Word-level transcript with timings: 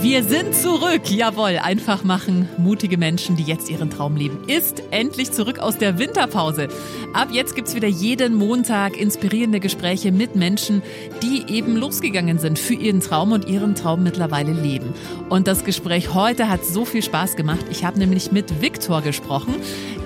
Wir 0.00 0.24
sind 0.24 0.54
zurück. 0.54 1.08
Jawohl, 1.08 1.58
einfach 1.62 2.02
machen. 2.02 2.48
Mutige 2.58 2.98
Menschen, 2.98 3.36
die 3.36 3.44
jetzt 3.44 3.70
ihren 3.70 3.90
Traum 3.90 4.16
leben, 4.16 4.38
ist 4.48 4.82
endlich 4.90 5.30
zurück 5.30 5.60
aus 5.60 5.78
der 5.78 5.98
Winterpause. 5.98 6.68
Ab 7.14 7.28
jetzt 7.30 7.54
gibt's 7.54 7.74
wieder 7.74 7.86
jeden 7.86 8.34
Montag 8.34 8.96
inspirierende 8.96 9.60
Gespräche 9.60 10.10
mit 10.10 10.34
Menschen, 10.34 10.82
die 11.22 11.44
eben 11.52 11.76
losgegangen 11.76 12.38
sind 12.38 12.58
für 12.58 12.74
ihren 12.74 13.00
Traum 13.00 13.32
und 13.32 13.46
ihren 13.46 13.74
Traum 13.76 14.02
mittlerweile 14.02 14.52
leben. 14.52 14.94
Und 15.28 15.46
das 15.46 15.64
Gespräch 15.64 16.12
heute 16.12 16.48
hat 16.48 16.64
so 16.64 16.84
viel 16.84 17.02
Spaß 17.02 17.36
gemacht. 17.36 17.64
Ich 17.70 17.84
habe 17.84 17.98
nämlich 17.98 18.32
mit 18.32 18.60
Viktor 18.60 19.02
gesprochen, 19.02 19.54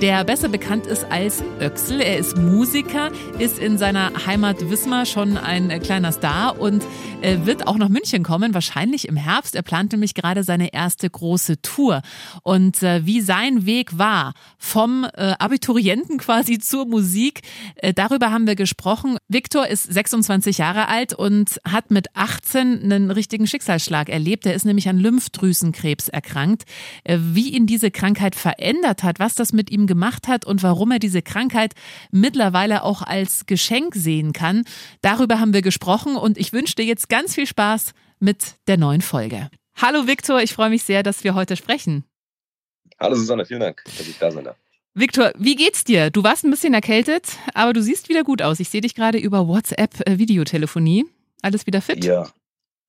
der 0.03 0.25
besser 0.25 0.49
bekannt 0.49 0.87
ist 0.87 1.07
als 1.11 1.43
Öxel. 1.61 2.01
Er 2.01 2.19
ist 2.19 2.37
Musiker, 2.37 3.11
ist 3.39 3.59
in 3.59 3.79
seiner 3.79 4.11
Heimat 4.27 4.69
Wismar 4.69 5.07
schon 5.07 5.37
ein 5.39 5.81
kleiner 5.81 6.13
Star 6.13 6.61
und 6.61 6.83
äh, 7.23 7.39
wird 7.45 7.67
auch 7.67 7.79
nach 7.79 7.89
München 7.89 8.23
kommen, 8.23 8.53
wahrscheinlich 8.53 9.09
im 9.09 9.17
Herbst. 9.17 9.55
Er 9.63 9.65
plant 9.65 9.93
nämlich 9.93 10.15
gerade 10.15 10.43
seine 10.43 10.73
erste 10.75 11.09
große 11.09 11.63
Tour. 11.63 12.03
Und 12.43 12.83
äh, 12.83 13.07
wie 13.07 13.21
sein 13.21 13.65
Weg 13.65 13.97
war, 13.97 14.35
vom 14.59 15.07
äh, 15.15 15.35
Abiturienten 15.39 16.19
quasi 16.19 16.59
zur 16.59 16.85
Musik, 16.85 17.43
äh, 17.77 17.95
darüber 17.95 18.33
haben 18.33 18.49
wir 18.49 18.57
gesprochen. 18.57 19.19
Viktor 19.29 19.69
ist 19.69 19.85
26 19.85 20.59
Jahre 20.59 20.89
alt 20.89 21.15
und 21.15 21.61
hat 21.65 21.93
mit 21.93 22.09
18 22.17 22.83
einen 22.83 23.13
richtigen 23.13 23.47
Schicksalsschlag 23.47 24.09
erlebt. 24.09 24.47
Er 24.47 24.55
ist 24.55 24.65
nämlich 24.65 24.89
an 24.89 24.99
Lymphdrüsenkrebs 24.99 26.09
erkrankt. 26.09 26.65
Äh, 27.05 27.19
wie 27.21 27.51
ihn 27.51 27.69
diese 27.69 27.93
Krankheit 27.93 28.35
verändert 28.35 29.05
hat, 29.05 29.21
was 29.21 29.37
das 29.37 29.53
mit 29.53 29.71
ihm 29.71 29.87
gemacht 29.87 30.27
hat 30.27 30.45
und 30.45 30.65
warum 30.65 30.91
er 30.91 30.99
diese 30.99 31.23
Krankheit 31.23 31.75
mittlerweile 32.11 32.83
auch 32.83 33.03
als 33.03 33.47
Geschenk 33.47 33.95
sehen 33.95 34.33
kann, 34.33 34.65
darüber 35.03 35.39
haben 35.39 35.55
wir 35.55 35.63
gesprochen 35.63 36.17
und 36.17 36.37
ich 36.37 36.53
wünsche 36.53 36.75
dir 36.75 36.85
jetzt 36.85 37.09
ganz 37.09 37.37
viel 37.37 37.47
Spaß 37.47 37.93
mit 38.23 38.55
der 38.69 38.79
neuen 38.79 39.03
Folge. 39.03 39.51
Hallo 39.75 40.07
Viktor, 40.07 40.41
ich 40.41 40.53
freue 40.55 40.71
mich 40.71 40.85
sehr, 40.85 41.03
dass 41.03 41.25
wir 41.25 41.35
heute 41.35 41.57
sprechen. 41.57 42.05
Hallo 42.99 43.17
Susanne, 43.17 43.45
vielen 43.45 43.61
Dank, 43.61 43.83
dass 43.85 44.07
ich 44.07 44.19
da 44.19 44.31
sein 44.31 44.45
darf. 44.45 44.57
Viktor, 44.95 45.33
wie 45.37 45.57
geht's 45.57 45.85
dir? 45.85 46.11
Du 46.11 46.23
warst 46.23 46.45
ein 46.45 46.51
bisschen 46.51 46.75
erkältet, 46.75 47.39
aber 47.55 47.73
du 47.73 47.83
siehst 47.83 48.09
wieder 48.09 48.25
gut 48.25 48.43
aus. 48.43 48.61
Ich 48.61 48.69
sehe 48.69 48.83
dich 48.83 48.95
gerade 48.95 49.19
über 49.19 49.49
WhatsApp 49.49 50.07
äh, 50.07 50.19
Videotelefonie. 50.19 51.07
Alles 51.41 51.67
wieder 51.67 51.81
fit? 51.81 52.05
Ja, 52.05 52.29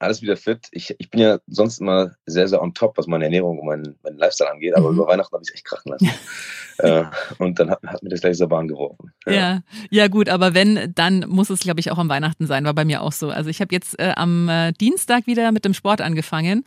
alles 0.04 0.22
wieder 0.22 0.38
fit. 0.38 0.68
Ich, 0.72 0.96
ich 0.98 1.10
bin 1.10 1.22
ja 1.22 1.40
sonst 1.48 1.82
immer 1.82 2.12
sehr, 2.26 2.48
sehr 2.48 2.62
on 2.62 2.74
top, 2.74 2.98
was 2.98 3.08
meine 3.08 3.26
Ernährung 3.26 3.60
und 3.60 3.66
meinen 3.66 4.00
mein 4.04 4.18
Lifestyle 4.18 4.52
angeht, 4.52 4.76
aber 4.76 4.92
mhm. 4.92 4.98
über 4.98 5.08
Weihnachten 5.08 5.34
habe 5.34 5.44
ich 5.44 5.50
es 5.50 5.56
echt 5.56 5.66
krachen 5.66 5.92
lassen. 5.92 6.10
äh, 6.80 7.06
und 7.40 7.60
dann 7.60 7.70
hat, 7.70 7.82
hat 7.84 8.04
mir 8.04 8.10
das 8.10 8.22
gleich 8.22 8.38
so 8.38 8.48
Bahn 8.48 8.68
geworfen. 8.68 9.12
Ja. 9.26 9.34
ja. 9.34 9.62
ja, 9.90 10.08
gut, 10.08 10.30
aber 10.30 10.54
wenn, 10.54 10.94
dann 10.94 11.26
muss 11.28 11.50
es, 11.50 11.62
glaube 11.62 11.80
ich, 11.80 11.92
auch 11.92 11.98
am 11.98 12.10
Weihnachten 12.10 12.48
sein, 12.48 12.66
war 12.66 12.74
bei 12.74 12.86
mir 12.86 13.02
auch 13.02 13.12
so. 13.12 13.30
Also 13.30 13.50
ich 13.50 13.62
habe 13.62 13.74
jetzt 13.74 14.00
äh, 14.00 14.14
am 14.16 14.50
äh, 14.50 14.74
Dienstag 14.74 15.28
wieder 15.28 15.52
mit 15.52 15.66
dem 15.66 15.74
Sport 15.74 16.02
angefangen. 16.02 16.66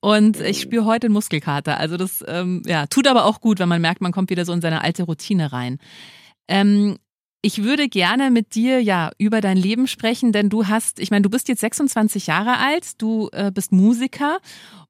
Und 0.00 0.38
ich 0.38 0.60
spüre 0.60 0.84
heute 0.84 1.06
einen 1.06 1.14
Muskelkater. 1.14 1.80
Also 1.80 1.96
das 1.96 2.22
ähm, 2.28 2.62
ja, 2.66 2.86
tut 2.86 3.06
aber 3.06 3.24
auch 3.24 3.40
gut, 3.40 3.58
wenn 3.58 3.70
man 3.70 3.80
merkt, 3.80 4.02
man 4.02 4.12
kommt 4.12 4.28
wieder 4.28 4.44
so 4.44 4.52
in 4.52 4.60
seine 4.60 4.84
alte 4.84 5.04
Routine 5.04 5.50
rein. 5.50 5.78
Ähm, 6.46 6.98
ich 7.44 7.62
würde 7.62 7.90
gerne 7.90 8.30
mit 8.30 8.54
dir 8.54 8.82
ja 8.82 9.10
über 9.18 9.42
dein 9.42 9.58
Leben 9.58 9.86
sprechen, 9.86 10.32
denn 10.32 10.48
du 10.48 10.66
hast, 10.66 10.98
ich 10.98 11.10
meine, 11.10 11.20
du 11.20 11.28
bist 11.28 11.48
jetzt 11.48 11.60
26 11.60 12.26
Jahre 12.26 12.56
alt, 12.56 13.02
du 13.02 13.28
äh, 13.32 13.52
bist 13.52 13.70
Musiker 13.70 14.38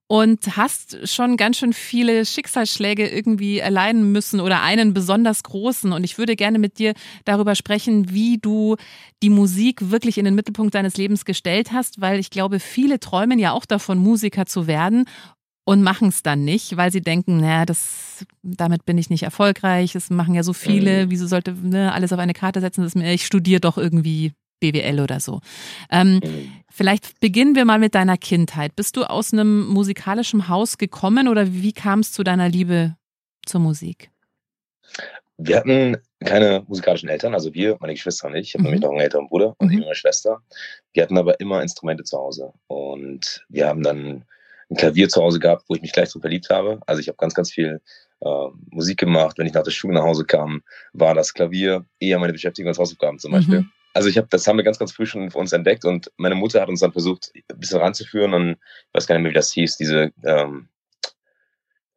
und 0.07 0.57
hast 0.57 1.09
schon 1.09 1.37
ganz 1.37 1.57
schön 1.57 1.73
viele 1.73 2.25
Schicksalsschläge 2.25 3.09
irgendwie 3.09 3.59
erleiden 3.59 4.13
müssen 4.13 4.39
oder 4.39 4.63
einen 4.63 4.95
besonders 4.95 5.43
großen. 5.43 5.93
Und 5.93 6.05
ich 6.05 6.17
würde 6.17 6.37
gerne 6.37 6.61
mit 6.61 6.79
dir 6.79 6.95
darüber 7.25 7.57
sprechen, 7.57 8.13
wie 8.13 8.39
du 8.39 8.77
die 9.21 9.31
Musik 9.31 9.91
wirklich 9.91 10.17
in 10.17 10.25
den 10.25 10.37
Mittelpunkt 10.37 10.77
deines 10.77 10.97
Lebens 10.97 11.25
gestellt 11.25 11.73
hast, 11.73 12.01
weil 12.01 12.21
ich 12.21 12.31
glaube, 12.31 12.61
viele 12.61 13.01
träumen 13.01 13.41
ja 13.41 13.51
auch 13.51 13.65
davon, 13.65 13.99
Musiker 13.99 14.47
zu 14.47 14.69
werden 14.69 15.07
und 15.65 15.83
machen 15.83 16.09
es 16.09 16.23
dann 16.23 16.45
nicht, 16.45 16.77
weil 16.77 16.93
sie 16.93 17.01
denken, 17.01 17.39
naja, 17.39 17.65
das, 17.65 18.27
damit 18.43 18.85
bin 18.85 18.99
ich 18.99 19.11
nicht 19.11 19.23
erfolgreich, 19.23 19.93
das 19.93 20.11
machen 20.11 20.35
ja 20.35 20.43
so 20.43 20.53
viele, 20.53 21.07
mhm. 21.07 21.11
wieso 21.11 21.27
sollte 21.27 21.53
ne, 21.53 21.93
alles 21.93 22.13
auf 22.13 22.19
eine 22.19 22.35
Karte 22.35 22.61
setzen, 22.61 22.83
das 22.83 22.95
mir, 22.95 23.13
ich 23.13 23.25
studiere 23.25 23.61
doch 23.61 23.79
irgendwie 23.79 24.33
BWL 24.61 25.01
oder 25.01 25.21
so. 25.21 25.41
Ähm, 25.91 26.21
mhm. 26.23 26.53
Vielleicht 26.71 27.21
beginnen 27.21 27.55
wir 27.55 27.65
mal 27.65 27.79
mit 27.79 27.95
deiner 27.95 28.17
Kindheit. 28.17 28.77
Bist 28.77 28.97
du 28.97 29.05
aus 29.05 29.33
einem 29.33 29.67
musikalischen 29.67 30.49
Haus 30.49 30.79
gekommen 30.79 31.29
oder 31.29 31.53
wie 31.53 31.73
kam 31.73 32.01
es 32.01 32.13
zu 32.13 32.25
deiner 32.25 32.49
Liebe 32.49 32.97
zur 33.47 33.61
Musik? 33.61 34.11
Wir 35.37 35.57
hatten 35.57 35.97
keine 36.21 36.65
musikalischen 36.69 37.09
Eltern, 37.09 37.35
also 37.35 37.53
wir, 37.55 37.77
meine 37.81 37.95
Geschwister 37.95 38.29
und 38.29 38.37
ich. 38.37 38.49
Ich 38.49 38.55
habe 38.55 38.63
mhm. 38.63 38.67
nämlich 38.67 38.83
noch 38.83 38.91
einen 38.91 39.01
älteren 39.01 39.29
Bruder 39.29 39.55
und 39.59 39.73
mhm. 39.73 39.83
eine 39.83 39.95
Schwester. 39.95 40.43
Wir 40.93 41.03
hatten 41.03 41.19
aber 41.19 41.41
immer 41.41 41.61
Instrumente 41.63 42.05
zu 42.05 42.19
Hause. 42.19 42.53
Und 42.67 43.45
wir 43.49 43.67
haben 43.67 43.83
dann 43.83 44.25
ein 44.71 44.77
Klavier 44.77 45.09
zu 45.09 45.23
Hause 45.23 45.39
gehabt, 45.39 45.65
wo 45.69 45.75
ich 45.75 45.83
mich 45.83 45.93
gleich 45.93 46.11
so 46.11 46.21
verliebt 46.21 46.51
habe. 46.51 46.81
Also 46.87 47.01
ich 47.01 47.09
habe 47.09 47.17
ganz, 47.17 47.35
ganz 47.35 47.53
viel 47.53 47.81
äh, 48.21 48.49
Musik 48.71 48.99
gemacht. 48.99 49.39
Wenn 49.39 49.47
ich 49.47 49.53
nach 49.53 49.63
der 49.63 49.71
Schule 49.71 49.95
nach 49.95 50.05
Hause 50.05 50.25
kam, 50.25 50.63
war 50.93 51.15
das 51.15 51.35
Klavier 51.35 51.85
eher 52.01 52.19
meine 52.19 52.33
Beschäftigung 52.33 52.69
als 52.69 52.79
Hausaufgaben 52.79 53.19
zum 53.19 53.33
Beispiel. 53.33 53.61
Mhm. 53.61 53.71
Also 53.93 54.09
ich 54.09 54.19
habe, 54.19 54.27
das 54.29 54.47
haben 54.47 54.57
wir 54.57 54.65
ganz, 54.65 54.79
ganz 54.79 54.93
früh 54.93 55.07
schon 55.07 55.31
für 55.31 55.39
uns 55.39 55.53
entdeckt 55.53 55.85
und 55.85 56.11
meine 56.17 56.35
Mutter 56.35 56.61
hat 56.61 56.69
uns 56.69 56.81
dann 56.81 56.93
versucht, 56.93 57.31
ein 57.35 57.61
bisschen 57.61 57.79
ranzuführen 57.79 58.35
und 58.35 58.51
ich 58.51 58.95
weiß 58.95 59.07
gar 59.07 59.15
nicht 59.15 59.23
mehr, 59.23 59.31
wie 59.31 59.37
das 59.37 59.53
hieß, 59.53 59.77
diese, 59.77 60.13
ähm, 60.25 60.69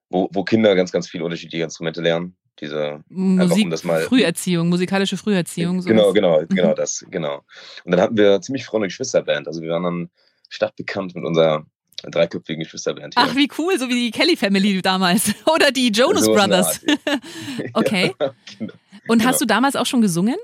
wo, 0.09 0.29
wo 0.31 0.43
Kinder 0.43 0.75
ganz, 0.75 0.91
ganz 0.91 1.09
viele 1.09 1.25
unterschiedliche 1.25 1.63
Instrumente 1.63 2.01
lernen. 2.01 2.37
Diese 2.59 3.03
Musik, 3.09 3.65
um 3.65 3.69
das 3.69 3.83
mal, 3.83 4.01
Früherziehung, 4.01 4.69
musikalische 4.69 5.15
Früherziehung. 5.17 5.81
Sowas. 5.81 5.95
Genau, 5.95 6.13
genau, 6.13 6.41
mhm. 6.41 6.47
genau 6.47 6.73
das, 6.73 7.05
genau. 7.09 7.43
Und 7.83 7.91
dann 7.91 8.01
hatten 8.01 8.17
wir 8.17 8.41
ziemlich 8.41 8.65
früh 8.65 8.77
eine 8.77 8.87
Geschwisterband. 8.87 9.47
Also 9.47 9.61
wir 9.61 9.69
waren 9.69 9.83
dann 9.83 10.09
stadtbekannt 10.49 11.13
mit 11.15 11.23
unserer 11.23 11.65
dreiköpfigen 12.03 12.63
Geschwisterband 12.63 13.15
hier. 13.15 13.23
Ach, 13.25 13.35
wie 13.35 13.49
cool, 13.57 13.77
so 13.79 13.89
wie 13.89 13.95
die 13.95 14.11
Kelly 14.11 14.35
Family 14.35 14.81
damals. 14.81 15.33
Oder 15.45 15.71
die 15.71 15.89
Jonas 15.89 16.25
so 16.25 16.33
Brothers. 16.33 16.81
okay. 17.73 18.13
ja, 18.21 18.33
genau. 18.57 18.73
Und 19.07 19.25
hast 19.25 19.39
genau. 19.39 19.39
du 19.39 19.45
damals 19.45 19.75
auch 19.75 19.85
schon 19.85 20.01
gesungen? 20.01 20.35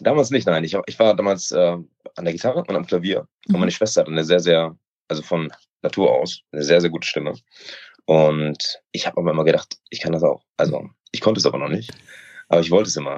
Damals 0.00 0.30
nicht, 0.30 0.46
nein. 0.46 0.64
Ich, 0.64 0.76
ich 0.86 0.98
war 0.98 1.14
damals 1.14 1.50
äh, 1.50 1.76
an 2.16 2.24
der 2.24 2.32
Gitarre 2.32 2.64
und 2.66 2.74
am 2.74 2.86
Klavier. 2.86 3.26
Und 3.46 3.54
mhm. 3.54 3.60
meine 3.60 3.70
Schwester 3.70 4.02
hat 4.02 4.08
eine 4.08 4.24
sehr, 4.24 4.40
sehr, 4.40 4.76
also 5.08 5.22
von 5.22 5.52
Natur 5.82 6.10
aus, 6.10 6.40
eine 6.52 6.62
sehr, 6.62 6.80
sehr 6.80 6.90
gute 6.90 7.06
Stimme. 7.06 7.34
Und 8.06 8.80
ich 8.92 9.06
habe 9.06 9.18
aber 9.18 9.30
immer 9.30 9.44
gedacht, 9.44 9.76
ich 9.90 10.00
kann 10.00 10.12
das 10.12 10.22
auch. 10.22 10.42
Also 10.56 10.88
ich 11.12 11.20
konnte 11.20 11.38
es 11.38 11.46
aber 11.46 11.58
noch 11.58 11.68
nicht. 11.68 11.92
Aber 12.48 12.60
ich 12.60 12.70
wollte 12.70 12.88
es 12.88 12.96
immer. 12.96 13.16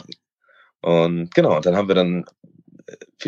Und 0.81 1.33
genau, 1.34 1.56
und 1.56 1.65
dann 1.65 1.77
haben 1.77 1.89
wir 1.89 1.94
dann 1.94 2.25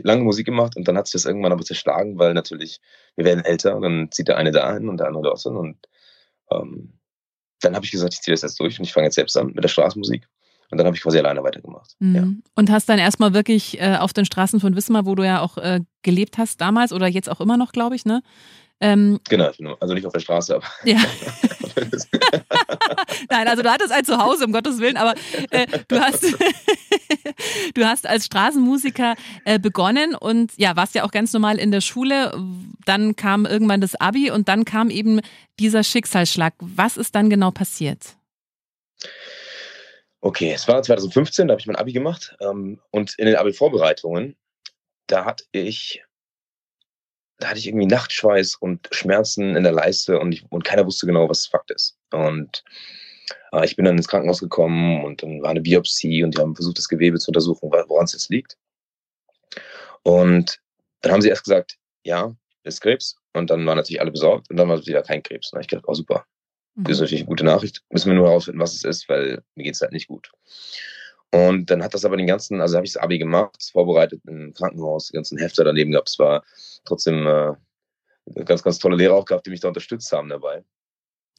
lange 0.03 0.25
Musik 0.25 0.47
gemacht 0.47 0.77
und 0.77 0.87
dann 0.89 0.97
hat 0.97 1.07
sich 1.07 1.13
das 1.13 1.25
irgendwann 1.25 1.53
aber 1.53 1.65
zerschlagen, 1.65 2.19
weil 2.19 2.35
natürlich, 2.35 2.81
wir 3.17 3.25
werden 3.25 3.45
älter, 3.45 3.79
dann 3.81 4.11
zieht 4.11 4.29
der 4.29 4.37
eine 4.37 4.53
da 4.53 4.73
hin 4.73 4.89
und 4.89 4.99
der 4.99 5.09
andere 5.09 5.25
dort 5.25 5.41
hin 5.41 5.57
und 5.57 5.77
ähm, 6.51 6.99
dann 7.61 7.75
habe 7.75 7.85
ich 7.85 7.93
gesagt, 7.93 8.15
ich 8.15 8.21
ziehe 8.21 8.33
das 8.33 8.43
jetzt 8.43 8.61
durch 8.61 8.79
und 8.79 8.85
ich 8.85 8.93
fange 8.93 9.07
jetzt 9.07 9.15
selbst 9.15 9.37
an 9.37 9.49
mit 9.49 9.65
der 9.65 9.69
Straßenmusik. 9.69 10.29
Und 10.71 10.79
dann 10.79 10.87
habe 10.87 10.97
ich 10.97 11.03
quasi 11.03 11.19
alleine 11.19 11.43
weitergemacht. 11.43 11.95
Mhm. 12.01 12.15
Ja. 12.15 12.27
Und 12.57 12.71
hast 12.71 12.89
dann 12.89 12.99
erstmal 12.99 13.33
wirklich 13.33 13.81
äh, 13.81 13.97
auf 13.97 14.13
den 14.13 14.25
Straßen 14.25 14.61
von 14.61 14.75
Wismar, 14.75 15.07
wo 15.07 15.15
du 15.15 15.23
ja 15.23 15.41
auch 15.41 15.57
äh, 15.59 15.81
gelebt 16.03 16.39
hast 16.39 16.61
damals 16.61 16.93
oder 16.93 17.07
jetzt 17.07 17.31
auch 17.31 17.41
immer 17.41 17.57
noch, 17.57 17.73
glaube 17.73 17.95
ich, 17.95 18.05
ne? 18.05 18.23
Ähm, 18.85 19.19
genau, 19.31 19.51
also 19.81 19.95
nicht 19.95 20.05
auf 20.05 20.13
der 20.13 20.21
Straße, 20.21 20.57
aber. 20.57 20.67
Ja. 20.85 20.99
Nein, 23.31 23.49
also 23.49 23.63
du 23.63 23.73
hattest 23.73 23.91
ein 23.91 24.05
Zuhause, 24.05 24.45
um 24.45 24.53
Gottes 24.53 24.79
Willen, 24.79 24.99
aber 24.99 25.15
äh, 25.51 25.67
du 25.89 25.99
hast 25.99 26.23
du 27.75 27.85
hast 27.85 28.07
als 28.07 28.27
Straßenmusiker 28.27 29.15
äh, 29.47 29.59
begonnen 29.59 30.15
und 30.15 30.53
ja, 30.57 30.77
warst 30.77 30.95
ja 30.95 31.05
auch 31.05 31.11
ganz 31.11 31.33
normal 31.33 31.59
in 31.59 31.73
der 31.73 31.81
Schule. 31.81 32.39
Dann 32.85 33.17
kam 33.17 33.47
irgendwann 33.47 33.81
das 33.81 33.95
Abi 33.97 34.31
und 34.31 34.49
dann 34.49 34.67
kam 34.67 34.91
eben 34.91 35.21
dieser 35.59 35.83
Schicksalsschlag. 35.83 36.53
Was 36.61 36.99
ist 36.99 37.15
dann 37.15 37.31
genau 37.31 37.51
passiert? 37.51 38.17
Okay, 40.21 40.53
es 40.53 40.69
war 40.69 40.83
2015, 40.83 41.49
da 41.49 41.53
habe 41.53 41.61
ich 41.61 41.67
mein 41.67 41.77
Abi 41.77 41.93
gemacht 41.93 42.37
ähm, 42.41 42.81
und 42.91 43.15
in 43.19 43.25
den 43.27 43.37
Abi-Vorbereitungen, 43.37 44.37
da 45.07 45.25
hatte 45.25 45.45
ich 45.53 46.04
da 47.39 47.49
hatte 47.49 47.59
ich 47.59 47.67
irgendwie 47.67 47.87
Nachtschweiß 47.87 48.57
und 48.57 48.89
Schmerzen 48.93 49.57
in 49.57 49.65
der 49.65 49.73
Leiste 49.73 50.19
und, 50.19 50.33
ich, 50.33 50.45
und 50.51 50.65
keiner 50.65 50.87
wusste 50.87 51.07
genau, 51.07 51.29
was 51.29 51.47
Fakt 51.47 51.71
ist. 51.71 51.99
Und 52.13 52.63
äh, 53.53 53.65
ich 53.65 53.77
bin 53.77 53.85
dann 53.85 53.97
ins 53.97 54.09
Krankenhaus 54.09 54.41
gekommen 54.41 55.05
und 55.05 55.23
dann 55.23 55.43
war 55.43 55.51
eine 55.51 55.61
Biopsie 55.61 56.23
und 56.23 56.37
die 56.37 56.41
haben 56.41 56.55
versucht, 56.55 56.79
das 56.79 56.89
Gewebe 56.89 57.19
zu 57.19 57.31
untersuchen, 57.31 57.71
woran 57.71 58.05
es 58.05 58.13
jetzt 58.13 58.31
liegt. 58.31 58.57
Und 60.03 60.61
dann 61.01 61.13
haben 61.13 61.23
sie 61.23 61.29
erst 61.29 61.45
gesagt, 61.45 61.77
ja, 62.05 62.35
ist 62.63 62.81
Krebs. 62.81 63.17
Und 63.33 63.51
dann 63.51 63.67
waren 63.67 63.77
natürlich 63.77 64.01
alle 64.01 64.11
besorgt 64.11 64.51
und 64.51 64.57
dann 64.57 64.69
war 64.69 64.79
es 64.79 64.87
wieder 64.87 65.03
kein 65.03 65.23
Krebs. 65.23 65.53
Und 65.53 65.61
ich 65.61 65.69
gedacht, 65.69 65.87
oh 65.89 65.95
super, 65.95 66.25
Das 66.77 66.97
ist 66.97 67.01
natürlich 67.01 67.23
eine 67.23 67.29
gute 67.29 67.45
Nachricht. 67.45 67.83
Müssen 67.91 68.11
wir 68.11 68.17
nur 68.17 68.29
herausfinden, 68.29 68.61
was 68.61 68.75
es 68.75 68.85
ist, 68.85 69.09
weil 69.09 69.43
mir 69.55 69.65
geht 69.65 69.75
es 69.75 69.81
halt 69.81 69.93
nicht 69.93 70.09
gut. 70.09 70.31
Und 71.35 71.69
dann 71.69 71.83
hat 71.83 71.93
das 71.95 72.05
aber 72.05 72.17
den 72.17 72.29
ganzen, 72.29 72.61
also 72.61 72.77
habe 72.77 72.87
ich 72.87 72.93
das 72.93 73.03
Abi 73.03 73.19
gemacht, 73.19 73.71
vorbereitet 73.73 74.23
im 74.29 74.55
Krankenhaus, 74.55 75.09
die 75.09 75.15
ganzen 75.15 75.37
Hefte 75.37 75.65
daneben 75.65 75.91
gehabt. 75.91 76.09
Es 76.09 76.19
war 76.21 76.45
trotzdem 76.85 77.27
äh, 77.27 77.55
ganz, 78.45 78.63
ganz 78.63 78.79
tolle 78.79 78.95
Lehrer 78.95 79.15
auch 79.15 79.25
gehabt, 79.25 79.45
die 79.45 79.51
mich 79.51 79.59
da 79.59 79.67
unterstützt 79.67 80.13
haben 80.13 80.29
dabei. 80.29 80.63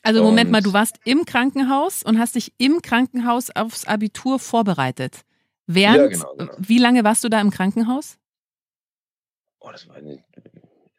Also 0.03 0.21
Moment 0.21 0.51
mal, 0.51 0.61
du 0.61 0.73
warst 0.73 0.99
im 1.05 1.23
Krankenhaus 1.23 2.03
und 2.03 2.19
hast 2.19 2.35
dich 2.35 2.51
im 2.57 2.81
Krankenhaus 2.81 3.55
aufs 3.55 3.87
Abitur 3.87 4.37
vorbereitet. 4.37 5.21
Während, 5.65 5.97
ja, 5.97 6.07
genau, 6.07 6.35
genau. 6.35 6.53
Wie 6.57 6.77
lange 6.77 7.05
warst 7.05 7.23
du 7.23 7.29
da 7.29 7.39
im 7.39 7.49
Krankenhaus? 7.49 8.17
Oh, 9.61 9.71
das 9.71 9.87
war, 9.87 9.95
eine, 9.95 10.21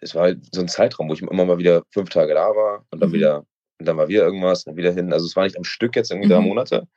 das 0.01 0.15
war 0.15 0.23
halt 0.23 0.43
so 0.55 0.63
ein 0.63 0.69
Zeitraum, 0.69 1.11
wo 1.11 1.13
ich 1.13 1.21
immer 1.21 1.45
mal 1.45 1.59
wieder 1.59 1.83
fünf 1.91 2.09
Tage 2.09 2.33
da 2.33 2.49
war 2.49 2.87
und 2.91 2.99
dann 3.01 3.11
mhm. 3.11 3.15
wieder, 3.15 3.47
und 3.79 3.87
dann 3.87 3.99
war 3.99 4.09
wieder 4.09 4.25
irgendwas, 4.25 4.65
dann 4.65 4.77
wieder 4.77 4.93
hin. 4.93 5.13
Also 5.13 5.27
es 5.27 5.37
war 5.37 5.45
nicht 5.45 5.59
am 5.59 5.65
Stück 5.65 5.95
jetzt 5.97 6.11
irgendwie 6.11 6.29
mhm. 6.29 6.33
drei 6.33 6.41
Monate, 6.41 6.89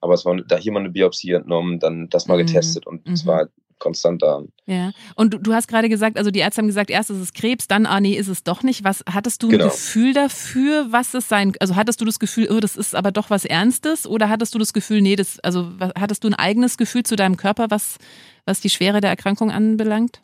aber 0.00 0.14
es 0.14 0.24
war 0.24 0.36
da 0.36 0.56
hier 0.56 0.72
mal 0.72 0.80
eine 0.80 0.90
Biopsie 0.90 1.32
entnommen, 1.32 1.78
dann 1.78 2.08
das 2.08 2.26
mal 2.26 2.40
mhm. 2.40 2.46
getestet 2.46 2.86
und 2.86 3.08
es 3.08 3.24
mhm. 3.24 3.28
war 3.28 3.48
konstant 3.78 4.22
da. 4.22 4.42
Ja. 4.66 4.92
Und 5.14 5.34
du, 5.34 5.38
du 5.38 5.52
hast 5.52 5.68
gerade 5.68 5.88
gesagt, 5.88 6.18
also 6.18 6.30
die 6.30 6.40
Ärzte 6.40 6.60
haben 6.60 6.66
gesagt, 6.66 6.90
erst 6.90 7.10
ist 7.10 7.18
es 7.20 7.32
Krebs, 7.32 7.68
dann, 7.68 7.86
ah 7.86 8.00
nee, 8.00 8.14
ist 8.14 8.28
es 8.28 8.42
doch 8.42 8.62
nicht. 8.62 8.84
Was 8.84 9.04
hattest 9.10 9.42
du 9.42 9.48
ein 9.48 9.52
genau. 9.52 9.64
Gefühl 9.66 10.12
dafür, 10.14 10.86
was 10.90 11.14
es 11.14 11.28
sein 11.28 11.52
Also 11.60 11.76
hattest 11.76 12.00
du 12.00 12.04
das 12.04 12.18
Gefühl, 12.18 12.48
oh, 12.50 12.60
das 12.60 12.76
ist 12.76 12.94
aber 12.94 13.12
doch 13.12 13.30
was 13.30 13.44
Ernstes? 13.44 14.06
Oder 14.06 14.28
hattest 14.28 14.54
du 14.54 14.58
das 14.58 14.72
Gefühl, 14.72 15.02
nee, 15.02 15.16
das, 15.16 15.40
also 15.40 15.72
hattest 15.98 16.24
du 16.24 16.28
ein 16.28 16.34
eigenes 16.34 16.78
Gefühl 16.78 17.02
zu 17.02 17.16
deinem 17.16 17.36
Körper, 17.36 17.66
was, 17.70 17.98
was 18.44 18.60
die 18.60 18.70
Schwere 18.70 19.00
der 19.00 19.10
Erkrankung 19.10 19.50
anbelangt? 19.50 20.22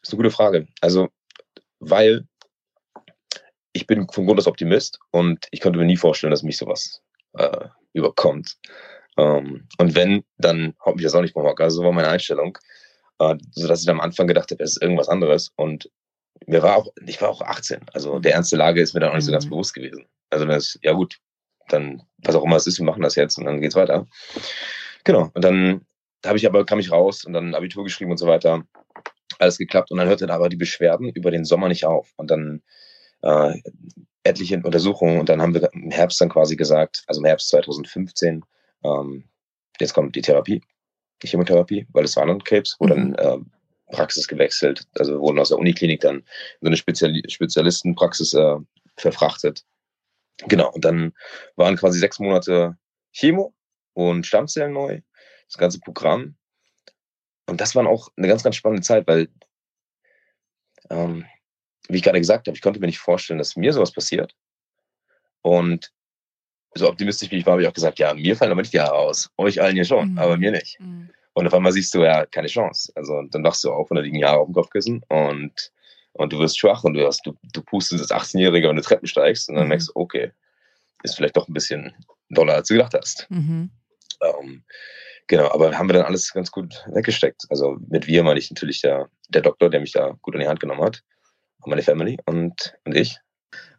Das 0.00 0.10
ist 0.10 0.14
eine 0.14 0.22
gute 0.22 0.30
Frage. 0.30 0.68
Also, 0.80 1.08
weil 1.80 2.26
ich 3.74 3.86
bin 3.86 4.08
von 4.08 4.24
Grund 4.24 4.38
aus 4.38 4.46
Optimist 4.46 4.98
und 5.10 5.46
ich 5.50 5.60
konnte 5.60 5.78
mir 5.78 5.84
nie 5.84 5.96
vorstellen, 5.96 6.30
dass 6.30 6.42
mich 6.42 6.56
sowas 6.56 7.02
äh, 7.34 7.66
überkommt. 7.92 8.56
Ähm, 9.18 9.68
und 9.78 9.94
wenn, 9.94 10.24
dann 10.38 10.74
haut 10.84 10.96
mich 10.96 11.04
das 11.04 11.14
auch 11.14 11.20
nicht 11.20 11.34
vom 11.34 11.44
Hocker. 11.44 11.64
Also 11.64 11.78
so 11.78 11.84
war 11.84 11.92
meine 11.92 12.08
Einstellung. 12.08 12.56
Äh, 13.18 13.36
sodass 13.50 13.82
ich 13.82 13.88
am 13.88 14.00
Anfang 14.00 14.26
gedacht 14.26 14.50
habe, 14.50 14.62
es 14.62 14.72
ist 14.72 14.82
irgendwas 14.82 15.08
anderes. 15.08 15.52
Und 15.56 15.90
mir 16.46 16.62
war 16.62 16.76
auch, 16.76 16.88
ich 17.06 17.20
war 17.20 17.28
auch 17.28 17.42
18. 17.42 17.80
Also 17.92 18.18
der 18.20 18.34
ernste 18.34 18.56
Lage 18.56 18.80
ist 18.80 18.94
mir 18.94 19.00
dann 19.00 19.10
auch 19.10 19.16
nicht 19.16 19.24
so 19.24 19.32
ganz 19.32 19.46
mhm. 19.46 19.50
bewusst 19.50 19.74
gewesen. 19.74 20.06
Also 20.30 20.46
wenn 20.46 20.56
es, 20.56 20.78
ja 20.82 20.92
gut, 20.92 21.18
dann, 21.68 22.02
was 22.18 22.34
auch 22.34 22.44
immer 22.44 22.56
es 22.56 22.66
ist, 22.66 22.78
wir 22.78 22.86
machen 22.86 23.02
das 23.02 23.16
jetzt 23.16 23.38
und 23.38 23.44
dann 23.44 23.60
geht's 23.60 23.76
weiter. 23.76 24.06
Genau. 25.02 25.30
Und 25.34 25.44
dann 25.44 25.84
habe 26.24 26.38
ich 26.38 26.46
aber, 26.46 26.64
kam 26.64 26.78
ich 26.78 26.92
raus 26.92 27.24
und 27.24 27.32
dann 27.32 27.54
Abitur 27.54 27.84
geschrieben 27.84 28.12
und 28.12 28.18
so 28.18 28.26
weiter. 28.26 28.64
Alles 29.38 29.58
geklappt. 29.58 29.90
Und 29.90 29.98
dann 29.98 30.08
hörte 30.08 30.32
aber 30.32 30.48
die 30.48 30.56
Beschwerden 30.56 31.10
über 31.10 31.30
den 31.30 31.44
Sommer 31.44 31.68
nicht 31.68 31.84
auf. 31.84 32.12
Und 32.16 32.30
dann 32.30 32.62
äh, 33.24 33.60
etliche 34.22 34.60
Untersuchungen 34.62 35.18
und 35.18 35.28
dann 35.28 35.42
haben 35.42 35.54
wir 35.54 35.68
im 35.72 35.90
Herbst 35.90 36.20
dann 36.20 36.28
quasi 36.28 36.56
gesagt, 36.56 37.02
also 37.06 37.20
im 37.20 37.26
Herbst 37.26 37.48
2015, 37.48 38.44
ähm, 38.84 39.24
jetzt 39.80 39.94
kommt 39.94 40.14
die 40.14 40.22
Therapie, 40.22 40.62
die 41.22 41.26
Chemotherapie, 41.26 41.86
weil 41.92 42.04
es 42.04 42.16
war 42.16 42.26
dann 42.26 42.42
Krebs, 42.42 42.76
wo 42.78 42.86
mhm. 42.86 42.88
dann 42.90 43.14
äh, 43.14 43.38
Praxis 43.92 44.28
gewechselt, 44.28 44.86
also 44.98 45.20
wurden 45.20 45.38
aus 45.38 45.48
der 45.48 45.58
Uniklinik 45.58 46.00
dann 46.00 46.16
in 46.16 46.24
so 46.60 46.66
eine 46.66 46.76
Spezial 46.76 47.22
Spezialistenpraxis 47.28 48.34
äh, 48.34 48.56
verfrachtet. 48.96 49.64
Genau, 50.48 50.70
und 50.72 50.84
dann 50.84 51.12
waren 51.56 51.76
quasi 51.76 51.98
sechs 51.98 52.18
Monate 52.18 52.76
Chemo 53.12 53.54
und 53.92 54.26
Stammzellen 54.26 54.72
neu, 54.72 55.00
das 55.46 55.58
ganze 55.58 55.80
Programm. 55.80 56.36
Und 57.46 57.60
das 57.60 57.74
war 57.74 57.86
auch 57.86 58.08
eine 58.16 58.26
ganz, 58.26 58.42
ganz 58.42 58.56
spannende 58.56 58.82
Zeit, 58.82 59.06
weil 59.06 59.28
ähm, 60.90 61.24
wie 61.88 61.96
ich 61.96 62.02
gerade 62.02 62.20
gesagt 62.20 62.46
habe, 62.46 62.56
ich 62.56 62.62
konnte 62.62 62.80
mir 62.80 62.86
nicht 62.86 62.98
vorstellen, 62.98 63.38
dass 63.38 63.56
mir 63.56 63.72
sowas 63.72 63.92
passiert. 63.92 64.34
Und 65.42 65.92
so 66.74 66.88
optimistisch 66.88 67.30
wie 67.30 67.36
ich 67.36 67.46
war, 67.46 67.52
habe 67.52 67.62
ich 67.62 67.68
auch 67.68 67.74
gesagt, 67.74 67.98
ja, 67.98 68.14
mir 68.14 68.36
fallen 68.36 68.50
aber 68.50 68.62
nicht 68.62 68.72
die 68.72 68.80
Haare 68.80 68.94
aus. 68.94 69.30
Euch 69.36 69.60
allen 69.60 69.74
hier 69.74 69.84
schon, 69.84 70.12
mhm. 70.12 70.18
aber 70.18 70.36
mir 70.36 70.50
nicht. 70.50 70.80
Mhm. 70.80 71.10
Und 71.34 71.46
auf 71.46 71.54
einmal 71.54 71.72
siehst 71.72 71.94
du 71.94 72.02
ja 72.02 72.26
keine 72.26 72.48
Chance. 72.48 72.92
Also 72.94 73.22
dann 73.30 73.44
wachst 73.44 73.64
du 73.64 73.72
auf 73.72 73.90
und 73.90 73.96
da 73.96 74.02
liegen 74.02 74.18
Jahre 74.18 74.38
auf 74.38 74.46
dem 74.46 74.54
Kopfkissen 74.54 75.02
und, 75.08 75.72
und 76.12 76.32
du 76.32 76.38
wirst 76.38 76.58
schwach 76.58 76.84
und 76.84 76.94
du, 76.94 77.06
hast, 77.06 77.24
du, 77.26 77.36
du 77.52 77.62
pustest 77.62 78.10
als 78.10 78.34
18-Jähriger, 78.34 78.68
wenn 78.68 78.76
du 78.76 78.82
Treppen 78.82 79.06
steigst 79.06 79.48
und 79.48 79.56
dann 79.56 79.64
mhm. 79.64 79.70
merkst 79.70 79.88
du, 79.88 79.92
okay, 79.94 80.32
ist 81.02 81.16
vielleicht 81.16 81.36
doch 81.36 81.48
ein 81.48 81.54
bisschen 81.54 81.92
doller, 82.30 82.54
als 82.54 82.68
du 82.68 82.74
gedacht 82.74 82.94
hast. 82.94 83.26
Mhm. 83.30 83.70
Ähm, 84.22 84.64
genau, 85.26 85.50
aber 85.50 85.76
haben 85.76 85.88
wir 85.88 85.94
dann 85.94 86.06
alles 86.06 86.32
ganz 86.32 86.50
gut 86.50 86.84
weggesteckt. 86.92 87.42
Also 87.50 87.76
mit 87.88 88.06
wir 88.06 88.22
meine 88.24 88.38
ich 88.38 88.50
natürlich 88.50 88.80
der, 88.80 89.08
der 89.28 89.42
Doktor, 89.42 89.68
der 89.68 89.80
mich 89.80 89.92
da 89.92 90.16
gut 90.22 90.34
an 90.34 90.40
die 90.40 90.48
Hand 90.48 90.60
genommen 90.60 90.82
hat 90.82 91.02
meine 91.66 91.82
Family 91.82 92.18
und, 92.26 92.76
und 92.84 92.96
ich. 92.96 93.18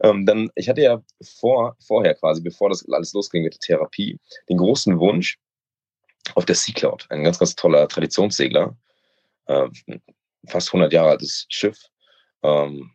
Ähm, 0.02 0.26
dann, 0.26 0.50
ich 0.56 0.70
hatte 0.70 0.82
ja 0.82 1.04
vor, 1.22 1.76
vorher 1.86 2.16
quasi, 2.16 2.42
bevor 2.42 2.70
das 2.70 2.88
alles 2.90 3.14
losging 3.14 3.44
mit 3.44 3.54
der 3.54 3.60
Therapie, 3.60 4.20
den 4.50 4.58
großen 4.58 5.00
Wunsch, 5.00 5.38
auf 6.34 6.46
der 6.46 6.56
Sea 6.56 6.74
Cloud, 6.74 7.06
ein 7.10 7.24
ganz, 7.24 7.40
ganz 7.40 7.56
toller 7.56 7.88
Traditionssegler, 7.88 8.76
äh, 9.48 9.68
fast 10.48 10.70
100 10.70 10.92
Jahre 10.94 11.10
altes 11.10 11.46
Schiff, 11.50 11.78
ähm, 12.42 12.92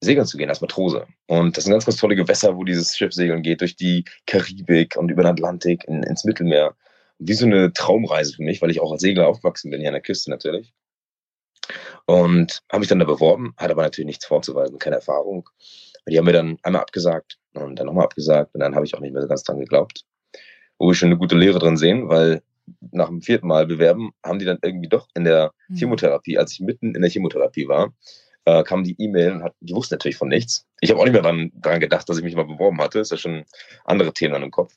segeln 0.00 0.26
zu 0.26 0.36
gehen 0.36 0.48
als 0.48 0.60
Matrose. 0.60 1.06
Und 1.26 1.56
das 1.56 1.64
sind 1.64 1.72
ganz, 1.72 1.86
ganz 1.86 1.96
tolle 1.96 2.16
Gewässer, 2.16 2.56
wo 2.56 2.64
dieses 2.64 2.96
Schiff 2.96 3.12
segeln 3.12 3.42
geht, 3.42 3.60
durch 3.60 3.76
die 3.76 4.04
Karibik 4.26 4.96
und 4.96 5.10
über 5.10 5.22
den 5.22 5.32
Atlantik 5.32 5.84
in, 5.84 6.02
ins 6.02 6.24
Mittelmeer. 6.24 6.76
Wie 7.18 7.34
so 7.34 7.46
eine 7.46 7.72
Traumreise 7.72 8.34
für 8.34 8.42
mich, 8.42 8.60
weil 8.60 8.70
ich 8.70 8.80
auch 8.80 8.90
als 8.90 9.00
Segler 9.00 9.28
aufgewachsen 9.28 9.70
bin, 9.70 9.80
hier 9.80 9.90
an 9.90 9.94
der 9.94 10.02
Küste 10.02 10.30
natürlich. 10.30 10.72
Und 12.06 12.62
habe 12.70 12.80
mich 12.80 12.88
dann 12.88 12.98
da 12.98 13.04
beworben, 13.04 13.54
hatte 13.56 13.72
aber 13.72 13.82
natürlich 13.82 14.06
nichts 14.06 14.26
vorzuweisen, 14.26 14.78
keine 14.78 14.96
Erfahrung. 14.96 15.48
Und 16.04 16.12
die 16.12 16.18
haben 16.18 16.24
mir 16.24 16.32
dann 16.32 16.58
einmal 16.62 16.82
abgesagt 16.82 17.38
und 17.54 17.78
dann 17.78 17.86
nochmal 17.86 18.04
abgesagt 18.04 18.54
und 18.54 18.60
dann 18.60 18.74
habe 18.74 18.84
ich 18.84 18.94
auch 18.94 19.00
nicht 19.00 19.12
mehr 19.12 19.22
so 19.22 19.28
ganz 19.28 19.44
dran 19.44 19.60
geglaubt. 19.60 20.04
Wo 20.78 20.88
wir 20.88 20.94
schon 20.94 21.10
eine 21.10 21.18
gute 21.18 21.36
Lehre 21.36 21.58
drin 21.58 21.76
sehen, 21.76 22.08
weil 22.08 22.42
nach 22.90 23.08
dem 23.08 23.22
vierten 23.22 23.46
Mal 23.46 23.66
bewerben 23.66 24.12
haben 24.24 24.38
die 24.38 24.44
dann 24.44 24.58
irgendwie 24.62 24.88
doch 24.88 25.08
in 25.14 25.24
der 25.24 25.52
mhm. 25.68 25.76
Chemotherapie, 25.76 26.38
als 26.38 26.52
ich 26.52 26.60
mitten 26.60 26.94
in 26.94 27.02
der 27.02 27.10
Chemotherapie 27.10 27.68
war, 27.68 27.92
äh, 28.44 28.62
kam 28.64 28.84
die 28.84 28.96
E-Mail 28.98 29.32
und 29.32 29.42
hat, 29.44 29.54
die 29.60 29.74
wussten 29.74 29.94
natürlich 29.94 30.16
von 30.16 30.28
nichts. 30.28 30.66
Ich 30.80 30.90
habe 30.90 31.00
auch 31.00 31.04
nicht 31.04 31.12
mehr 31.12 31.22
dran, 31.22 31.52
dran 31.54 31.80
gedacht, 31.80 32.08
dass 32.08 32.18
ich 32.18 32.24
mich 32.24 32.34
mal 32.34 32.46
beworben 32.46 32.80
hatte. 32.80 32.98
Das 32.98 33.08
ist 33.08 33.12
ja 33.12 33.16
schon 33.18 33.44
andere 33.84 34.12
Themen 34.12 34.34
an 34.34 34.42
im 34.42 34.50
Kopf. 34.50 34.74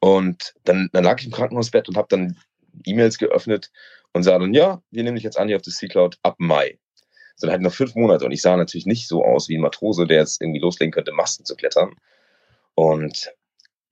Und 0.00 0.54
dann, 0.64 0.88
dann 0.92 1.04
lag 1.04 1.20
ich 1.20 1.26
im 1.26 1.32
Krankenhausbett 1.32 1.88
und 1.88 1.96
habe 1.96 2.08
dann 2.10 2.36
E-Mails 2.84 3.18
geöffnet 3.18 3.70
und 4.12 4.22
sah 4.22 4.38
dann, 4.38 4.54
ja, 4.54 4.82
wir 4.90 5.02
nehmen 5.02 5.16
dich 5.16 5.24
jetzt 5.24 5.38
an 5.38 5.48
hier 5.48 5.56
auf 5.56 5.62
das 5.62 5.76
C-Cloud 5.76 6.18
ab 6.22 6.36
Mai. 6.38 6.78
So, 7.36 7.46
dann 7.46 7.52
halt 7.52 7.62
noch 7.62 7.72
fünf 7.72 7.94
Monate 7.94 8.24
und 8.24 8.32
ich 8.32 8.42
sah 8.42 8.56
natürlich 8.56 8.86
nicht 8.86 9.08
so 9.08 9.24
aus 9.24 9.48
wie 9.48 9.56
ein 9.56 9.62
Matrose, 9.62 10.06
der 10.06 10.18
jetzt 10.18 10.40
irgendwie 10.40 10.60
loslegen 10.60 10.92
könnte, 10.92 11.12
Masten 11.12 11.44
zu 11.44 11.56
klettern. 11.56 11.94
Und 12.74 13.32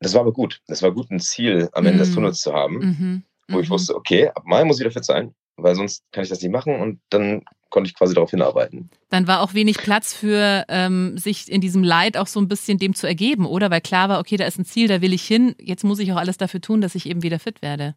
das 0.00 0.14
war 0.14 0.22
aber 0.22 0.32
gut. 0.32 0.60
Das 0.66 0.82
war 0.82 0.92
gut, 0.92 1.10
ein 1.10 1.20
Ziel 1.20 1.68
am 1.72 1.86
Ende 1.86 1.98
mhm. 1.98 2.04
des 2.04 2.14
Tunnels 2.14 2.40
zu 2.40 2.52
haben, 2.52 2.74
mhm. 2.74 3.22
wo 3.48 3.56
mhm. 3.56 3.62
ich 3.62 3.70
wusste, 3.70 3.94
okay, 3.94 4.28
ab 4.28 4.42
Mai 4.44 4.64
muss 4.64 4.76
ich 4.76 4.80
wieder 4.80 4.92
fit 4.92 5.04
sein, 5.04 5.34
weil 5.56 5.74
sonst 5.74 6.04
kann 6.12 6.22
ich 6.22 6.30
das 6.30 6.42
nicht 6.42 6.52
machen 6.52 6.80
und 6.80 7.00
dann 7.10 7.42
konnte 7.70 7.88
ich 7.88 7.94
quasi 7.94 8.14
darauf 8.14 8.30
hinarbeiten. 8.30 8.90
Dann 9.10 9.26
war 9.26 9.40
auch 9.40 9.54
wenig 9.54 9.78
Platz 9.78 10.12
für 10.12 10.64
ähm, 10.68 11.16
sich 11.16 11.50
in 11.50 11.60
diesem 11.60 11.84
Leid 11.84 12.16
auch 12.16 12.26
so 12.26 12.40
ein 12.40 12.48
bisschen 12.48 12.78
dem 12.78 12.94
zu 12.94 13.06
ergeben, 13.06 13.46
oder? 13.46 13.70
Weil 13.70 13.80
klar 13.80 14.08
war, 14.08 14.18
okay, 14.18 14.36
da 14.36 14.44
ist 14.44 14.58
ein 14.58 14.64
Ziel, 14.64 14.88
da 14.88 15.00
will 15.00 15.12
ich 15.12 15.22
hin, 15.22 15.54
jetzt 15.60 15.84
muss 15.84 16.00
ich 16.00 16.12
auch 16.12 16.16
alles 16.16 16.36
dafür 16.36 16.60
tun, 16.60 16.80
dass 16.80 16.94
ich 16.94 17.06
eben 17.08 17.22
wieder 17.22 17.38
fit 17.38 17.62
werde. 17.62 17.94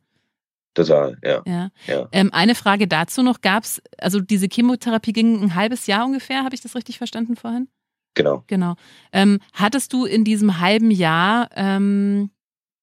Total, 0.74 1.18
ja. 1.24 1.42
ja. 1.46 1.70
ja. 1.86 2.08
Ähm, 2.12 2.32
eine 2.34 2.56
Frage 2.56 2.88
dazu 2.88 3.22
noch, 3.22 3.42
gab 3.42 3.64
es, 3.64 3.82
also 3.98 4.20
diese 4.20 4.48
Chemotherapie 4.52 5.14
ging 5.14 5.42
ein 5.42 5.56
halbes 5.56 5.86
Jahr 5.86 6.06
ungefähr, 6.06 6.44
habe 6.44 6.56
ich 6.56 6.62
das 6.62 6.76
richtig 6.76 6.98
verstanden 6.98 7.36
vorhin? 7.36 7.68
Genau. 8.16 8.44
Genau. 8.48 8.76
Ähm, 9.12 9.40
hattest 9.54 9.94
du 9.94 10.06
in 10.06 10.24
diesem 10.24 10.60
halben 10.60 10.90
Jahr, 10.90 11.50
ähm, 11.56 12.32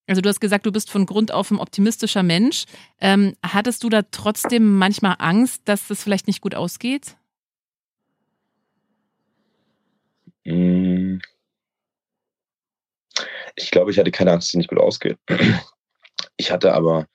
also 0.07 0.21
du 0.21 0.29
hast 0.29 0.41
gesagt, 0.41 0.67
du 0.67 0.73
bist 0.73 0.91
von 0.91 1.07
Grund 1.07 1.33
auf 1.33 1.51
ein 1.51 1.59
optimistischer 1.59 2.23
Mensch, 2.23 2.65
ähm, 3.01 3.35
hattest 3.45 3.83
du 3.83 3.89
da 3.89 4.03
trotzdem 4.03 4.77
manchmal 4.79 5.17
Angst, 5.19 5.63
dass 5.67 5.89
das 5.89 6.03
vielleicht 6.03 6.29
nicht 6.29 6.41
gut 6.41 6.55
ausgeht? 6.55 7.17
Hm. 10.45 11.21
Ich 13.57 13.71
glaube, 13.71 13.91
ich 13.91 13.99
hatte 13.99 14.11
keine 14.11 14.33
Angst, 14.33 14.49
dass 14.49 14.55
es 14.55 14.59
nicht 14.59 14.71
gut 14.71 14.79
ausgeht. 14.81 15.19
Ich 16.37 16.51
hatte 16.51 16.73
aber 16.73 17.07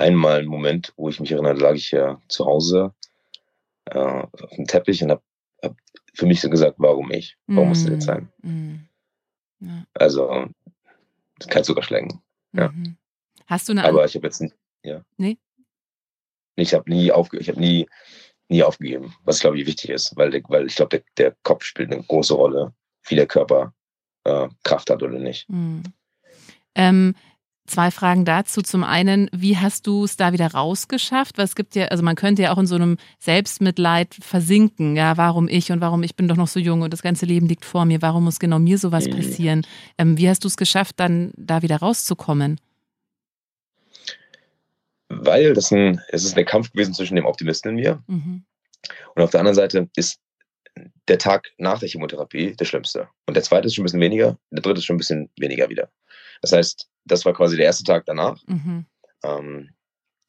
einmal 0.00 0.38
einen 0.38 0.48
Moment, 0.48 0.92
wo 0.96 1.08
ich 1.08 1.20
mich 1.20 1.32
erinnere, 1.32 1.54
lag 1.54 1.74
ich 1.74 1.90
ja 1.90 2.20
zu 2.28 2.44
Hause 2.46 2.94
äh, 3.86 3.98
auf 3.98 4.50
dem 4.56 4.66
Teppich 4.66 5.02
und 5.02 5.10
habe 5.10 5.22
hab 5.62 5.76
für 6.14 6.26
mich 6.26 6.40
so 6.40 6.50
gesagt, 6.50 6.76
warum 6.78 7.10
ich? 7.10 7.36
Warum 7.46 7.66
mm. 7.66 7.68
muss 7.68 7.84
das 7.84 7.92
jetzt 7.92 8.06
sein? 8.06 8.28
Mm. 8.42 8.74
Ja. 9.60 9.86
Also, 9.94 10.48
kein 11.48 11.64
Zuckerschlecken. 11.64 12.20
Ja. 12.52 12.68
Mhm. 12.68 12.96
Hast 13.46 13.68
du 13.68 13.72
eine 13.72 13.84
Aber 13.84 14.04
ich 14.04 14.14
habe 14.14 14.26
jetzt 14.26 14.42
ja. 14.82 15.04
Nee. 15.16 15.38
Ich 16.56 16.74
habe 16.74 16.90
nie 16.90 17.12
aufge 17.12 17.38
ich 17.38 17.48
habe 17.48 17.60
nie 17.60 17.86
nie 18.48 18.62
aufgegeben, 18.62 19.14
was 19.24 19.40
glaube 19.40 19.60
ich 19.60 19.66
wichtig 19.66 19.90
ist, 19.90 20.16
weil, 20.16 20.32
weil 20.48 20.66
ich 20.66 20.74
glaube, 20.74 20.98
der, 20.98 21.02
der 21.16 21.36
Kopf 21.44 21.64
spielt 21.64 21.92
eine 21.92 22.02
große 22.02 22.34
Rolle, 22.34 22.74
wie 23.06 23.14
der 23.14 23.26
Körper 23.26 23.72
äh, 24.24 24.48
Kraft 24.64 24.90
hat 24.90 25.02
oder 25.02 25.18
nicht. 25.18 25.48
Mhm. 25.48 25.84
Ähm, 26.74 27.14
Zwei 27.70 27.92
Fragen 27.92 28.24
dazu. 28.24 28.62
Zum 28.62 28.82
einen, 28.82 29.30
wie 29.32 29.56
hast 29.56 29.86
du 29.86 30.02
es 30.02 30.16
da 30.16 30.32
wieder 30.32 30.48
rausgeschafft? 30.48 31.38
Weil 31.38 31.44
es 31.44 31.54
gibt 31.54 31.76
ja, 31.76 31.86
also 31.86 32.02
man 32.02 32.16
könnte 32.16 32.42
ja 32.42 32.52
auch 32.52 32.58
in 32.58 32.66
so 32.66 32.74
einem 32.74 32.96
Selbstmitleid 33.20 34.16
versinken. 34.20 34.96
Ja, 34.96 35.16
warum 35.16 35.46
ich 35.46 35.70
und 35.70 35.80
warum 35.80 36.02
ich 36.02 36.16
bin 36.16 36.26
doch 36.26 36.34
noch 36.34 36.48
so 36.48 36.58
jung 36.58 36.82
und 36.82 36.92
das 36.92 37.00
ganze 37.00 37.26
Leben 37.26 37.46
liegt 37.46 37.64
vor 37.64 37.84
mir. 37.84 38.02
Warum 38.02 38.24
muss 38.24 38.40
genau 38.40 38.58
mir 38.58 38.76
sowas 38.76 39.06
mhm. 39.06 39.12
passieren? 39.12 39.66
Ähm, 39.98 40.18
wie 40.18 40.28
hast 40.28 40.42
du 40.42 40.48
es 40.48 40.56
geschafft, 40.56 40.98
dann 40.98 41.30
da 41.36 41.62
wieder 41.62 41.76
rauszukommen? 41.76 42.60
Weil 45.08 45.54
das 45.54 45.70
ein, 45.70 46.00
es 46.08 46.24
ist 46.24 46.36
ein 46.36 46.44
Kampf 46.44 46.72
gewesen 46.72 46.92
zwischen 46.92 47.14
dem 47.14 47.24
Optimisten 47.24 47.70
in 47.70 47.76
mir 47.76 48.02
mhm. 48.08 48.42
und 49.14 49.22
auf 49.22 49.30
der 49.30 49.38
anderen 49.38 49.54
Seite 49.54 49.88
ist 49.94 50.18
der 51.06 51.18
Tag 51.18 51.52
nach 51.56 51.78
der 51.78 51.88
Chemotherapie 51.88 52.56
der 52.56 52.64
schlimmste. 52.64 53.08
Und 53.26 53.34
der 53.34 53.44
zweite 53.44 53.68
ist 53.68 53.76
schon 53.76 53.82
ein 53.82 53.86
bisschen 53.86 54.00
weniger, 54.00 54.36
der 54.50 54.62
dritte 54.62 54.78
ist 54.78 54.86
schon 54.86 54.96
ein 54.96 54.98
bisschen 54.98 55.30
weniger 55.36 55.68
wieder. 55.68 55.88
Das 56.40 56.52
heißt, 56.52 56.88
das 57.04 57.24
war 57.24 57.32
quasi 57.32 57.56
der 57.56 57.66
erste 57.66 57.84
Tag 57.84 58.04
danach. 58.06 58.38
Mhm. 58.46 58.86
Ähm, 59.24 59.70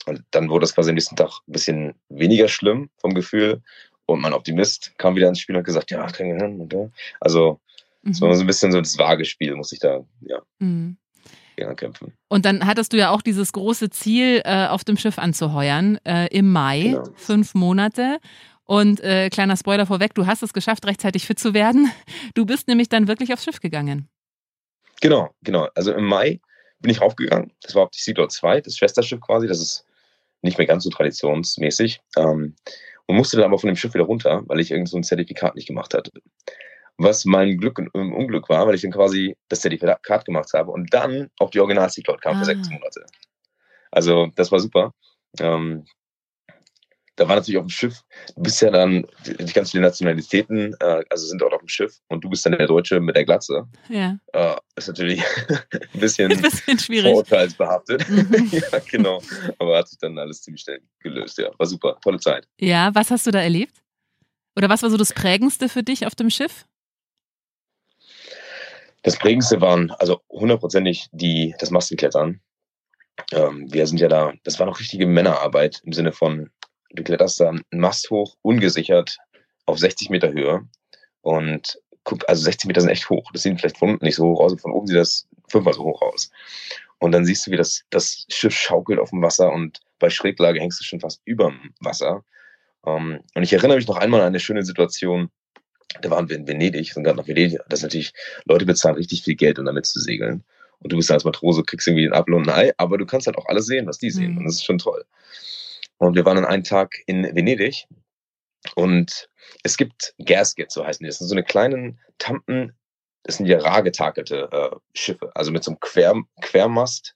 und 0.05 0.23
dann 0.31 0.49
wurde 0.49 0.65
es 0.65 0.73
quasi 0.73 0.89
am 0.89 0.95
nächsten 0.95 1.15
Tag 1.15 1.29
ein 1.47 1.51
bisschen 1.51 1.93
weniger 2.09 2.47
schlimm 2.47 2.89
vom 2.97 3.13
Gefühl. 3.13 3.61
Und 4.05 4.21
mein 4.21 4.33
Optimist 4.33 4.93
kam 4.97 5.15
wieder 5.15 5.29
ins 5.29 5.39
Spiel 5.39 5.55
und 5.55 5.59
hat 5.59 5.65
gesagt, 5.65 5.91
ja, 5.91 6.05
kann 6.07 6.25
ich 6.25 6.41
hin. 6.41 6.91
Also, 7.19 7.59
es 8.03 8.19
mhm. 8.19 8.25
war 8.25 8.35
so 8.35 8.41
ein 8.41 8.47
bisschen 8.47 8.71
so 8.71 8.79
das 8.79 8.97
Vagespiel, 8.97 9.55
muss 9.55 9.71
ich 9.71 9.79
da, 9.79 10.03
ja. 10.21 10.41
Mhm. 10.59 10.97
Kämpfen. 11.75 12.13
Und 12.27 12.45
dann 12.45 12.65
hattest 12.65 12.91
du 12.91 12.97
ja 12.97 13.11
auch 13.11 13.21
dieses 13.21 13.53
große 13.53 13.91
Ziel, 13.91 14.41
äh, 14.45 14.65
auf 14.65 14.83
dem 14.83 14.97
Schiff 14.97 15.19
anzuheuern, 15.19 15.99
äh, 16.05 16.27
im 16.35 16.51
Mai, 16.51 16.81
genau. 16.81 17.03
fünf 17.15 17.53
Monate. 17.53 18.17
Und 18.63 18.99
äh, 19.01 19.29
kleiner 19.29 19.57
Spoiler 19.57 19.85
vorweg, 19.85 20.15
du 20.15 20.25
hast 20.25 20.41
es 20.41 20.53
geschafft, 20.53 20.85
rechtzeitig 20.87 21.27
fit 21.27 21.37
zu 21.37 21.53
werden. 21.53 21.91
Du 22.33 22.45
bist 22.45 22.67
nämlich 22.67 22.89
dann 22.89 23.07
wirklich 23.07 23.31
aufs 23.33 23.43
Schiff 23.43 23.59
gegangen. 23.59 24.07
Genau, 25.01 25.33
genau. 25.41 25.67
Also 25.75 25.93
im 25.93 26.05
Mai 26.05 26.39
bin 26.79 26.91
ich 26.91 27.01
raufgegangen. 27.01 27.51
Das 27.61 27.75
war 27.75 27.83
auf 27.83 27.91
die 27.91 27.99
Sea 27.99 28.27
2, 28.27 28.61
das 28.61 28.77
Schwesterschiff 28.77 29.19
quasi. 29.21 29.47
Das 29.47 29.59
ist 29.59 29.85
nicht 30.41 30.57
mehr 30.57 30.67
ganz 30.67 30.83
so 30.83 30.89
traditionsmäßig. 30.89 32.01
Ähm, 32.17 32.55
und 33.07 33.15
musste 33.15 33.37
dann 33.37 33.47
aber 33.47 33.59
von 33.59 33.67
dem 33.67 33.75
Schiff 33.75 33.93
wieder 33.93 34.05
runter, 34.05 34.43
weil 34.47 34.59
ich 34.59 34.71
irgend 34.71 34.89
so 34.89 34.97
ein 34.97 35.03
Zertifikat 35.03 35.55
nicht 35.55 35.67
gemacht 35.67 35.93
hatte. 35.93 36.11
Was 36.97 37.25
mein 37.25 37.57
Glück 37.57 37.79
und 37.79 37.89
Unglück 37.89 38.47
war, 38.47 38.67
weil 38.67 38.75
ich 38.75 38.81
dann 38.81 38.91
quasi 38.91 39.35
das 39.49 39.61
Zertifikat 39.61 40.25
gemacht 40.25 40.53
habe 40.53 40.71
und 40.71 40.93
dann 40.93 41.29
auf 41.39 41.49
die 41.49 41.59
Original 41.59 41.89
Sea 41.89 42.03
kam 42.03 42.37
ah. 42.37 42.39
für 42.39 42.45
sechs 42.45 42.69
Monate. 42.69 43.05
Also 43.91 44.29
das 44.35 44.51
war 44.51 44.59
super. 44.59 44.93
Ähm, 45.39 45.85
da 47.15 47.27
war 47.27 47.35
natürlich 47.35 47.57
auf 47.57 47.65
dem 47.65 47.69
Schiff, 47.69 48.01
du 48.35 48.41
bist 48.41 48.61
ja 48.61 48.71
dann, 48.71 49.05
die 49.25 49.53
ganz 49.53 49.71
viele 49.71 49.83
Nationalitäten, 49.83 50.75
äh, 50.79 51.03
also 51.09 51.27
sind 51.27 51.41
dort 51.41 51.53
auf 51.53 51.59
dem 51.59 51.67
Schiff 51.67 51.99
und 52.07 52.23
du 52.23 52.29
bist 52.29 52.45
dann 52.45 52.53
der 52.53 52.67
Deutsche 52.67 52.99
mit 52.99 53.15
der 53.15 53.25
Glatze. 53.25 53.67
Ja. 53.89 54.17
Äh, 54.33 54.55
ist 54.75 54.87
natürlich 54.87 55.21
ein 55.93 55.99
bisschen, 55.99 56.31
ein 56.31 56.41
bisschen 56.41 56.79
schwierig. 56.79 57.11
vorurteilsbehaftet. 57.11 58.09
Mhm. 58.09 58.49
ja, 58.51 58.79
genau. 58.89 59.21
Aber 59.59 59.77
hat 59.77 59.89
sich 59.89 59.99
dann 59.99 60.17
alles 60.17 60.41
ziemlich 60.41 60.61
schnell 60.61 60.81
gelöst, 61.01 61.37
ja. 61.37 61.49
War 61.57 61.65
super, 61.65 61.97
tolle 62.01 62.19
Zeit. 62.19 62.47
Ja, 62.59 62.93
was 62.93 63.11
hast 63.11 63.27
du 63.27 63.31
da 63.31 63.41
erlebt? 63.41 63.75
Oder 64.55 64.69
was 64.69 64.83
war 64.83 64.89
so 64.89 64.97
das 64.97 65.13
Prägendste 65.13 65.69
für 65.69 65.83
dich 65.83 66.05
auf 66.05 66.15
dem 66.15 66.29
Schiff? 66.29 66.65
Das 69.03 69.17
Prägendste 69.17 69.61
waren 69.61 69.91
also 69.91 70.21
hundertprozentig 70.29 71.07
die, 71.11 71.55
das 71.59 71.71
Mastenklettern. 71.71 72.41
Ähm, 73.31 73.71
wir 73.71 73.87
sind 73.87 73.99
ja 73.99 74.07
da, 74.07 74.33
das 74.43 74.59
war 74.59 74.65
noch 74.65 74.79
richtige 74.79 75.07
Männerarbeit 75.07 75.81
im 75.85 75.93
Sinne 75.93 76.11
von, 76.11 76.49
du 76.93 77.03
kletterst 77.03 77.39
da 77.39 77.49
einen 77.49 77.63
Mast 77.71 78.09
hoch, 78.09 78.37
ungesichert, 78.41 79.17
auf 79.65 79.79
60 79.79 80.09
Meter 80.09 80.31
Höhe. 80.31 80.67
Und 81.21 81.79
guck, 82.03 82.27
also 82.27 82.43
60 82.43 82.67
Meter 82.67 82.81
sind 82.81 82.89
echt 82.89 83.09
hoch. 83.09 83.31
Das 83.31 83.43
sieht 83.43 83.59
vielleicht 83.59 83.77
von 83.77 83.91
unten 83.91 84.05
nicht 84.05 84.15
so 84.15 84.25
hoch 84.25 84.41
aus, 84.41 84.59
von 84.59 84.71
oben 84.71 84.87
sieht 84.87 84.97
das 84.97 85.27
fünfmal 85.47 85.73
so 85.73 85.83
hoch 85.83 86.01
aus. 86.01 86.31
Und 86.99 87.11
dann 87.13 87.25
siehst 87.25 87.47
du, 87.47 87.51
wie 87.51 87.57
das, 87.57 87.83
das 87.89 88.25
Schiff 88.29 88.55
schaukelt 88.55 88.99
auf 88.99 89.09
dem 89.09 89.21
Wasser 89.21 89.51
und 89.51 89.79
bei 89.99 90.09
Schräglage 90.09 90.59
hängst 90.59 90.79
du 90.79 90.83
schon 90.83 90.99
fast 90.99 91.21
überm 91.25 91.73
Wasser. 91.79 92.23
Ähm, 92.85 93.21
und 93.33 93.43
ich 93.43 93.53
erinnere 93.53 93.77
mich 93.77 93.87
noch 93.87 93.97
einmal 93.97 94.21
an 94.21 94.27
eine 94.27 94.39
schöne 94.39 94.63
Situation. 94.63 95.29
Da 96.01 96.09
waren 96.09 96.29
wir 96.29 96.35
in 96.35 96.47
Venedig, 96.47 96.93
sind 96.93 97.03
gerade 97.03 97.17
nach 97.17 97.27
Venedig. 97.27 97.59
Das 97.69 97.79
ist 97.79 97.83
natürlich, 97.83 98.13
Leute 98.45 98.65
bezahlen 98.65 98.95
richtig 98.95 99.23
viel 99.23 99.35
Geld, 99.35 99.59
um 99.59 99.65
damit 99.65 99.85
zu 99.85 99.99
segeln. 99.99 100.43
Und 100.79 100.91
du 100.91 100.97
bist 100.97 101.11
als 101.11 101.23
Matrose, 101.23 101.63
kriegst 101.63 101.87
irgendwie 101.87 102.07
ein 102.07 102.13
Apfel 102.13 102.33
und 102.33 102.49
ein 102.49 102.55
Ei, 102.55 102.73
aber 102.77 102.97
du 102.97 103.05
kannst 103.05 103.27
halt 103.27 103.37
auch 103.37 103.45
alles 103.47 103.67
sehen, 103.67 103.87
was 103.87 103.99
die 103.99 104.09
sehen. 104.09 104.31
Mhm. 104.31 104.37
Und 104.39 104.45
das 104.45 104.55
ist 104.55 104.65
schon 104.65 104.79
toll. 104.79 105.03
Und 106.01 106.15
wir 106.15 106.25
waren 106.25 106.37
dann 106.37 106.45
einen 106.45 106.63
Tag 106.63 106.95
in 107.05 107.23
Venedig 107.35 107.87
und 108.73 109.29
es 109.63 109.77
gibt 109.77 110.15
Gaskets, 110.17 110.73
so 110.73 110.83
heißen 110.83 111.03
die. 111.03 111.07
Das 111.07 111.19
sind 111.19 111.27
so 111.27 111.35
eine 111.35 111.43
kleinen 111.43 111.99
Tampen, 112.17 112.75
das 113.21 113.37
sind 113.37 113.45
ja 113.45 113.59
rar 113.59 113.83
getakelte 113.83 114.49
äh, 114.51 114.75
Schiffe, 114.95 115.31
also 115.35 115.51
mit 115.51 115.63
so 115.63 115.71
einem 115.71 115.79
Quer, 115.79 116.15
Quermast 116.41 117.15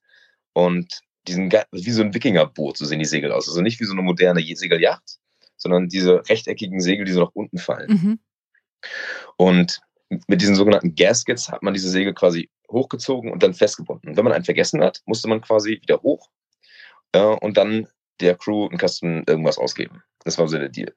und 0.53 1.01
diesen, 1.27 1.51
wie 1.71 1.91
so 1.91 2.03
ein 2.03 2.13
Wikingerboot, 2.13 2.77
so 2.77 2.85
sehen 2.85 2.99
die 2.99 3.05
Segel 3.05 3.31
aus. 3.31 3.47
Also 3.47 3.61
nicht 3.61 3.79
wie 3.79 3.85
so 3.85 3.93
eine 3.93 4.03
moderne 4.03 4.41
Segelyacht, 4.55 5.17
sondern 5.57 5.89
diese 5.89 6.21
rechteckigen 6.29 6.79
Segel, 6.79 7.05
die 7.05 7.11
so 7.11 7.21
nach 7.21 7.33
unten 7.33 7.57
fallen. 7.57 7.89
Mhm. 7.89 8.19
Und 9.35 9.81
mit 10.27 10.41
diesen 10.41 10.53
sogenannten 10.53 10.93
Gaskets 10.93 11.49
hat 11.49 11.63
man 11.63 11.73
diese 11.73 11.89
Segel 11.89 12.13
quasi 12.13 12.51
hochgezogen 12.69 13.31
und 13.31 13.41
dann 13.41 13.55
festgebunden. 13.55 14.15
wenn 14.15 14.23
man 14.23 14.33
einen 14.33 14.45
vergessen 14.45 14.83
hat, 14.83 15.01
musste 15.07 15.27
man 15.27 15.41
quasi 15.41 15.79
wieder 15.81 16.03
hoch 16.03 16.29
äh, 17.13 17.19
und 17.19 17.57
dann 17.57 17.87
der 18.19 18.35
Crew 18.35 18.67
einen 18.67 18.77
Kasten 18.77 19.23
irgendwas 19.27 19.57
ausgeben. 19.57 20.03
Das 20.23 20.37
war 20.37 20.47
so 20.47 20.57
der 20.57 20.69
Deal. 20.69 20.93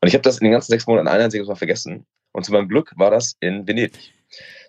Und 0.00 0.08
ich 0.08 0.14
habe 0.14 0.22
das 0.22 0.38
in 0.38 0.44
den 0.44 0.52
ganzen 0.52 0.70
sechs 0.70 0.86
Monaten 0.86 1.08
ein 1.08 1.20
einziges 1.20 1.48
Mal 1.48 1.56
vergessen. 1.56 2.06
Und 2.32 2.44
zu 2.44 2.52
meinem 2.52 2.68
Glück 2.68 2.92
war 2.96 3.10
das 3.10 3.36
in 3.40 3.66
Venedig. 3.66 4.14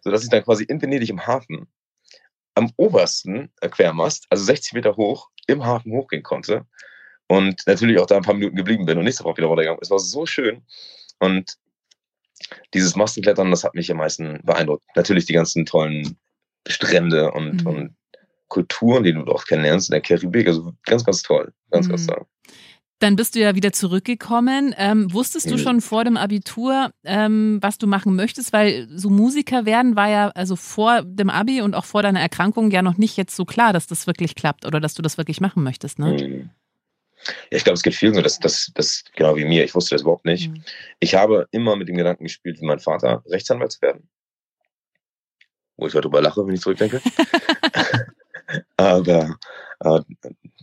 Sodass 0.04 0.24
ich 0.24 0.30
dann 0.30 0.44
quasi 0.44 0.64
in 0.64 0.82
Venedig 0.82 1.10
im 1.10 1.26
Hafen 1.26 1.68
am 2.56 2.72
obersten 2.78 3.52
Quermast, 3.62 4.26
also 4.30 4.44
60 4.44 4.74
Meter 4.74 4.96
hoch, 4.98 5.30
im 5.48 5.64
Hafen 5.64 5.94
hochgehen 5.94 6.24
konnte. 6.24 6.66
Und 7.28 7.62
natürlich 7.66 7.98
auch 8.00 8.08
da 8.08 8.18
ein 8.18 8.24
paar 8.24 8.34
Minuten 8.34 8.58
geblieben 8.58 8.86
bin 8.86 8.98
und 8.98 9.06
nicht 9.06 9.16
sofort 9.16 9.38
wieder 9.38 9.48
runtergegangen. 9.48 9.80
Es 9.82 9.90
war 9.90 10.00
so 10.00 10.26
schön. 10.26 10.66
Und 11.20 11.58
dieses 12.74 12.96
Mastenklettern, 12.96 13.52
das 13.52 13.64
hat 13.64 13.76
mich 13.76 13.90
am 13.92 13.98
meisten 13.98 14.42
beeindruckt. 14.44 14.84
Natürlich 14.96 15.26
die 15.26 15.34
ganzen 15.34 15.66
tollen 15.66 16.18
Strände 16.68 17.32
und, 17.32 17.62
mhm. 17.62 17.68
und 17.68 17.96
Kulturen, 18.52 19.04
die 19.04 19.14
du 19.14 19.24
dort 19.24 19.48
kennenlernst 19.48 19.90
in 19.90 19.94
der 19.94 20.02
Karibik. 20.02 20.48
Also 20.48 20.74
ganz, 20.86 21.04
ganz 21.06 21.24
toll. 21.24 21.54
Ganz, 21.72 21.88
mhm. 21.88 21.92
ganz 21.92 22.06
toll. 22.06 22.26
Dann 23.00 23.16
bist 23.16 23.34
du 23.34 23.40
ja 23.40 23.56
wieder 23.56 23.72
zurückgekommen. 23.72 24.76
Ähm, 24.78 25.12
wusstest 25.12 25.50
du 25.50 25.56
mhm. 25.56 25.60
schon 25.60 25.82
vor 25.82 26.04
dem 26.04 26.18
Abitur, 26.18 26.92
ähm, 27.04 27.58
was 27.62 27.80
du 27.80 27.88
machen 27.88 28.16
möchtest? 28.16 28.54
Weil 28.54 28.88
so 28.94 29.10
Musiker 29.10 29.66
werden 29.66 29.96
war 29.96 30.10
ja 30.10 30.28
also 30.36 30.56
vor 30.56 31.02
dem 31.02 31.30
Abi 31.32 31.62
und 31.62 31.74
auch 31.74 31.86
vor 31.86 32.04
deiner 32.04 32.20
Erkrankung 32.20 32.70
ja 32.70 32.84
noch 32.84 32.98
nicht 32.98 33.18
jetzt 33.18 33.36
so 33.36 33.46
klar, 33.46 33.74
dass 33.74 33.88
das 33.88 34.06
wirklich 34.06 34.36
klappt 34.36 34.66
oder 34.66 34.80
dass 34.80 34.94
du 34.94 35.02
das 35.02 35.18
wirklich 35.18 35.42
machen 35.42 35.64
möchtest, 35.64 35.98
ne? 35.98 36.14
Mhm. 36.14 36.50
Ja, 37.52 37.58
ich 37.58 37.64
glaube, 37.64 37.76
es 37.76 37.84
geht 37.84 37.96
vielen 37.96 38.16
so, 38.16 38.22
dass 38.22 38.40
das, 38.40 38.72
das 38.74 39.04
genau 39.16 39.36
wie 39.36 39.46
mir. 39.46 39.64
Ich 39.64 39.76
wusste 39.76 39.96
das 39.96 40.02
überhaupt 40.02 40.26
nicht. 40.26 40.50
Mhm. 40.50 40.64
Ich 41.00 41.16
habe 41.16 41.48
immer 41.52 41.76
mit 41.76 41.88
dem 41.88 41.96
Gedanken 41.96 42.24
gespielt, 42.24 42.60
wie 42.60 42.66
mein 42.66 42.80
Vater 42.80 43.24
Rechtsanwalt 43.28 43.72
zu 43.72 43.82
werden. 43.82 44.10
Wo 45.78 45.88
ich 45.88 45.94
heute 45.94 46.02
drüber 46.02 46.22
lache, 46.22 46.46
wenn 46.46 46.56
ich 46.56 46.62
zurückdenke. 46.62 47.00
Aber 48.88 49.38
äh, 49.80 50.02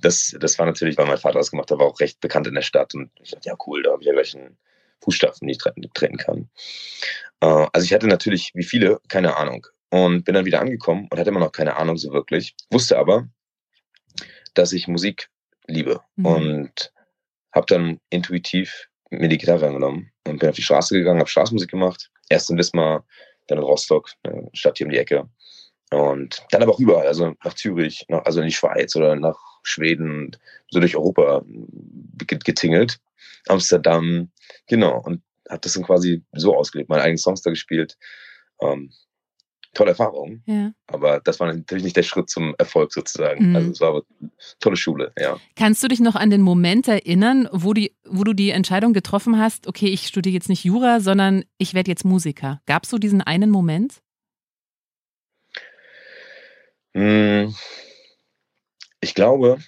das, 0.00 0.36
das 0.38 0.58
war 0.58 0.66
natürlich, 0.66 0.96
weil 0.96 1.06
mein 1.06 1.18
Vater 1.18 1.38
das 1.38 1.50
gemacht 1.50 1.70
hat, 1.70 1.78
war 1.78 1.86
auch 1.86 2.00
recht 2.00 2.20
bekannt 2.20 2.46
in 2.46 2.54
der 2.54 2.62
Stadt. 2.62 2.94
Und 2.94 3.10
ich 3.22 3.30
dachte, 3.30 3.48
ja 3.48 3.56
cool, 3.66 3.82
da 3.82 3.92
habe 3.92 4.02
ich 4.02 4.06
ja 4.06 4.12
gleich 4.12 4.36
einen 4.36 4.56
Fußstapfen, 5.02 5.46
den 5.46 5.52
ich 5.52 5.58
treten, 5.58 5.82
treten 5.94 6.16
kann. 6.16 6.48
Äh, 7.40 7.66
also 7.72 7.84
ich 7.84 7.92
hatte 7.92 8.06
natürlich, 8.06 8.52
wie 8.54 8.64
viele, 8.64 9.00
keine 9.08 9.36
Ahnung. 9.36 9.66
Und 9.90 10.24
bin 10.24 10.34
dann 10.34 10.44
wieder 10.44 10.60
angekommen 10.60 11.08
und 11.10 11.18
hatte 11.18 11.30
immer 11.30 11.40
noch 11.40 11.52
keine 11.52 11.76
Ahnung 11.76 11.96
so 11.96 12.12
wirklich. 12.12 12.54
Wusste 12.70 12.98
aber, 12.98 13.26
dass 14.54 14.72
ich 14.72 14.86
Musik 14.86 15.30
liebe. 15.66 16.00
Mhm. 16.16 16.26
Und 16.26 16.92
habe 17.52 17.66
dann 17.66 18.00
intuitiv 18.10 18.88
mir 19.10 19.28
die 19.28 19.38
Gitarre 19.38 19.66
angenommen 19.66 20.12
und 20.26 20.38
bin 20.38 20.48
auf 20.48 20.56
die 20.56 20.62
Straße 20.62 20.94
gegangen, 20.94 21.20
habe 21.20 21.30
Straßenmusik 21.30 21.70
gemacht. 21.70 22.10
Erst 22.28 22.50
in 22.50 22.58
Wismar, 22.58 23.06
dann 23.46 23.58
in 23.58 23.64
Rostock, 23.64 24.10
eine 24.22 24.50
Stadt 24.52 24.78
hier 24.78 24.86
um 24.86 24.92
die 24.92 24.98
Ecke. 24.98 25.28
Und 25.90 26.44
dann 26.50 26.62
aber 26.62 26.72
auch 26.72 26.80
überall, 26.80 27.06
also 27.06 27.34
nach 27.44 27.54
Zürich, 27.54 28.04
nach, 28.08 28.24
also 28.24 28.40
in 28.40 28.46
die 28.46 28.52
Schweiz 28.52 28.94
oder 28.94 29.16
nach 29.16 29.38
Schweden, 29.62 30.36
so 30.70 30.80
durch 30.80 30.96
Europa 30.96 31.42
getingelt. 32.18 32.98
Amsterdam, 33.46 34.30
genau. 34.66 35.00
Und 35.00 35.22
habe 35.48 35.60
das 35.60 35.72
dann 35.72 35.84
quasi 35.84 36.22
so 36.32 36.54
ausgelebt, 36.54 36.90
meine 36.90 37.02
eigenen 37.02 37.18
Songs 37.18 37.42
da 37.42 37.50
gespielt. 37.50 37.96
Ähm, 38.60 38.90
tolle 39.74 39.90
Erfahrung. 39.90 40.42
Ja. 40.46 40.72
Aber 40.86 41.20
das 41.20 41.40
war 41.40 41.52
natürlich 41.52 41.84
nicht 41.84 41.96
der 41.96 42.02
Schritt 42.02 42.28
zum 42.28 42.54
Erfolg 42.58 42.92
sozusagen. 42.92 43.50
Mhm. 43.50 43.56
Also 43.56 43.70
es 43.70 43.80
war 43.80 43.88
aber 43.88 44.02
tolle 44.60 44.76
Schule, 44.76 45.12
ja. 45.18 45.38
Kannst 45.56 45.82
du 45.82 45.88
dich 45.88 46.00
noch 46.00 46.16
an 46.16 46.30
den 46.30 46.42
Moment 46.42 46.88
erinnern, 46.88 47.48
wo, 47.52 47.72
die, 47.72 47.94
wo 48.04 48.24
du 48.24 48.32
die 48.32 48.50
Entscheidung 48.50 48.92
getroffen 48.92 49.38
hast, 49.38 49.66
okay, 49.66 49.86
ich 49.86 50.06
studiere 50.06 50.34
jetzt 50.34 50.48
nicht 50.48 50.64
Jura, 50.64 51.00
sondern 51.00 51.44
ich 51.58 51.74
werde 51.74 51.90
jetzt 51.90 52.04
Musiker? 52.04 52.60
Gab 52.66 52.84
es 52.84 52.90
so 52.90 52.98
diesen 52.98 53.20
einen 53.22 53.50
Moment? 53.50 54.00
Hm, 56.94 57.54
ich 59.00 59.14
glaube, 59.14 59.58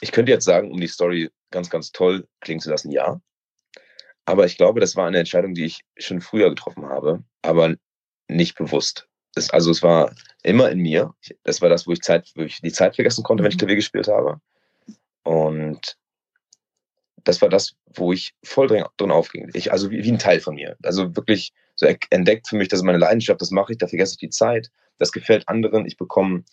ich 0.00 0.12
könnte 0.12 0.32
jetzt 0.32 0.44
sagen, 0.44 0.70
um 0.70 0.80
die 0.80 0.86
Story 0.86 1.30
ganz, 1.50 1.70
ganz 1.70 1.92
toll 1.92 2.26
klingen 2.40 2.60
zu 2.60 2.70
lassen, 2.70 2.90
ja. 2.90 3.20
Aber 4.24 4.46
ich 4.46 4.56
glaube, 4.56 4.80
das 4.80 4.96
war 4.96 5.06
eine 5.06 5.18
Entscheidung, 5.18 5.54
die 5.54 5.64
ich 5.64 5.80
schon 5.98 6.20
früher 6.20 6.50
getroffen 6.50 6.86
habe, 6.86 7.24
aber 7.42 7.74
nicht 8.28 8.56
bewusst. 8.56 9.08
Das, 9.34 9.50
also 9.50 9.70
es 9.70 9.82
war 9.82 10.14
immer 10.42 10.70
in 10.70 10.78
mir. 10.78 11.14
Das 11.42 11.60
war 11.60 11.68
das, 11.68 11.86
wo 11.86 11.92
ich, 11.92 12.00
Zeit, 12.00 12.30
wo 12.34 12.42
ich 12.42 12.60
die 12.60 12.72
Zeit 12.72 12.94
vergessen 12.94 13.24
konnte, 13.24 13.42
wenn 13.42 13.50
ich 13.50 13.56
mhm. 13.56 13.60
Klavier 13.60 13.76
gespielt 13.76 14.08
habe. 14.08 14.40
Und 15.22 15.96
das 17.24 17.42
war 17.42 17.48
das, 17.48 17.74
wo 17.86 18.12
ich 18.12 18.34
voll 18.42 18.66
drin, 18.66 18.84
drin 18.96 19.10
aufging. 19.10 19.50
Ich, 19.52 19.72
also 19.72 19.90
wie, 19.90 20.02
wie, 20.02 20.12
ein 20.12 20.18
Teil 20.18 20.40
von 20.40 20.54
mir. 20.54 20.76
Also 20.82 21.14
wirklich 21.16 21.52
so 21.76 21.86
entdeckt 22.10 22.48
für 22.48 22.56
mich, 22.56 22.68
das 22.68 22.80
ist 22.80 22.84
meine 22.84 22.98
Leidenschaft, 22.98 23.40
das 23.40 23.50
mache 23.50 23.72
ich, 23.72 23.78
da 23.78 23.86
vergesse 23.86 24.14
ich 24.14 24.18
die 24.18 24.30
Zeit. 24.30 24.70
Das 25.00 25.10
gefällt 25.10 25.48
anderen. 25.48 25.86
Ich 25.86 25.96
bekomme, 25.96 26.44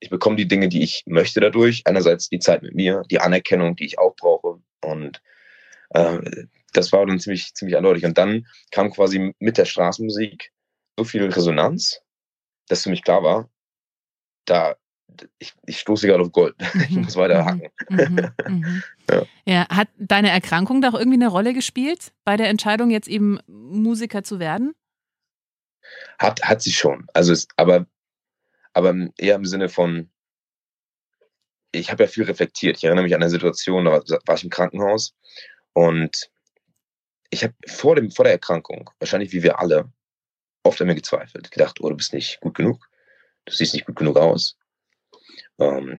ich 0.00 0.10
bekomme 0.10 0.36
die 0.36 0.48
Dinge, 0.48 0.68
die 0.68 0.82
ich 0.82 1.04
möchte 1.06 1.40
dadurch. 1.40 1.82
Einerseits 1.86 2.28
die 2.28 2.40
Zeit 2.40 2.62
mit 2.62 2.74
mir, 2.74 3.02
die 3.10 3.20
Anerkennung, 3.20 3.76
die 3.76 3.86
ich 3.86 3.98
auch 3.98 4.14
brauche. 4.16 4.60
Und 4.84 5.22
äh, 5.90 6.18
das 6.72 6.92
war 6.92 7.06
dann 7.06 7.20
ziemlich, 7.20 7.54
ziemlich 7.54 7.76
eindeutig. 7.76 8.04
Und 8.04 8.18
dann 8.18 8.46
kam 8.70 8.90
quasi 8.90 9.34
mit 9.38 9.56
der 9.56 9.64
Straßenmusik 9.64 10.52
so 10.98 11.04
viel 11.04 11.24
Resonanz, 11.24 12.02
dass 12.68 12.82
für 12.82 12.90
mich 12.90 13.02
klar 13.02 13.22
war, 13.22 13.48
da 14.44 14.76
ich, 15.38 15.52
ich 15.66 15.78
stoße 15.78 16.06
gerade 16.06 16.22
auf 16.22 16.32
Gold. 16.32 16.54
Mhm. 16.58 16.80
Ich 16.88 16.96
muss 16.96 17.16
weiter 17.16 17.42
mhm. 17.42 17.46
hacken. 17.46 17.68
Mhm. 17.88 18.32
Mhm. 18.48 18.82
ja. 19.10 19.22
ja. 19.46 19.68
Hat 19.68 19.88
deine 19.98 20.30
Erkrankung 20.30 20.80
da 20.80 20.90
auch 20.90 20.98
irgendwie 20.98 21.18
eine 21.18 21.28
Rolle 21.28 21.54
gespielt 21.54 22.12
bei 22.24 22.36
der 22.36 22.48
Entscheidung, 22.48 22.90
jetzt 22.90 23.08
eben 23.08 23.38
Musiker 23.46 24.22
zu 24.24 24.40
werden? 24.40 24.74
Hat, 26.18 26.42
hat 26.42 26.62
sie 26.62 26.72
schon. 26.72 27.06
Also 27.12 27.32
es, 27.32 27.48
aber, 27.56 27.86
aber 28.72 28.94
eher 29.18 29.36
im 29.36 29.44
Sinne 29.44 29.68
von, 29.68 30.10
ich 31.72 31.90
habe 31.90 32.04
ja 32.04 32.08
viel 32.08 32.24
reflektiert. 32.24 32.76
Ich 32.76 32.84
erinnere 32.84 33.04
mich 33.04 33.14
an 33.14 33.22
eine 33.22 33.30
Situation, 33.30 33.84
da 33.84 33.92
war 33.92 34.34
ich 34.36 34.44
im 34.44 34.50
Krankenhaus 34.50 35.14
und 35.72 36.30
ich 37.30 37.42
habe 37.44 37.54
vor, 37.66 37.96
vor 38.14 38.24
der 38.24 38.32
Erkrankung, 38.32 38.90
wahrscheinlich 38.98 39.32
wie 39.32 39.42
wir 39.42 39.58
alle, 39.58 39.90
oft 40.64 40.80
an 40.80 40.86
mir 40.86 40.94
gezweifelt, 40.94 41.50
gedacht, 41.50 41.80
oh, 41.80 41.88
du 41.88 41.96
bist 41.96 42.12
nicht 42.12 42.40
gut 42.40 42.54
genug, 42.54 42.88
du 43.46 43.52
siehst 43.52 43.74
nicht 43.74 43.86
gut 43.86 43.96
genug 43.96 44.16
aus. 44.16 44.56
Um, 45.56 45.98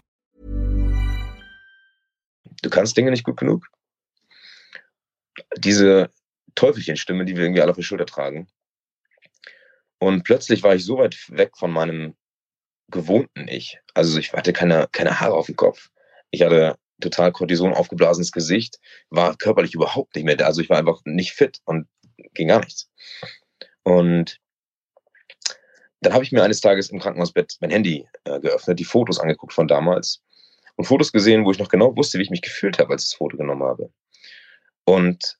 Du 2.61 2.69
kannst 2.69 2.95
Dinge 2.95 3.11
nicht 3.11 3.23
gut 3.23 3.37
genug. 3.37 3.67
Diese 5.57 6.11
Teufelchenstimme, 6.55 7.25
die 7.25 7.35
wir 7.35 7.43
irgendwie 7.43 7.61
alle 7.61 7.71
auf 7.71 7.77
der 7.77 7.83
Schulter 7.83 8.05
tragen. 8.05 8.47
Und 9.99 10.23
plötzlich 10.23 10.63
war 10.63 10.75
ich 10.75 10.85
so 10.85 10.97
weit 10.97 11.17
weg 11.29 11.57
von 11.57 11.71
meinem 11.71 12.15
gewohnten 12.89 13.47
Ich. 13.47 13.79
Also 13.93 14.19
ich 14.19 14.33
hatte 14.33 14.53
keine, 14.53 14.87
keine 14.91 15.19
Haare 15.19 15.35
auf 15.35 15.45
dem 15.45 15.55
Kopf. 15.55 15.89
Ich 16.29 16.41
hatte 16.41 16.77
total 16.99 17.31
Cortison 17.31 17.73
aufgeblasenes 17.73 18.31
Gesicht, 18.31 18.79
war 19.09 19.35
körperlich 19.35 19.73
überhaupt 19.73 20.15
nicht 20.15 20.25
mehr 20.25 20.35
da. 20.35 20.45
Also 20.45 20.61
ich 20.61 20.69
war 20.69 20.77
einfach 20.77 21.01
nicht 21.05 21.33
fit 21.33 21.59
und 21.65 21.87
ging 22.33 22.49
gar 22.49 22.59
nichts. 22.59 22.89
Und 23.83 24.39
dann 26.01 26.13
habe 26.13 26.23
ich 26.23 26.31
mir 26.31 26.43
eines 26.43 26.61
Tages 26.61 26.89
im 26.89 26.99
Krankenhausbett 26.99 27.57
mein 27.59 27.69
Handy 27.69 28.07
äh, 28.23 28.39
geöffnet, 28.39 28.79
die 28.79 28.85
Fotos 28.85 29.19
angeguckt 29.19 29.53
von 29.53 29.67
damals 29.67 30.21
und 30.75 30.85
Fotos 30.85 31.11
gesehen, 31.11 31.45
wo 31.45 31.51
ich 31.51 31.59
noch 31.59 31.69
genau 31.69 31.95
wusste, 31.95 32.17
wie 32.17 32.23
ich 32.23 32.29
mich 32.29 32.41
gefühlt 32.41 32.79
habe, 32.79 32.93
als 32.93 33.03
ich 33.03 33.09
das 33.09 33.17
Foto 33.17 33.37
genommen 33.37 33.63
habe. 33.63 33.91
Und 34.85 35.37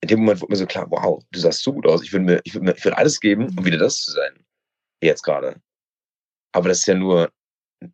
in 0.00 0.08
dem 0.08 0.20
Moment 0.20 0.40
wurde 0.40 0.52
mir 0.52 0.56
so 0.56 0.66
klar, 0.66 0.86
wow, 0.90 1.22
du 1.30 1.38
sahst 1.40 1.62
so 1.62 1.72
gut 1.72 1.86
aus. 1.86 2.02
Ich 2.02 2.12
würde 2.12 2.24
mir, 2.24 2.40
ich 2.44 2.54
würde 2.54 2.66
mir, 2.66 2.76
ich 2.76 2.84
würde 2.84 2.98
alles 2.98 3.20
geben, 3.20 3.54
um 3.56 3.64
wieder 3.64 3.78
das 3.78 4.00
zu 4.00 4.12
sein. 4.12 4.44
Jetzt 5.00 5.22
gerade. 5.22 5.60
Aber 6.52 6.68
das 6.68 6.80
ist 6.80 6.86
ja 6.86 6.94
nur 6.94 7.30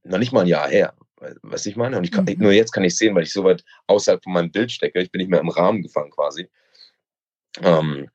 noch 0.05 0.19
nicht 0.19 0.33
mal 0.33 0.43
ein 0.43 0.47
Jahr 0.47 0.69
her. 0.69 0.95
Was 1.43 1.67
ich 1.67 1.77
meine? 1.77 1.97
Und 1.97 2.05
ich 2.05 2.11
kann, 2.11 2.25
mhm. 2.25 2.37
nur 2.39 2.53
jetzt 2.53 2.73
kann 2.73 2.85
ich 2.85 2.97
sehen, 2.97 3.15
weil 3.15 3.23
ich 3.23 3.33
so 3.33 3.45
weit 3.45 3.65
außerhalb 3.87 4.23
von 4.23 4.33
meinem 4.33 4.51
Bild 4.51 4.73
stecke. 4.73 5.01
Ich 5.01 5.11
bin 5.11 5.21
nicht 5.21 5.31
mehr 5.31 5.41
im 5.41 5.49
Rahmen 5.49 5.83
gefangen 5.83 6.11
quasi. 6.11 6.49
Ähm, 7.61 8.09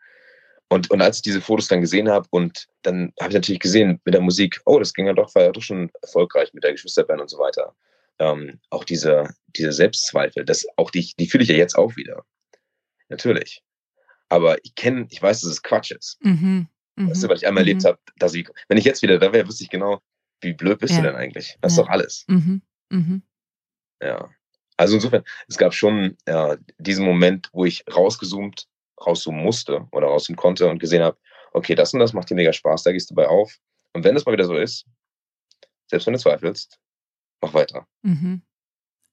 und, 0.69 0.91
und 0.91 1.01
als 1.01 1.17
ich 1.17 1.21
diese 1.21 1.41
Fotos 1.41 1.69
dann 1.69 1.81
gesehen 1.81 2.09
habe 2.09 2.27
und 2.31 2.67
dann 2.81 3.13
habe 3.19 3.29
ich 3.29 3.35
natürlich 3.35 3.61
gesehen 3.61 4.01
mit 4.03 4.13
der 4.13 4.21
Musik, 4.21 4.59
oh, 4.65 4.79
das 4.79 4.93
ging 4.93 5.07
ja 5.07 5.13
doch, 5.13 5.33
war 5.33 5.43
ja 5.43 5.51
doch 5.51 5.61
schon 5.61 5.89
erfolgreich 6.01 6.53
mit 6.53 6.63
der 6.63 6.73
Geschwisterband 6.73 7.21
und 7.21 7.29
so 7.29 7.39
weiter. 7.39 7.73
Ähm, 8.19 8.59
auch 8.69 8.83
diese, 8.83 9.29
diese 9.47 9.71
Selbstzweifel, 9.71 10.43
das 10.43 10.65
auch 10.75 10.91
die, 10.91 11.13
die 11.19 11.27
fühle 11.27 11.43
ich 11.43 11.49
ja 11.49 11.55
jetzt 11.55 11.77
auch 11.77 11.95
wieder. 11.95 12.25
Natürlich. 13.09 13.63
Aber 14.29 14.57
ich 14.63 14.75
kenne, 14.75 15.07
ich 15.09 15.21
weiß, 15.21 15.41
dass 15.41 15.51
es 15.51 15.63
Quatsch 15.63 15.91
ist. 15.91 16.17
Mhm. 16.21 16.67
Mhm. 16.95 17.09
Weißt 17.09 17.23
du, 17.23 17.29
weil 17.29 17.37
ich 17.37 17.47
einmal 17.47 17.63
mhm. 17.63 17.69
erlebt 17.69 17.85
habe, 17.85 17.99
dass 18.17 18.33
ich, 18.33 18.49
wenn 18.67 18.77
ich 18.77 18.85
jetzt 18.85 19.01
wieder 19.01 19.19
da 19.19 19.31
wäre, 19.31 19.47
wüsste 19.47 19.63
ich 19.63 19.69
genau, 19.69 20.01
wie 20.41 20.53
blöd 20.53 20.79
bist 20.79 20.93
ja. 20.93 21.01
du 21.01 21.07
denn 21.07 21.15
eigentlich? 21.15 21.57
Das 21.61 21.75
ja. 21.75 21.81
ist 21.81 21.85
doch 21.85 21.89
alles. 21.89 22.25
Mhm. 22.27 22.61
Mhm. 22.89 23.21
Ja. 24.01 24.29
Also 24.77 24.95
insofern, 24.95 25.23
es 25.47 25.57
gab 25.57 25.73
schon 25.73 26.17
ja, 26.27 26.57
diesen 26.77 27.05
Moment, 27.05 27.49
wo 27.53 27.65
ich 27.65 27.83
rausgezoomt 27.91 28.67
rauszoomen 29.05 29.43
musste 29.43 29.87
oder 29.91 30.07
rauszoomen 30.07 30.37
konnte 30.37 30.67
und 30.67 30.79
gesehen 30.79 31.03
habe, 31.03 31.17
okay, 31.53 31.75
das 31.75 31.93
und 31.93 31.99
das 31.99 32.13
macht 32.13 32.29
dir 32.29 32.35
mega 32.35 32.53
Spaß, 32.53 32.83
da 32.83 32.91
gehst 32.91 33.09
du 33.09 33.15
bei 33.15 33.27
auf. 33.27 33.57
Und 33.93 34.03
wenn 34.03 34.15
es 34.15 34.25
mal 34.25 34.31
wieder 34.31 34.45
so 34.45 34.55
ist, 34.55 34.85
selbst 35.87 36.07
wenn 36.07 36.13
du 36.13 36.19
zweifelst, 36.19 36.79
mach 37.41 37.53
weiter. 37.53 37.87
Mhm. 38.03 38.41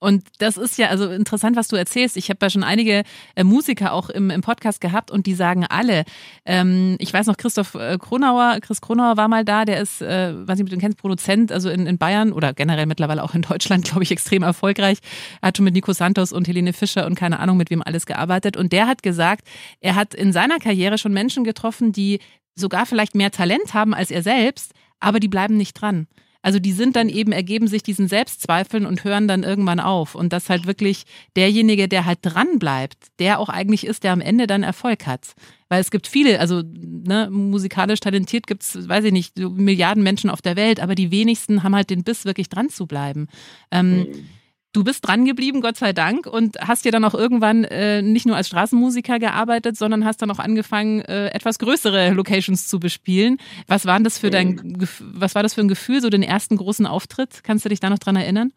Und 0.05 0.23
das 0.39 0.59
ist 0.59 0.77
ja 0.77 0.89
also 0.89 1.09
interessant, 1.09 1.57
was 1.57 1.69
du 1.69 1.77
erzählst. 1.77 2.19
Ich 2.19 2.29
habe 2.29 2.39
ja 2.43 2.51
schon 2.51 2.63
einige 2.63 3.05
äh, 3.37 3.43
Musiker 3.43 3.95
auch 3.95 4.11
im, 4.11 4.29
im 4.29 4.43
Podcast 4.43 4.83
gehabt 4.83 5.11
und 5.11 5.25
die 5.25 5.33
sagen 5.33 5.65
alle, 5.65 6.05
ähm, 6.45 6.97
ich 6.99 7.11
weiß 7.11 7.27
noch, 7.27 7.39
Christoph 7.39 7.75
äh, 7.75 7.97
Kronauer, 7.97 8.59
Chris 8.61 8.83
Kronauer 8.83 9.17
war 9.17 9.29
mal 9.29 9.47
da, 9.47 9.65
der 9.65 9.81
ist, 9.81 10.03
äh, 10.03 10.35
weiß 10.47 10.59
nicht, 10.59 10.65
ob 10.65 10.69
du 10.69 10.77
den 10.77 10.81
kennst, 10.81 10.99
Produzent, 10.99 11.51
also 11.53 11.71
in, 11.71 11.87
in 11.87 11.97
Bayern 11.97 12.33
oder 12.33 12.53
generell 12.53 12.85
mittlerweile 12.85 13.23
auch 13.23 13.35
in 13.35 13.41
Deutschland, 13.41 13.85
glaube 13.91 14.03
ich, 14.03 14.11
extrem 14.11 14.43
erfolgreich. 14.43 14.99
Er 15.41 15.49
hat 15.49 15.57
schon 15.57 15.65
mit 15.65 15.73
Nico 15.73 15.95
Santos 15.95 16.33
und 16.33 16.47
Helene 16.49 16.75
Fischer 16.75 17.07
und 17.07 17.15
keine 17.15 17.39
Ahnung 17.39 17.57
mit 17.57 17.71
wem 17.71 17.81
alles 17.81 18.05
gearbeitet. 18.05 18.59
Und 18.59 18.75
der 18.75 18.87
hat 18.87 19.03
gesagt, 19.03 19.49
er 19.81 19.95
hat 19.95 20.13
in 20.13 20.35
seiner 20.35 20.59
Karriere 20.59 20.99
schon 20.99 21.15
Menschen 21.15 21.45
getroffen, 21.45 21.93
die 21.93 22.21
sogar 22.55 22.85
vielleicht 22.85 23.15
mehr 23.15 23.31
Talent 23.31 23.73
haben 23.73 23.95
als 23.95 24.11
er 24.11 24.23
selbst, 24.23 24.75
aber 25.01 25.19
die 25.19 25.29
bleiben 25.29 25.57
nicht 25.57 25.81
dran. 25.81 26.09
Also 26.45 26.59
die 26.59 26.73
sind 26.73 26.95
dann 26.95 27.09
eben, 27.09 27.33
ergeben 27.33 27.69
sich 27.69 27.83
diesen 27.83 28.07
Selbstzweifeln 28.07 28.85
und 28.85 29.03
hören 29.03 29.27
dann 29.27 29.45
irgendwann 29.45 29.81
auf. 29.81 30.15
Und 30.15 30.35
das 30.35 30.51
halt 30.51 30.67
wirklich 30.67 31.05
derjenige, 31.37 31.89
der 31.89 32.05
halt 32.05 32.19
dran 32.21 32.59
bleibt, 32.59 32.99
der 33.19 33.39
auch 33.39 33.49
eigentlich 33.49 33.87
ist, 33.87 34.05
der 34.05 34.13
am 34.13 34.21
Ende 34.21 34.47
dann 34.47 34.63
Erfolg 34.63 35.07
hat. 35.07 35.35
Weil 35.71 35.81
es 35.81 35.91
gibt 35.91 36.07
viele, 36.07 36.39
also 36.41 36.63
ne, 36.63 37.31
musikalisch 37.31 38.01
talentiert 38.01 38.47
gibt 38.47 38.63
es, 38.63 38.87
weiß 38.87 39.07
ich 39.07 39.13
nicht, 39.13 39.39
Milliarden 39.39 40.03
Menschen 40.03 40.29
auf 40.29 40.43
der 40.43 40.55
Welt, 40.55 40.81
aber 40.81 40.95
die 40.95 41.11
wenigsten 41.11 41.63
haben 41.63 41.75
halt 41.75 41.89
den 41.89 42.05
Biss, 42.05 42.27
wirklich 42.27 42.51
dran 42.51 42.69
zu 42.69 42.87
bleiben. 42.87 43.29
Ähm, 43.71 44.01
mhm. 44.01 44.29
Du 44.75 44.83
bist 44.83 45.07
dran 45.07 45.25
geblieben, 45.25 45.61
Gott 45.61 45.77
sei 45.77 45.93
Dank, 45.93 46.27
und 46.27 46.59
hast 46.59 46.85
ja 46.85 46.91
dann 46.91 47.05
auch 47.05 47.15
irgendwann 47.15 47.63
äh, 47.63 48.03
nicht 48.03 48.27
nur 48.27 48.35
als 48.35 48.49
Straßenmusiker 48.49 49.21
gearbeitet, 49.21 49.77
sondern 49.77 50.05
hast 50.05 50.21
dann 50.21 50.33
auch 50.33 50.41
angefangen, 50.41 51.01
äh, 51.03 51.29
etwas 51.29 51.61
größere 51.61 52.11
Locations 52.11 52.67
zu 52.67 52.81
bespielen. 52.81 53.39
Was 53.69 53.87
war 53.87 54.01
das 54.01 54.19
für 54.19 54.31
dein, 54.31 54.49
mhm. 54.49 54.89
was 54.99 55.37
war 55.37 55.45
das 55.45 55.55
für 55.55 55.61
ein 55.61 55.69
Gefühl, 55.69 56.01
so 56.01 56.11
den 56.11 56.25
ersten 56.25 56.57
großen 56.57 56.87
Auftritt? 56.87 57.45
Kannst 57.45 57.65
du 57.65 57.69
dich 57.69 57.79
da 57.79 57.89
noch 57.89 58.01
dran 58.01 58.17
erinnern? 58.17 58.53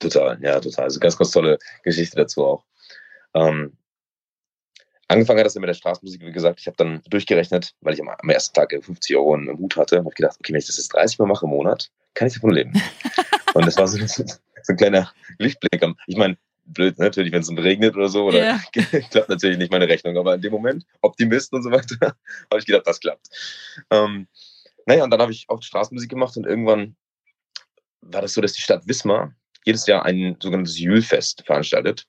Total, 0.00 0.36
ja, 0.42 0.58
total. 0.58 0.86
Also 0.86 0.98
ganz, 0.98 1.16
ganz 1.16 1.30
tolle 1.30 1.58
Geschichte 1.84 2.16
dazu 2.16 2.44
auch. 2.44 2.64
Ähm, 3.32 3.76
angefangen 5.06 5.38
hat 5.38 5.46
das 5.46 5.54
mit 5.54 5.68
der 5.68 5.74
Straßenmusik, 5.74 6.22
wie 6.22 6.32
gesagt. 6.32 6.58
Ich 6.58 6.66
habe 6.66 6.76
dann 6.76 7.02
durchgerechnet, 7.08 7.76
weil 7.82 7.94
ich 7.94 8.00
am, 8.00 8.08
am, 8.08 8.30
ersten 8.30 8.52
Tag 8.52 8.72
50 8.72 9.14
Euro 9.14 9.36
im 9.36 9.58
Hut 9.58 9.76
hatte, 9.76 10.00
und 10.00 10.06
habe 10.06 10.14
gedacht, 10.16 10.38
okay, 10.40 10.52
wenn 10.52 10.58
ich 10.58 10.66
das 10.66 10.76
jetzt 10.76 10.92
30 10.92 11.20
Mal 11.20 11.26
mache 11.26 11.46
im 11.46 11.50
Monat, 11.50 11.88
kann 12.14 12.26
ich 12.26 12.34
davon 12.34 12.50
leben. 12.50 12.72
und 13.54 13.64
das 13.64 13.76
war 13.76 13.86
so, 13.86 13.98
so 14.66 14.72
ein 14.72 14.76
kleiner 14.76 15.12
Lichtblick. 15.38 15.82
Ich 16.06 16.16
meine, 16.16 16.36
blöd, 16.66 16.98
natürlich, 16.98 17.32
wenn 17.32 17.42
es 17.42 17.50
regnet 17.50 17.96
oder 17.96 18.08
so, 18.08 18.26
oder 18.26 18.38
yeah. 18.38 18.60
klappt 19.10 19.28
natürlich 19.28 19.58
nicht 19.58 19.70
meine 19.70 19.88
Rechnung, 19.88 20.16
aber 20.16 20.34
in 20.34 20.40
dem 20.40 20.52
Moment, 20.52 20.84
Optimist 21.02 21.52
und 21.52 21.62
so 21.62 21.70
weiter, 21.70 21.96
habe 22.50 22.58
ich 22.58 22.66
gedacht, 22.66 22.86
das 22.86 23.00
klappt. 23.00 23.28
Ähm, 23.90 24.26
naja, 24.86 25.04
und 25.04 25.10
dann 25.10 25.20
habe 25.20 25.32
ich 25.32 25.46
auch 25.48 25.62
Straßenmusik 25.62 26.10
gemacht 26.10 26.36
und 26.36 26.46
irgendwann 26.46 26.96
war 28.00 28.22
das 28.22 28.34
so, 28.34 28.40
dass 28.40 28.52
die 28.52 28.62
Stadt 28.62 28.86
Wismar 28.86 29.32
jedes 29.64 29.86
Jahr 29.86 30.04
ein 30.04 30.36
sogenanntes 30.40 30.78
Jülfest 30.78 31.44
veranstaltet. 31.44 32.06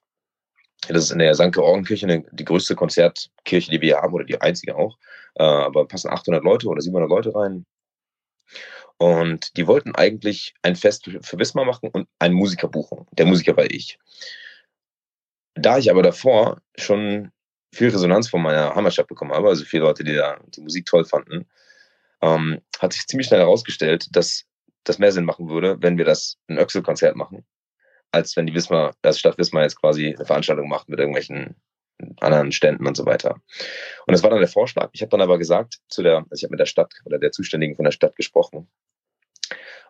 Das 0.88 1.06
ist 1.06 1.12
in 1.12 1.20
der 1.20 1.34
St. 1.34 1.52
Georgenkirche 1.52 2.24
die 2.32 2.46
größte 2.46 2.76
Konzertkirche, 2.76 3.72
die 3.72 3.82
wir 3.82 3.98
haben, 3.98 4.14
oder 4.14 4.26
die 4.26 4.40
einzige 4.40 4.76
auch. 4.76 4.98
Äh, 5.36 5.44
aber 5.44 5.88
passen 5.88 6.12
800 6.12 6.44
Leute 6.44 6.68
oder 6.68 6.82
700 6.82 7.10
Leute 7.10 7.34
rein. 7.34 7.66
Und 8.98 9.56
die 9.58 9.68
wollten 9.68 9.96
eigentlich 9.96 10.56
ein 10.64 10.76
Fest 10.76 11.10
für 11.22 11.40
Wismar 11.40 11.66
machen 11.66 11.90
und 11.92 12.08
einen 12.20 12.34
Musiker 12.34 12.68
buchen. 12.68 13.06
Der 13.12 13.28
Musiker 13.28 13.56
war 13.56 13.70
ich. 13.70 14.00
Da 15.54 15.78
ich 15.78 15.92
aber 15.92 16.04
davor 16.04 16.62
schon 16.76 17.32
viel 17.74 17.90
Resonanz 17.90 18.30
von 18.30 18.42
meiner 18.42 18.76
Hammerstadt 18.76 19.08
bekommen 19.08 19.34
habe, 19.34 19.50
also 19.50 19.66
viele 19.66 19.84
Leute, 19.84 20.04
die 20.04 20.16
da 20.16 20.40
die 20.48 20.62
Musik 20.62 20.86
toll 20.86 21.06
fanden, 21.06 21.46
ähm, 22.22 22.62
hat 22.80 22.94
sich 22.94 23.06
ziemlich 23.08 23.28
schnell 23.28 23.42
herausgestellt, 23.42 24.08
dass 24.16 24.46
das 24.84 25.00
mehr 25.00 25.12
Sinn 25.12 25.26
machen 25.26 25.50
würde, 25.50 25.78
wenn 25.82 25.98
wir 25.98 26.06
das 26.06 26.38
ein 26.48 26.58
Öxel-Konzert 26.58 27.16
machen, 27.16 27.46
als 28.12 28.36
wenn 28.36 28.48
die 28.48 28.54
Wismar, 28.54 28.96
das 29.02 29.20
Stadt 29.20 29.38
Wismar 29.38 29.64
jetzt 29.64 29.80
quasi 29.80 30.16
eine 30.16 30.26
Veranstaltung 30.26 30.70
macht 30.70 30.90
mit 30.90 31.00
irgendwelchen 31.00 31.56
anderen 32.20 32.52
Ständen 32.52 32.88
und 32.88 32.96
so 32.96 33.06
weiter. 33.06 33.42
Und 34.06 34.12
das 34.12 34.24
war 34.24 34.30
dann 34.30 34.40
der 34.40 34.48
Vorschlag. 34.48 34.90
Ich 34.94 35.02
habe 35.02 35.10
dann 35.10 35.22
aber 35.22 35.38
gesagt 35.38 35.80
zu 35.90 36.04
der, 36.04 36.18
also 36.18 36.34
ich 36.34 36.44
habe 36.44 36.52
mit 36.52 36.60
der 36.60 36.66
Stadt 36.66 36.94
oder 37.06 37.18
der 37.20 37.32
Zuständigen 37.32 37.76
von 37.76 37.86
der 37.86 37.92
Stadt 37.92 38.16
gesprochen 38.16 38.68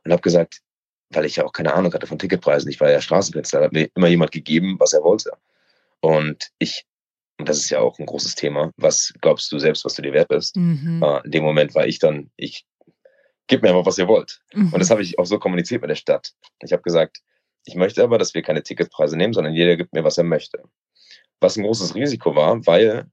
und 0.03 0.11
habe 0.11 0.21
gesagt, 0.21 0.61
weil 1.09 1.25
ich 1.25 1.37
ja 1.37 1.45
auch 1.45 1.53
keine 1.53 1.73
Ahnung 1.73 1.93
hatte 1.93 2.07
von 2.07 2.19
Ticketpreisen, 2.19 2.69
ich 2.69 2.79
war 2.79 2.89
ja 2.89 3.01
Straßenkünstler, 3.01 3.61
hat 3.61 3.73
mir 3.73 3.89
immer 3.95 4.07
jemand 4.07 4.31
gegeben, 4.31 4.75
was 4.79 4.93
er 4.93 5.03
wollte. 5.03 5.31
Und 6.01 6.49
ich, 6.59 6.85
und 7.37 7.47
das 7.47 7.57
ist 7.57 7.69
ja 7.69 7.79
auch 7.79 7.97
ein 7.99 8.05
großes 8.05 8.35
Thema, 8.35 8.71
was 8.77 9.13
glaubst 9.21 9.51
du 9.51 9.59
selbst, 9.59 9.85
was 9.85 9.95
du 9.95 10.01
dir 10.01 10.13
wert 10.13 10.29
bist? 10.29 10.55
Mhm. 10.55 11.01
Äh, 11.03 11.21
in 11.25 11.31
dem 11.31 11.43
Moment 11.43 11.75
war 11.75 11.87
ich 11.87 11.99
dann, 11.99 12.29
ich 12.35 12.65
gib 13.47 13.61
mir 13.61 13.69
einfach, 13.69 13.85
was 13.85 13.97
ihr 13.97 14.07
wollt. 14.07 14.41
Mhm. 14.53 14.73
Und 14.73 14.79
das 14.79 14.89
habe 14.89 15.01
ich 15.01 15.17
auch 15.17 15.25
so 15.25 15.39
kommuniziert 15.39 15.81
mit 15.81 15.89
der 15.89 15.95
Stadt. 15.95 16.33
Ich 16.61 16.73
habe 16.73 16.83
gesagt, 16.83 17.21
ich 17.65 17.75
möchte 17.75 18.03
aber, 18.03 18.17
dass 18.17 18.33
wir 18.33 18.41
keine 18.41 18.63
Ticketpreise 18.63 19.17
nehmen, 19.17 19.33
sondern 19.33 19.53
jeder 19.53 19.75
gibt 19.75 19.93
mir, 19.93 20.03
was 20.03 20.17
er 20.17 20.23
möchte. 20.23 20.63
Was 21.39 21.55
ein 21.55 21.63
großes 21.63 21.95
Risiko 21.95 22.35
war, 22.35 22.65
weil 22.65 23.09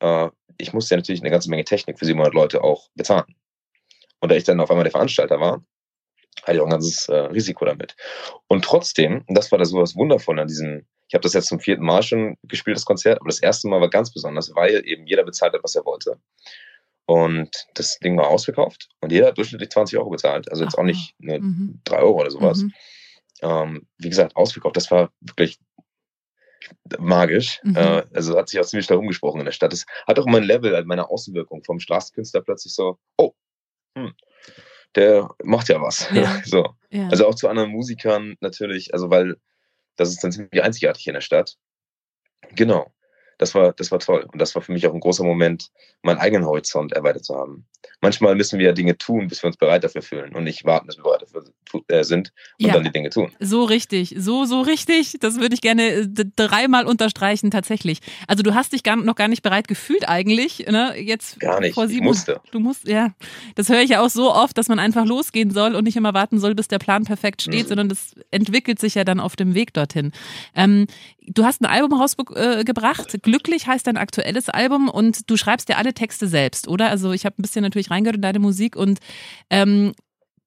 äh, 0.00 0.30
ich 0.58 0.72
musste 0.72 0.94
ja 0.94 0.98
natürlich 0.98 1.20
eine 1.20 1.30
ganze 1.30 1.50
Menge 1.50 1.64
Technik 1.64 1.98
für 1.98 2.04
700 2.04 2.34
Leute 2.34 2.62
auch 2.62 2.88
bezahlen. 2.94 3.34
Und 4.20 4.30
da 4.30 4.36
ich 4.36 4.44
dann 4.44 4.60
auf 4.60 4.70
einmal 4.70 4.84
der 4.84 4.92
Veranstalter 4.92 5.40
war, 5.40 5.62
hatte 6.42 6.54
ich 6.54 6.60
auch 6.60 6.66
ein 6.66 6.70
ganzes 6.70 7.08
äh, 7.08 7.16
Risiko 7.16 7.64
damit. 7.64 7.96
Und 8.48 8.64
trotzdem, 8.64 9.24
das 9.28 9.50
war 9.52 9.58
da 9.58 9.64
so 9.64 9.78
was 9.78 9.96
Wundervolle 9.96 10.42
an 10.42 10.48
diesem, 10.48 10.86
ich 11.08 11.14
habe 11.14 11.22
das 11.22 11.34
jetzt 11.34 11.48
zum 11.48 11.60
vierten 11.60 11.84
Mal 11.84 12.02
schon 12.02 12.36
gespielt, 12.42 12.76
das 12.76 12.84
Konzert, 12.84 13.20
aber 13.20 13.28
das 13.28 13.40
erste 13.40 13.68
Mal 13.68 13.80
war 13.80 13.90
ganz 13.90 14.12
besonders, 14.12 14.54
weil 14.54 14.82
eben 14.86 15.06
jeder 15.06 15.24
bezahlt 15.24 15.52
hat, 15.52 15.62
was 15.62 15.74
er 15.74 15.84
wollte. 15.84 16.18
Und 17.06 17.66
das 17.74 17.98
Ding 17.98 18.16
war 18.16 18.28
ausverkauft 18.28 18.88
und 19.00 19.12
jeder 19.12 19.28
hat 19.28 19.36
durchschnittlich 19.38 19.70
20 19.70 19.98
Euro 19.98 20.10
bezahlt. 20.10 20.50
Also 20.50 20.64
jetzt 20.64 20.74
Ach, 20.74 20.78
auch 20.78 20.84
nicht 20.84 21.14
ne, 21.18 21.38
mhm. 21.38 21.80
3 21.84 21.98
Euro 21.98 22.20
oder 22.20 22.30
sowas. 22.30 22.62
Mhm. 22.62 22.72
Ähm, 23.42 23.86
wie 23.98 24.08
gesagt, 24.08 24.36
ausverkauft. 24.36 24.76
Das 24.76 24.90
war 24.90 25.10
wirklich 25.20 25.58
magisch. 26.98 27.60
Mhm. 27.62 27.76
Äh, 27.76 28.02
also 28.14 28.36
hat 28.36 28.48
sich 28.48 28.60
auch 28.60 28.64
ziemlich 28.64 28.86
da 28.86 28.96
umgesprochen 28.96 29.40
in 29.40 29.46
der 29.46 29.52
Stadt. 29.52 29.72
Es 29.72 29.86
hat 30.06 30.18
auch 30.18 30.26
mein 30.26 30.42
Level, 30.42 30.74
also 30.74 30.86
meine 30.86 31.08
Außenwirkung 31.08 31.62
vom 31.64 31.80
Straßenkünstler 31.80 32.42
plötzlich 32.42 32.74
so, 32.74 32.98
oh, 33.16 33.32
hm, 33.96 34.14
der 34.94 35.30
macht 35.42 35.68
ja 35.68 35.80
was. 35.80 36.08
Ja. 36.12 36.40
so. 36.44 36.74
Ja. 36.90 37.08
Also 37.08 37.26
auch 37.26 37.34
zu 37.34 37.48
anderen 37.48 37.70
Musikern 37.70 38.36
natürlich, 38.40 38.92
also 38.92 39.10
weil 39.10 39.36
das 39.96 40.10
ist 40.10 40.24
dann 40.24 40.32
ziemlich 40.32 40.62
einzigartig 40.62 41.06
in 41.06 41.14
der 41.14 41.20
Stadt. 41.20 41.56
Genau 42.54 42.94
das 43.38 43.54
war, 43.54 43.72
das 43.72 43.90
war 43.90 43.98
toll. 43.98 44.26
Und 44.32 44.40
das 44.40 44.54
war 44.54 44.62
für 44.62 44.72
mich 44.72 44.86
auch 44.86 44.94
ein 44.94 45.00
großer 45.00 45.24
Moment, 45.24 45.70
meinen 46.02 46.18
eigenen 46.18 46.46
Horizont 46.46 46.92
erweitert 46.92 47.24
zu 47.24 47.34
haben. 47.34 47.66
Manchmal 48.00 48.34
müssen 48.34 48.58
wir 48.58 48.66
ja 48.66 48.72
Dinge 48.72 48.96
tun, 48.98 49.28
bis 49.28 49.42
wir 49.42 49.48
uns 49.48 49.56
bereit 49.56 49.84
dafür 49.84 50.02
fühlen 50.02 50.34
und 50.34 50.44
nicht 50.44 50.64
warten, 50.64 50.86
bis 50.86 50.96
wir 50.96 51.04
bereit 51.04 51.22
dafür 51.22 51.44
äh, 51.88 52.04
sind 52.04 52.32
und 52.60 52.66
ja, 52.66 52.72
dann 52.72 52.84
die 52.84 52.90
Dinge 52.90 53.10
tun. 53.10 53.32
So 53.40 53.64
richtig, 53.64 54.14
so, 54.18 54.44
so 54.44 54.60
richtig. 54.60 55.16
Das 55.20 55.40
würde 55.40 55.54
ich 55.54 55.60
gerne 55.60 55.82
äh, 55.82 56.06
dreimal 56.36 56.86
unterstreichen, 56.86 57.50
tatsächlich. 57.50 58.00
Also 58.28 58.42
du 58.42 58.54
hast 58.54 58.72
dich 58.72 58.82
gar, 58.82 58.96
noch 58.96 59.16
gar 59.16 59.28
nicht 59.28 59.42
bereit 59.42 59.68
gefühlt 59.68 60.08
eigentlich, 60.08 60.66
ne? 60.66 60.94
Jetzt 60.98 61.40
gar 61.40 61.60
nicht. 61.60 61.74
Vor 61.74 61.88
sieben, 61.88 62.02
ich 62.02 62.08
musste. 62.08 62.40
Du 62.50 62.60
musst, 62.60 62.86
ja. 62.88 63.14
Das 63.54 63.68
höre 63.68 63.82
ich 63.82 63.90
ja 63.90 64.02
auch 64.02 64.10
so 64.10 64.32
oft, 64.32 64.56
dass 64.58 64.68
man 64.68 64.78
einfach 64.78 65.04
losgehen 65.04 65.50
soll 65.50 65.74
und 65.74 65.84
nicht 65.84 65.96
immer 65.96 66.14
warten 66.14 66.38
soll, 66.38 66.54
bis 66.54 66.68
der 66.68 66.78
Plan 66.78 67.04
perfekt 67.04 67.42
steht, 67.42 67.64
mhm. 67.64 67.68
sondern 67.68 67.88
das 67.88 68.14
entwickelt 68.30 68.78
sich 68.78 68.94
ja 68.94 69.04
dann 69.04 69.20
auf 69.20 69.36
dem 69.36 69.54
Weg 69.54 69.72
dorthin. 69.72 70.12
Ähm, 70.54 70.86
du 71.26 71.44
hast 71.44 71.62
ein 71.62 71.66
Album 71.66 71.98
rausgebracht, 71.98 73.22
Glücklich 73.22 73.66
heißt 73.66 73.86
dein 73.86 73.96
aktuelles 73.96 74.48
Album 74.48 74.88
und 74.88 75.30
du 75.30 75.36
schreibst 75.36 75.68
ja 75.68 75.76
alle 75.76 75.94
Texte 75.94 76.28
selbst, 76.28 76.68
oder? 76.68 76.90
Also 76.90 77.12
ich 77.12 77.24
habe 77.24 77.36
ein 77.38 77.42
bisschen 77.42 77.64
natürlich 77.74 77.90
reingehört 77.90 78.16
in 78.16 78.22
deine 78.22 78.38
Musik 78.38 78.76
und 78.76 79.00
ähm, 79.50 79.92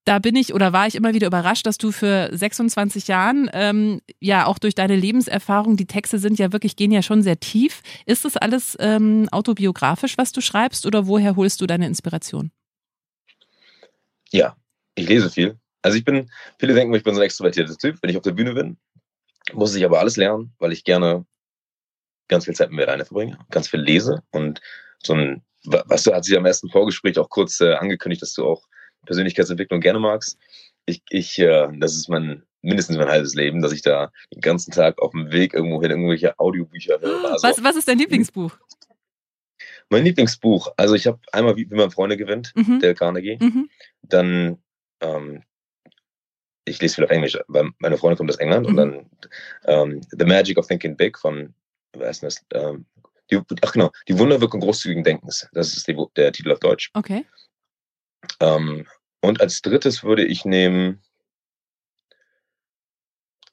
da 0.08 0.20
bin 0.20 0.38
ich 0.38 0.54
oder 0.54 0.72
war 0.72 0.88
ich 0.88 0.96
immer 0.96 1.14
wieder 1.14 1.28
überrascht, 1.28 1.66
dass 1.66 1.78
du 1.78 1.92
für 1.92 2.30
26 2.32 3.10
Jahren, 3.10 3.50
ähm, 3.52 4.00
ja 4.22 4.46
auch 4.46 4.58
durch 4.58 4.74
deine 4.74 4.96
Lebenserfahrung, 4.96 5.76
die 5.76 5.86
Texte 5.86 6.18
sind 6.18 6.40
ja 6.40 6.54
wirklich, 6.54 6.78
gehen 6.78 6.94
ja 6.94 7.02
schon 7.02 7.22
sehr 7.22 7.42
tief. 7.42 7.82
Ist 8.06 8.24
das 8.24 8.38
alles 8.38 8.78
ähm, 8.80 9.28
autobiografisch, 9.32 10.18
was 10.18 10.32
du 10.32 10.40
schreibst 10.40 10.86
oder 10.86 11.08
woher 11.08 11.36
holst 11.36 11.60
du 11.60 11.68
deine 11.68 11.88
Inspiration? 11.88 12.52
Ja, 14.32 14.56
ich 14.96 15.10
lese 15.10 15.30
viel. 15.30 15.60
Also 15.82 15.98
ich 15.98 16.06
bin, 16.06 16.32
viele 16.58 16.74
denken, 16.74 16.94
ich 16.94 17.04
bin 17.04 17.14
so 17.14 17.20
ein 17.20 17.26
extrovertierter 17.26 17.76
Typ, 17.76 17.98
wenn 18.02 18.10
ich 18.10 18.16
auf 18.16 18.24
der 18.24 18.32
Bühne 18.32 18.54
bin, 18.54 18.78
muss 19.54 19.76
ich 19.76 19.84
aber 19.84 20.00
alles 20.00 20.16
lernen, 20.16 20.54
weil 20.60 20.72
ich 20.72 20.86
gerne 20.86 21.26
ganz 22.30 22.46
viel 22.46 22.56
Zeit 22.56 22.70
mit 22.70 22.78
mir 22.78 22.88
alleine 22.88 23.06
verbringe, 23.06 23.38
ganz 23.52 23.68
viel 23.68 23.82
lese 23.82 24.24
und 24.32 24.62
so 25.04 25.14
ein, 25.14 25.42
was 25.66 26.04
du, 26.04 26.14
hat 26.14 26.26
sich 26.26 26.38
am 26.38 26.46
ersten 26.46 26.70
Vorgespräch 26.70 27.18
auch 27.20 27.30
kurz 27.30 27.60
äh, 27.60 27.74
angekündigt, 27.74 28.22
dass 28.22 28.34
du 28.34 28.46
auch 28.46 28.68
Persönlichkeitsentwicklung 29.06 29.82
gerne 29.82 30.00
magst. 30.00 30.38
Ich, 30.86 31.02
ich, 31.10 31.40
äh, 31.40 31.68
das 31.80 31.96
ist 31.96 32.10
mein, 32.10 32.44
mindestens 32.62 32.98
mein 32.98 33.10
halbes 33.10 33.36
Leben, 33.36 33.62
dass 33.62 33.72
ich 33.72 33.82
da 33.82 34.12
den 34.34 34.42
ganzen 34.42 34.72
Tag 34.72 35.00
auf 35.02 35.12
dem 35.12 35.32
Weg 35.32 35.54
irgendwo 35.54 35.82
hin 35.82 35.92
irgendwelche 35.92 36.38
Audiobücher 36.40 37.00
höre. 37.02 37.32
Also, 37.32 37.48
was, 37.48 37.64
was 37.64 37.76
ist 37.76 37.88
dein 37.88 37.98
Lieblingsbuch? 37.98 38.58
Mein 39.90 40.04
Lieblingsbuch, 40.04 40.74
also 40.76 40.96
ich 40.96 41.08
habe 41.08 41.20
einmal 41.32 41.56
wie, 41.56 41.70
wie 41.70 41.76
man 41.76 41.92
Freunde 41.92 42.18
gewinnt, 42.18 42.52
mhm. 42.56 42.80
der 42.80 42.94
Carnegie. 42.94 43.38
Mhm. 43.40 43.70
Dann 44.02 44.62
ähm, 45.02 45.44
ich 46.68 46.82
lese 46.82 46.96
viel 46.96 47.06
auf 47.06 47.10
Englisch, 47.12 47.38
weil 47.48 47.70
meine 47.80 47.98
Freundin 47.98 48.18
kommt 48.18 48.30
aus 48.30 48.38
England 48.38 48.64
mhm. 48.64 48.70
und 48.70 48.76
dann 48.76 49.10
ähm, 49.66 50.02
The 50.12 50.26
Magic 50.26 50.58
of 50.58 50.68
Thinking 50.68 50.98
Big 50.98 51.18
von, 51.18 51.54
wer 51.94 52.10
ist 52.10 52.24
das? 52.24 52.46
Ähm, 52.54 52.86
die, 53.32 53.40
ach 53.62 53.72
genau, 53.72 53.92
die 54.08 54.18
Wunderwirkung 54.18 54.62
großzügigen 54.62 55.04
Denkens. 55.04 55.48
Das 55.54 55.76
ist 55.76 55.88
die, 55.88 55.98
der 56.16 56.32
Titel 56.32 56.52
auf 56.52 56.60
Deutsch. 56.60 56.92
Okay. 56.94 57.26
Ähm, 58.40 58.86
und 59.22 59.42
als 59.42 59.62
drittes 59.62 60.04
würde 60.04 60.26
ich 60.26 60.46
nehmen 60.46 61.02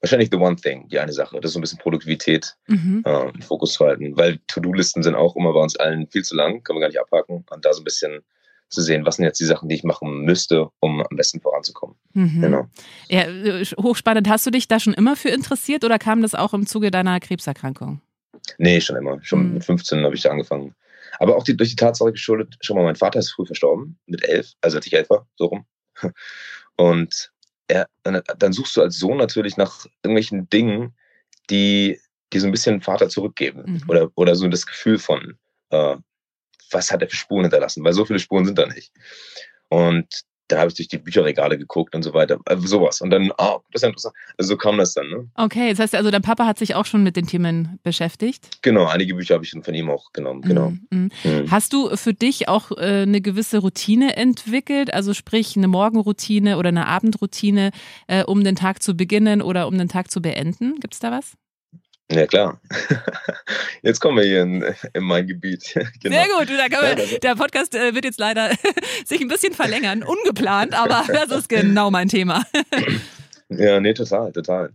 wahrscheinlich 0.01 0.29
The 0.31 0.37
One 0.37 0.55
Thing, 0.55 0.87
die 0.89 0.99
eine 0.99 1.13
Sache. 1.13 1.39
Das 1.39 1.49
ist 1.49 1.53
so 1.53 1.59
ein 1.59 1.61
bisschen 1.61 1.79
Produktivität 1.79 2.55
mhm. 2.67 3.03
äh, 3.05 3.29
im 3.29 3.41
Fokus 3.41 3.73
zu 3.73 3.85
halten. 3.85 4.15
Weil 4.15 4.39
To-Do-Listen 4.47 5.03
sind 5.03 5.15
auch 5.15 5.35
immer 5.35 5.53
bei 5.53 5.59
uns 5.59 5.75
allen 5.75 6.07
viel 6.07 6.23
zu 6.23 6.35
lang, 6.35 6.63
können 6.63 6.77
wir 6.77 6.81
gar 6.81 6.89
nicht 6.89 6.99
abhaken. 6.99 7.43
Und 7.49 7.65
da 7.65 7.73
so 7.73 7.81
ein 7.81 7.85
bisschen 7.85 8.21
zu 8.69 8.81
sehen, 8.81 9.05
was 9.05 9.15
sind 9.15 9.25
jetzt 9.25 9.39
die 9.39 9.45
Sachen, 9.45 9.69
die 9.69 9.75
ich 9.75 9.83
machen 9.83 10.21
müsste, 10.21 10.69
um 10.79 11.01
am 11.01 11.15
besten 11.15 11.39
voranzukommen. 11.39 11.95
Mhm. 12.13 12.41
Genau. 12.41 12.67
Ja, 13.09 13.21
äh, 13.21 13.65
hochspannend. 13.65 14.29
Hast 14.29 14.45
du 14.45 14.51
dich 14.51 14.67
da 14.67 14.79
schon 14.79 14.93
immer 14.93 15.15
für 15.15 15.29
interessiert 15.29 15.83
oder 15.83 15.99
kam 15.99 16.21
das 16.21 16.35
auch 16.35 16.53
im 16.53 16.65
Zuge 16.65 16.91
deiner 16.91 17.19
Krebserkrankung? 17.19 18.01
Nee, 18.57 18.81
schon 18.81 18.95
immer. 18.95 19.19
Schon 19.23 19.47
mhm. 19.47 19.53
mit 19.55 19.65
15 19.65 20.03
habe 20.03 20.15
ich 20.15 20.21
da 20.21 20.31
angefangen. 20.31 20.75
Aber 21.19 21.35
auch 21.35 21.43
die, 21.43 21.55
durch 21.55 21.69
die 21.69 21.75
Tatsache 21.75 22.11
geschuldet, 22.11 22.55
schon 22.61 22.75
mal, 22.75 22.83
mein 22.83 22.95
Vater 22.95 23.19
ist 23.19 23.31
früh 23.31 23.45
verstorben, 23.45 23.97
mit 24.05 24.23
elf, 24.23 24.53
also 24.61 24.77
als 24.77 24.85
ich 24.85 24.93
elf 24.93 25.09
war, 25.09 25.27
so 25.35 25.45
rum. 25.45 25.65
Und 26.77 27.31
er, 27.67 27.87
dann, 28.03 28.21
dann 28.37 28.53
suchst 28.53 28.75
du 28.75 28.81
als 28.81 28.99
Sohn 28.99 29.17
natürlich 29.17 29.57
nach 29.57 29.85
irgendwelchen 30.03 30.49
Dingen, 30.49 30.93
die, 31.49 31.99
die 32.33 32.39
so 32.39 32.47
ein 32.47 32.51
bisschen 32.51 32.81
Vater 32.81 33.09
zurückgeben. 33.09 33.63
Mhm. 33.65 33.83
Oder, 33.87 34.11
oder 34.15 34.35
so 34.35 34.47
das 34.47 34.65
Gefühl 34.65 34.99
von, 34.99 35.37
äh, 35.69 35.95
was 36.71 36.91
hat 36.91 37.01
er 37.01 37.09
für 37.09 37.15
Spuren 37.15 37.43
hinterlassen? 37.43 37.83
Weil 37.83 37.93
so 37.93 38.05
viele 38.05 38.19
Spuren 38.19 38.45
sind 38.45 38.57
da 38.57 38.65
nicht. 38.65 38.91
Und 39.69 40.07
da 40.47 40.59
habe 40.59 40.69
ich 40.69 40.75
durch 40.75 40.87
die 40.87 40.97
Bücherregale 40.97 41.57
geguckt 41.57 41.95
und 41.95 42.03
so 42.03 42.13
weiter. 42.13 42.39
Also 42.45 42.67
sowas. 42.67 43.01
Und 43.01 43.09
dann, 43.09 43.31
ah, 43.37 43.55
oh, 43.55 43.61
das 43.71 43.81
ist 43.81 43.87
interessant. 43.87 44.15
Also 44.37 44.49
so 44.49 44.57
kam 44.57 44.77
das 44.77 44.93
dann. 44.93 45.09
Ne? 45.09 45.27
Okay, 45.35 45.69
das 45.71 45.79
heißt 45.79 45.95
also, 45.95 46.11
dein 46.11 46.21
Papa 46.21 46.45
hat 46.45 46.59
sich 46.59 46.75
auch 46.75 46.85
schon 46.85 47.03
mit 47.03 47.15
den 47.15 47.27
Themen 47.27 47.79
beschäftigt? 47.83 48.61
Genau, 48.61 48.85
einige 48.85 49.15
Bücher 49.15 49.35
habe 49.35 49.43
ich 49.43 49.51
von 49.51 49.73
ihm 49.73 49.89
auch 49.89 50.13
genommen. 50.13 50.41
Genau. 50.41 50.69
Mm, 50.89 50.95
mm. 50.95 51.09
Mm. 51.23 51.51
Hast 51.51 51.73
du 51.73 51.95
für 51.95 52.13
dich 52.13 52.47
auch 52.47 52.71
äh, 52.71 53.03
eine 53.03 53.21
gewisse 53.21 53.59
Routine 53.59 54.15
entwickelt? 54.17 54.93
Also 54.93 55.13
sprich 55.13 55.55
eine 55.57 55.67
Morgenroutine 55.67 56.57
oder 56.57 56.69
eine 56.69 56.87
Abendroutine, 56.87 57.71
äh, 58.07 58.23
um 58.23 58.43
den 58.43 58.55
Tag 58.55 58.83
zu 58.83 58.95
beginnen 58.95 59.41
oder 59.41 59.67
um 59.67 59.77
den 59.77 59.87
Tag 59.87 60.11
zu 60.11 60.21
beenden? 60.21 60.79
Gibt 60.79 60.93
es 60.93 60.99
da 60.99 61.11
was? 61.11 61.33
Ja, 62.11 62.27
klar. 62.27 62.61
Jetzt 63.81 63.99
kommen 63.99 64.17
wir 64.17 64.25
hier 64.25 64.43
in, 64.43 64.63
in 64.93 65.03
mein 65.03 65.27
Gebiet. 65.27 65.73
Genau. 66.01 66.15
Sehr 66.15 66.27
gut, 66.27 66.49
wir, 66.49 67.19
der 67.19 67.35
Podcast 67.35 67.73
äh, 67.73 67.95
wird 67.95 68.05
jetzt 68.05 68.19
leider 68.19 68.51
sich 69.05 69.21
ein 69.21 69.27
bisschen 69.27 69.53
verlängern, 69.53 70.03
ungeplant, 70.03 70.73
aber 70.75 71.03
das 71.07 71.31
ist 71.31 71.49
genau 71.49 71.89
mein 71.89 72.07
Thema. 72.07 72.45
Ja, 73.49 73.79
nee, 73.79 73.93
total, 73.93 74.31
total. 74.31 74.73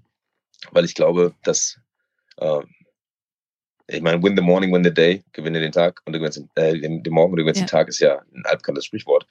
Weil 0.70 0.84
ich 0.84 0.94
glaube, 0.94 1.34
dass, 1.42 1.76
äh, 2.36 2.60
ich 3.88 4.00
meine, 4.00 4.22
win 4.22 4.36
the 4.36 4.42
morning, 4.42 4.72
win 4.72 4.84
the 4.84 4.94
day, 4.94 5.24
gewinne 5.32 5.58
den 5.58 5.72
Tag 5.72 6.00
und 6.04 6.12
du 6.12 6.20
gewinnst 6.20 6.40
äh, 6.54 6.78
den, 6.78 7.02
den 7.02 7.12
Morgen 7.12 7.32
und 7.32 7.38
du 7.38 7.42
gewinnst 7.42 7.60
ja. 7.60 7.66
den 7.66 7.70
Tag, 7.70 7.88
ist 7.88 7.98
ja 7.98 8.22
ein 8.32 8.44
altbekanntes 8.44 8.84
Sprichwort. 8.84 9.26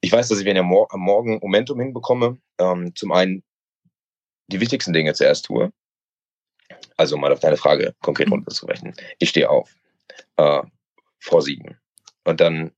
Ich 0.00 0.10
weiß, 0.10 0.28
dass 0.28 0.40
ich, 0.40 0.44
wenn 0.44 0.56
ich 0.56 0.62
am 0.62 1.00
Morgen 1.00 1.38
Momentum 1.40 1.78
hinbekomme, 1.78 2.38
ähm, 2.58 2.92
zum 2.96 3.12
einen 3.12 3.44
die 4.48 4.60
wichtigsten 4.60 4.92
Dinge 4.92 5.14
zuerst 5.14 5.44
tue, 5.44 5.72
also 6.96 7.16
mal 7.16 7.32
auf 7.32 7.40
deine 7.40 7.56
Frage 7.56 7.94
konkret 8.02 8.28
mhm. 8.28 8.34
runterzubrechen. 8.34 8.94
Ich 9.18 9.30
stehe 9.30 9.50
auf 9.50 9.74
äh, 10.36 10.62
vor 11.18 11.42
sieben 11.42 11.78
und 12.24 12.40
dann 12.40 12.72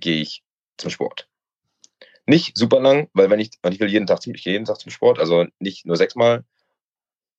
gehe 0.00 0.20
ich 0.20 0.42
zum 0.76 0.90
Sport. 0.90 1.28
Nicht 2.26 2.56
super 2.56 2.80
lang, 2.80 3.08
weil 3.14 3.30
wenn 3.30 3.40
ich, 3.40 3.50
und 3.62 3.72
ich 3.72 3.80
will 3.80 3.88
jeden 3.88 4.06
Tag, 4.06 4.20
ich 4.26 4.44
gehe 4.44 4.52
jeden 4.52 4.66
Tag 4.66 4.78
zum 4.80 4.90
Sport, 4.90 5.18
also 5.18 5.46
nicht 5.58 5.86
nur 5.86 5.96
sechsmal, 5.96 6.44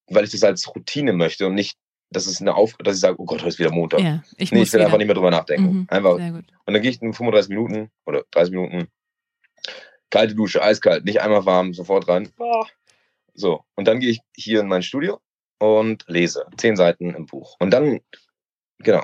weil 0.08 0.24
ich 0.24 0.32
das 0.32 0.44
als 0.44 0.68
Routine 0.76 1.14
möchte 1.14 1.46
und 1.46 1.54
nicht 1.54 1.78
das 2.12 2.26
ist 2.26 2.42
eine 2.42 2.56
Auf, 2.56 2.74
dass 2.80 2.96
ich 2.96 3.02
sage, 3.02 3.20
oh 3.20 3.26
Gott, 3.26 3.40
heute 3.40 3.50
ist 3.50 3.60
wieder 3.60 3.72
Montag. 3.72 4.00
Ja, 4.00 4.24
ich, 4.38 4.52
nee, 4.52 4.60
muss 4.60 4.70
ich 4.70 4.74
will 4.74 4.80
wieder. 4.80 4.88
einfach 4.88 4.98
nicht 4.98 5.08
mehr 5.08 5.16
drüber 5.16 5.30
nachdenken. 5.30 5.72
Mhm, 5.72 5.88
Einfach. 5.90 6.16
Und 6.16 6.44
dann 6.66 6.82
gehe 6.82 6.90
ich 6.90 7.02
in 7.02 7.14
35 7.14 7.50
Minuten 7.50 7.92
oder 8.06 8.24
30 8.32 8.52
Minuten, 8.56 8.88
kalte 10.10 10.34
Dusche, 10.34 10.64
eiskalt, 10.64 11.06
nicht 11.06 11.22
einmal 11.22 11.46
warm, 11.46 11.74
sofort 11.74 12.08
rein. 12.08 12.32
So, 13.36 13.64
und 13.76 13.88
dann 13.88 14.00
gehe 14.00 14.10
ich 14.10 14.20
hier 14.36 14.62
in 14.62 14.68
mein 14.68 14.82
Studio 14.82 15.22
und 15.60 16.04
lese 16.08 16.46
zehn 16.58 16.76
Seiten 16.76 17.14
im 17.14 17.26
Buch. 17.26 17.56
Und 17.60 17.72
dann, 17.72 18.02
genau, 18.80 19.04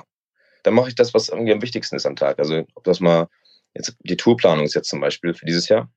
dann 0.62 0.74
mache 0.74 0.88
ich 0.88 0.94
das, 0.94 1.14
was 1.14 1.28
irgendwie 1.28 1.52
am 1.52 1.62
wichtigsten 1.62 1.96
ist 1.96 2.06
am 2.06 2.16
Tag. 2.16 2.38
Also, 2.38 2.66
ob 2.74 2.84
das 2.84 3.00
mal, 3.00 3.28
jetzt 3.74 3.96
die 4.00 4.16
Tourplanung 4.16 4.64
ist 4.64 4.74
jetzt 4.74 4.88
zum 4.88 5.00
Beispiel 5.00 5.34
für 5.34 5.46
dieses 5.46 5.68
Jahr. 5.68 5.90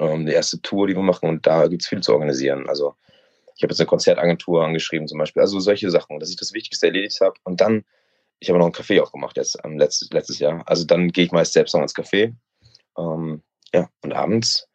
Ähm, 0.00 0.26
die 0.26 0.32
erste 0.32 0.62
Tour, 0.62 0.86
die 0.86 0.94
wir 0.94 1.02
machen, 1.02 1.28
und 1.28 1.46
da 1.46 1.66
gibt 1.66 1.82
es 1.82 1.88
viel 1.88 2.00
zu 2.00 2.12
organisieren. 2.12 2.68
Also, 2.68 2.94
ich 3.58 3.64
habe 3.64 3.72
jetzt 3.72 3.80
eine 3.80 3.88
Konzertagentur 3.88 4.64
angeschrieben 4.64 5.08
zum 5.08 5.18
Beispiel. 5.18 5.42
Also 5.42 5.58
solche 5.58 5.90
Sachen, 5.90 6.20
dass 6.20 6.30
ich 6.30 6.36
das 6.36 6.52
Wichtigste 6.52 6.86
erledigt 6.86 7.20
habe. 7.20 7.34
Und 7.42 7.60
dann, 7.60 7.84
ich 8.38 8.48
habe 8.48 8.58
noch 8.58 8.66
einen 8.66 8.74
Café 8.74 9.02
aufgemacht 9.02 9.36
jetzt 9.36 9.58
ähm, 9.64 9.78
letztes, 9.78 10.10
letztes 10.12 10.38
Jahr. 10.38 10.62
Also 10.66 10.84
dann 10.84 11.08
gehe 11.08 11.24
ich 11.24 11.32
meist 11.32 11.54
selbst 11.54 11.74
noch 11.74 11.82
ins 11.82 11.94
Café. 11.94 12.34
Ähm, 12.96 13.42
ja, 13.74 13.90
und 14.02 14.12
abends, 14.12 14.68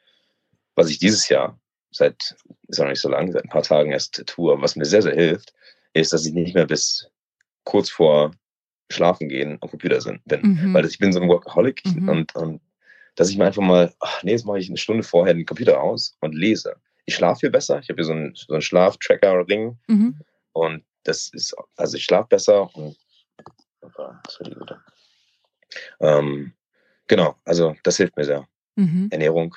was 0.76 0.90
ich 0.90 1.00
dieses 1.00 1.30
Jahr 1.30 1.58
seit, 1.92 2.36
ist 2.74 2.80
noch 2.80 2.88
nicht 2.90 3.02
so 3.02 3.10
lang, 3.10 3.32
seit 3.32 3.44
ein 3.44 3.50
paar 3.50 3.64
Tagen 3.64 3.92
erst 3.92 4.24
tue, 4.28 4.62
was 4.62 4.76
mir 4.76 4.86
sehr, 4.86 5.02
sehr 5.02 5.14
hilft, 5.16 5.54
ist, 5.94 6.12
dass 6.14 6.26
ich 6.26 6.34
nicht 6.34 6.56
mehr 6.56 6.66
bis 6.66 7.08
kurz 7.64 7.90
vor 7.90 8.32
Schlafen 8.92 9.30
gehen 9.30 9.58
am 9.62 9.70
Computer 9.70 10.02
sind, 10.02 10.22
bin. 10.26 10.42
Mhm. 10.42 10.74
Weil 10.74 10.86
ich 10.86 11.00
bin 11.00 11.14
so 11.14 11.20
ein 11.22 11.30
Workaholic 11.30 11.82
Mhm. 11.86 12.10
und, 12.10 12.36
und 12.36 12.62
dass 13.16 13.30
ich 13.30 13.38
mir 13.38 13.46
einfach 13.46 13.62
mal, 13.62 13.94
ach 14.00 14.24
nee, 14.24 14.32
jetzt 14.32 14.46
mache 14.46 14.60
ich 14.60 14.68
eine 14.70 14.78
Stunde 14.78 15.04
vorher 15.04 15.34
den 15.34 15.46
Computer 15.46 15.82
aus 15.82 16.18
und 16.22 16.34
lese. 16.36 16.76
Ich 17.06 17.16
schlafe 17.16 17.42
viel 17.42 17.50
besser. 17.52 17.80
Ich 17.80 17.90
habe 17.90 17.96
hier 17.98 18.06
so 18.06 18.12
einen, 18.14 18.34
so 18.36 18.54
einen 18.54 18.62
Schlaftracker-Ring 18.62 19.78
Mhm. 19.88 20.20
und 20.54 20.84
das 21.04 21.30
ist, 21.34 21.56
also 21.76 21.98
ich 21.98 22.04
schlafe 22.06 22.28
besser 22.30 22.74
und 22.76 22.98
das 23.82 23.98
war 23.98 24.22
die 24.46 24.52
gute. 24.56 24.80
Ähm, 26.00 26.54
genau, 27.08 27.36
also 27.46 27.76
das 27.84 27.98
hilft 27.98 28.16
mir 28.18 28.24
sehr. 28.26 28.48
Mhm. 28.76 29.10
Ernährung, 29.12 29.56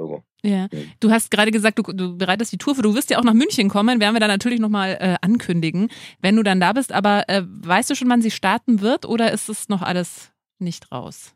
Logo. 0.00 0.24
Ja, 0.42 0.68
du 1.00 1.10
hast 1.10 1.30
gerade 1.30 1.50
gesagt, 1.50 1.78
du, 1.78 1.82
du 1.82 2.16
bereitest 2.16 2.52
die 2.52 2.56
Tour 2.56 2.74
für. 2.74 2.82
Du 2.82 2.94
wirst 2.94 3.10
ja 3.10 3.18
auch 3.18 3.24
nach 3.24 3.34
München 3.34 3.68
kommen, 3.68 4.00
werden 4.00 4.14
wir 4.14 4.20
dann 4.20 4.30
natürlich 4.30 4.58
nochmal 4.58 4.96
äh, 4.98 5.16
ankündigen, 5.20 5.90
wenn 6.22 6.36
du 6.36 6.42
dann 6.42 6.60
da 6.60 6.72
bist. 6.72 6.92
Aber 6.92 7.28
äh, 7.28 7.42
weißt 7.44 7.90
du 7.90 7.94
schon, 7.94 8.08
wann 8.08 8.22
sie 8.22 8.30
starten 8.30 8.80
wird 8.80 9.04
oder 9.04 9.30
ist 9.30 9.50
es 9.50 9.68
noch 9.68 9.82
alles 9.82 10.32
nicht 10.58 10.90
raus? 10.90 11.34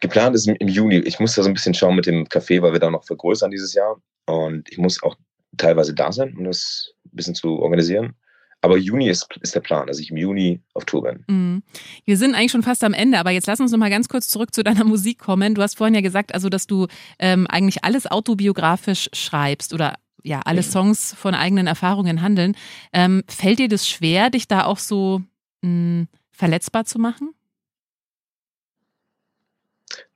Geplant 0.00 0.34
ist 0.34 0.48
im, 0.48 0.56
im 0.56 0.68
Juni. 0.68 0.96
Ich 0.98 1.20
muss 1.20 1.34
da 1.34 1.42
so 1.42 1.48
ein 1.48 1.54
bisschen 1.54 1.74
schauen 1.74 1.94
mit 1.94 2.06
dem 2.06 2.26
Café, 2.26 2.60
weil 2.60 2.72
wir 2.72 2.80
da 2.80 2.90
noch 2.90 3.04
vergrößern 3.04 3.50
dieses 3.52 3.74
Jahr. 3.74 4.00
Und 4.26 4.68
ich 4.70 4.78
muss 4.78 5.00
auch 5.02 5.16
teilweise 5.56 5.94
da 5.94 6.10
sein, 6.10 6.34
um 6.36 6.44
das 6.44 6.92
ein 7.06 7.16
bisschen 7.16 7.34
zu 7.36 7.60
organisieren. 7.60 8.14
Aber 8.60 8.76
Juni 8.76 9.08
ist, 9.08 9.28
ist 9.40 9.54
der 9.54 9.60
Plan, 9.60 9.86
dass 9.86 10.00
ich 10.00 10.10
im 10.10 10.16
Juni 10.16 10.60
auf 10.74 10.84
Tour 10.84 11.04
bin. 11.04 11.24
Mhm. 11.28 11.62
Wir 12.04 12.16
sind 12.16 12.34
eigentlich 12.34 12.50
schon 12.50 12.64
fast 12.64 12.82
am 12.82 12.92
Ende, 12.92 13.18
aber 13.18 13.30
jetzt 13.30 13.46
lass 13.46 13.60
uns 13.60 13.70
noch 13.70 13.78
mal 13.78 13.90
ganz 13.90 14.08
kurz 14.08 14.28
zurück 14.28 14.52
zu 14.52 14.64
deiner 14.64 14.84
Musik 14.84 15.18
kommen. 15.18 15.54
Du 15.54 15.62
hast 15.62 15.76
vorhin 15.76 15.94
ja 15.94 16.00
gesagt, 16.00 16.34
also 16.34 16.48
dass 16.48 16.66
du 16.66 16.88
ähm, 17.18 17.46
eigentlich 17.46 17.84
alles 17.84 18.06
autobiografisch 18.06 19.08
schreibst 19.12 19.72
oder 19.72 19.94
ja, 20.24 20.40
alle. 20.44 20.64
Songs 20.64 21.14
von 21.14 21.34
eigenen 21.34 21.68
Erfahrungen 21.68 22.20
handeln. 22.20 22.56
Ähm, 22.92 23.22
fällt 23.28 23.60
dir 23.60 23.68
das 23.68 23.88
schwer, 23.88 24.30
dich 24.30 24.48
da 24.48 24.64
auch 24.64 24.78
so 24.78 25.22
mh, 25.62 26.06
verletzbar 26.32 26.84
zu 26.84 26.98
machen? 26.98 27.34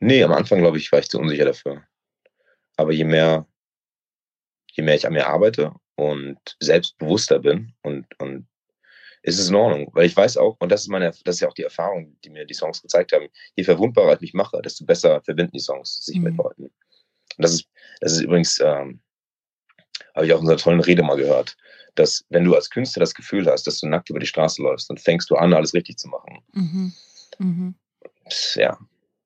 Nee, 0.01 0.23
am 0.25 0.33
Anfang, 0.33 0.59
glaube 0.59 0.79
ich, 0.79 0.91
war 0.91 0.99
ich 0.99 1.09
zu 1.09 1.21
unsicher 1.21 1.45
dafür. 1.45 1.83
Aber 2.77 2.93
je 2.93 3.05
mehr, 3.05 3.47
je 4.73 4.83
mehr 4.83 4.97
ich 4.97 5.07
an 5.07 5.13
mir 5.13 5.29
arbeite 5.29 5.73
und 5.97 6.39
selbstbewusster 6.61 7.39
bin 7.39 7.73
und, 7.83 8.07
und 8.19 8.47
ist 9.23 9.39
es 9.39 9.49
in 9.49 9.55
Ordnung. 9.55 9.91
Weil 9.93 10.07
ich 10.07 10.17
weiß 10.17 10.37
auch, 10.37 10.57
und 10.59 10.71
das 10.71 10.83
ist 10.83 10.89
meine, 10.89 11.13
das 11.25 11.37
ist 11.37 11.41
ja 11.41 11.49
auch 11.49 11.55
die 11.55 11.63
Erfahrung, 11.63 12.17
die 12.25 12.31
mir 12.31 12.45
die 12.45 12.55
Songs 12.55 12.83
gezeigt 12.83 13.13
haben, 13.13 13.29
je 13.55 13.65
verwundbarer 13.65 14.15
ich 14.15 14.21
mich 14.21 14.35
mache, 14.35 14.61
desto 14.63 14.85
besser 14.85 15.21
verbinden 15.23 15.53
die 15.53 15.61
Songs 15.61 16.05
sich 16.05 16.19
mit 16.19 16.33
Mhm. 16.33 16.39
Leuten. 16.39 16.63
Und 16.65 16.73
das 17.39 17.53
ist, 17.53 17.69
das 18.01 18.13
ist 18.13 18.21
übrigens, 18.21 18.61
ähm, 18.61 19.01
habe 20.15 20.27
ich 20.27 20.33
auch 20.33 20.41
in 20.41 20.49
einer 20.49 20.59
tollen 20.59 20.81
Rede 20.81 21.03
mal 21.03 21.17
gehört, 21.17 21.57
dass 21.95 22.25
wenn 22.31 22.45
du 22.45 22.55
als 22.55 22.71
Künstler 22.71 23.01
das 23.01 23.15
Gefühl 23.15 23.47
hast, 23.47 23.67
dass 23.67 23.81
du 23.81 23.87
nackt 23.87 24.11
über 24.11 24.19
die 24.19 24.27
Straße 24.27 24.63
läufst, 24.63 24.91
dann 24.91 24.99
fängst 24.99 25.31
du 25.31 25.37
an, 25.37 25.53
alles 25.53 25.75
richtig 25.75 25.99
zu 25.99 26.09
machen. 26.09 26.43
Mhm. 26.53 26.93
Mhm. 27.39 27.75
Ja, 28.55 28.79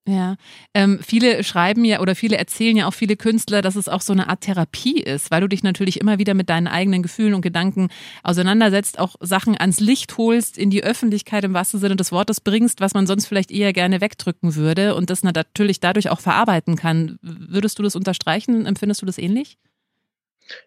Ja, 0.07 0.37
ähm, 0.73 0.99
viele 1.05 1.43
schreiben 1.43 1.83
ja 1.83 1.99
oder 1.99 2.15
viele 2.15 2.37
erzählen 2.37 2.77
ja 2.77 2.87
auch 2.87 2.93
viele 2.93 3.17
Künstler, 3.17 3.61
dass 3.61 3.75
es 3.75 3.89
auch 3.89 3.99
so 3.99 4.13
eine 4.13 4.29
Art 4.29 4.39
Therapie 4.39 5.01
ist, 5.01 5.31
weil 5.31 5.41
du 5.41 5.49
dich 5.49 5.63
natürlich 5.63 5.99
immer 5.99 6.17
wieder 6.17 6.33
mit 6.33 6.49
deinen 6.49 6.67
eigenen 6.67 7.03
Gefühlen 7.03 7.33
und 7.33 7.41
Gedanken 7.41 7.89
auseinandersetzt, 8.23 8.99
auch 8.99 9.15
Sachen 9.19 9.59
ans 9.59 9.81
Licht 9.81 10.17
holst, 10.17 10.57
in 10.57 10.69
die 10.69 10.81
Öffentlichkeit 10.81 11.43
im 11.43 11.53
wahrsten 11.53 11.81
Sinne 11.81 11.97
des 11.97 12.13
Wortes 12.13 12.39
bringst, 12.39 12.79
was 12.79 12.93
man 12.93 13.05
sonst 13.05 13.25
vielleicht 13.25 13.51
eher 13.51 13.73
gerne 13.73 13.99
wegdrücken 13.99 14.55
würde 14.55 14.95
und 14.95 15.09
das 15.09 15.23
natürlich 15.23 15.81
dadurch 15.81 16.09
auch 16.09 16.21
verarbeiten 16.21 16.77
kann. 16.77 17.19
Würdest 17.21 17.77
du 17.77 17.83
das 17.83 17.97
unterstreichen? 17.97 18.65
Empfindest 18.65 19.01
du 19.01 19.05
das 19.05 19.17
ähnlich? 19.17 19.57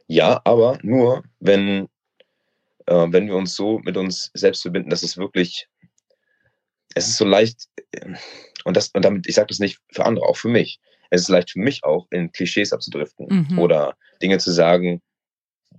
Ja, 0.06 0.42
aber 0.44 0.78
nur, 0.82 1.24
wenn, 1.38 1.88
äh, 2.84 3.06
wenn 3.08 3.26
wir 3.26 3.36
uns 3.36 3.54
so 3.54 3.78
mit 3.78 3.96
uns 3.96 4.30
selbst 4.34 4.60
verbinden, 4.60 4.90
dass 4.90 5.02
es 5.02 5.16
wirklich, 5.16 5.66
es 6.94 7.08
ist 7.08 7.16
so 7.16 7.24
leicht, 7.24 7.68
äh, 7.92 8.12
und, 8.64 8.76
das, 8.76 8.88
und 8.88 9.04
damit, 9.04 9.26
ich 9.26 9.34
sage 9.34 9.48
das 9.48 9.58
nicht 9.58 9.78
für 9.92 10.04
andere, 10.04 10.26
auch 10.26 10.36
für 10.36 10.48
mich. 10.48 10.80
Es 11.10 11.22
ist 11.22 11.28
leicht 11.28 11.50
für 11.50 11.58
mich 11.58 11.84
auch, 11.84 12.06
in 12.10 12.30
Klischees 12.32 12.72
abzudriften 12.72 13.26
Mhm. 13.50 13.58
oder 13.58 13.96
Dinge 14.22 14.38
zu 14.38 14.52
sagen, 14.52 15.02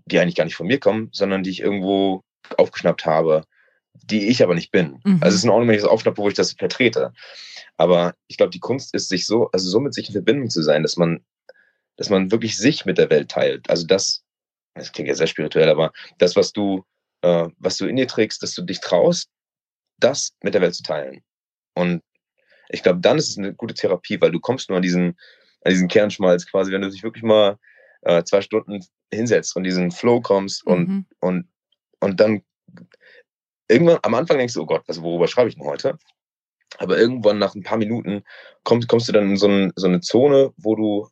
die 0.06 0.20
eigentlich 0.20 0.36
gar 0.36 0.46
nicht 0.46 0.56
von 0.56 0.68
mir 0.68 0.80
kommen, 0.80 1.10
sondern 1.12 1.44
die 1.44 1.52
ich 1.52 1.62
irgendwo 1.62 2.24
aufgeschnappt 2.58 3.06
habe, 3.06 3.46
die 3.94 4.28
ich 4.28 4.44
aber 4.44 4.56
nicht 4.56 4.72
bin. 4.72 5.00
Mhm. 5.04 5.20
Also 5.22 5.30
es 5.30 5.36
ist 5.36 5.44
in 5.44 5.50
Ordnung, 5.50 5.68
wenn 5.68 5.76
ich 5.76 5.82
das 5.82 5.90
aufschnappe, 5.90 6.18
wo 6.18 6.28
ich 6.28 6.34
das 6.34 6.54
vertrete. 6.54 7.14
Aber 7.78 8.16
ich 8.28 8.38
glaube, 8.38 8.52
die 8.52 8.60
Kunst 8.60 8.94
ist, 8.94 9.10
sich 9.10 9.26
so, 9.26 9.50
also 9.52 9.70
so 9.70 9.80
mit 9.80 9.94
sich 9.94 10.08
in 10.08 10.14
Verbindung 10.14 10.50
zu 10.50 10.62
sein, 10.62 10.84
dass 10.84 10.98
man, 10.98 11.24
dass 11.98 12.10
man 12.10 12.32
wirklich 12.32 12.58
sich 12.58 12.86
mit 12.86 12.98
der 12.98 13.10
Welt 13.10 13.30
teilt. 13.30 13.70
Also 13.70 13.86
das, 13.86 14.24
das 14.76 14.92
klingt 14.92 15.10
ja 15.10 15.16
sehr 15.16 15.28
spirituell, 15.28 15.70
aber 15.70 15.92
das, 16.18 16.36
was 16.36 16.52
du, 16.52 16.84
äh, 17.22 17.48
was 17.58 17.78
du 17.78 17.86
in 17.86 17.96
dir 17.96 18.08
trägst, 18.08 18.44
dass 18.44 18.54
du 18.54 18.64
dich 18.64 18.80
traust, 18.80 19.30
das 20.00 20.34
mit 20.42 20.54
der 20.54 20.62
Welt 20.62 20.76
zu 20.76 20.84
teilen. 20.84 21.22
Und 21.76 22.02
ich 22.72 22.84
glaube, 22.84 23.00
dann 23.00 23.18
ist 23.18 23.30
es 23.30 23.38
eine 23.38 23.54
gute 23.54 23.74
Therapie, 23.74 24.20
weil 24.22 24.32
du 24.32 24.40
kommst 24.40 24.70
nur 24.70 24.78
an 24.78 24.82
diesen, 24.82 25.18
an 25.64 25.72
diesen 25.72 25.88
Kernschmalz 25.88 26.46
quasi, 26.48 26.72
wenn 26.72 26.82
du 26.82 26.90
dich 26.90 27.04
wirklich 27.04 27.24
mal 27.24 27.58
äh, 28.02 28.24
zwei 28.24 28.42
Stunden 28.42 28.80
hinsetzt 29.14 29.56
und 29.56 29.64
diesen 29.64 29.92
Flow 29.92 30.22
kommst 30.22 30.66
und, 30.66 30.88
Mhm. 30.88 31.06
und, 31.20 31.48
und 32.00 32.20
dann 32.20 32.44
irgendwann 33.68 34.00
am 34.04 34.16
Anfang 34.16 34.38
denkst 34.38 34.54
du, 34.54 34.62
oh 34.62 34.66
Gott, 34.66 34.84
also 34.88 35.04
worüber 35.04 35.28
schreibe 35.28 35.50
ich 35.50 35.56
denn 35.56 35.66
heute? 35.66 35.98
Aber 36.78 36.98
irgendwann 36.98 37.38
nach 37.38 37.54
ein 37.54 37.64
paar 37.64 37.78
Minuten 37.78 38.24
kommst, 38.64 38.88
kommst 38.88 39.08
du 39.08 39.12
dann 39.12 39.32
in 39.32 39.38
so, 39.38 39.48
ein, 39.48 39.74
so 39.76 39.88
eine 39.88 40.00
Zone, 40.00 40.54
wo 40.58 40.76
du 40.76 41.10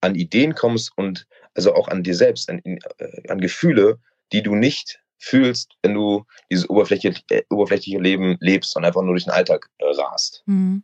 an 0.00 0.14
Ideen 0.14 0.54
kommst 0.54 0.92
und 0.96 1.26
also 1.54 1.74
auch 1.74 1.88
an 1.88 2.02
dir 2.02 2.14
selbst, 2.14 2.48
an, 2.50 2.60
äh, 2.64 3.28
an 3.28 3.40
Gefühle, 3.40 3.98
die 4.32 4.42
du 4.42 4.54
nicht 4.54 5.00
fühlst, 5.24 5.76
wenn 5.82 5.94
du 5.94 6.24
dieses 6.50 6.68
oberflächliche, 6.68 7.22
äh, 7.30 7.42
oberflächliche 7.50 7.98
Leben 7.98 8.36
lebst 8.40 8.76
und 8.76 8.84
einfach 8.84 9.02
nur 9.02 9.14
durch 9.14 9.24
den 9.24 9.32
Alltag 9.32 9.70
äh, 9.78 9.84
rast. 9.86 10.42
Mhm. 10.46 10.82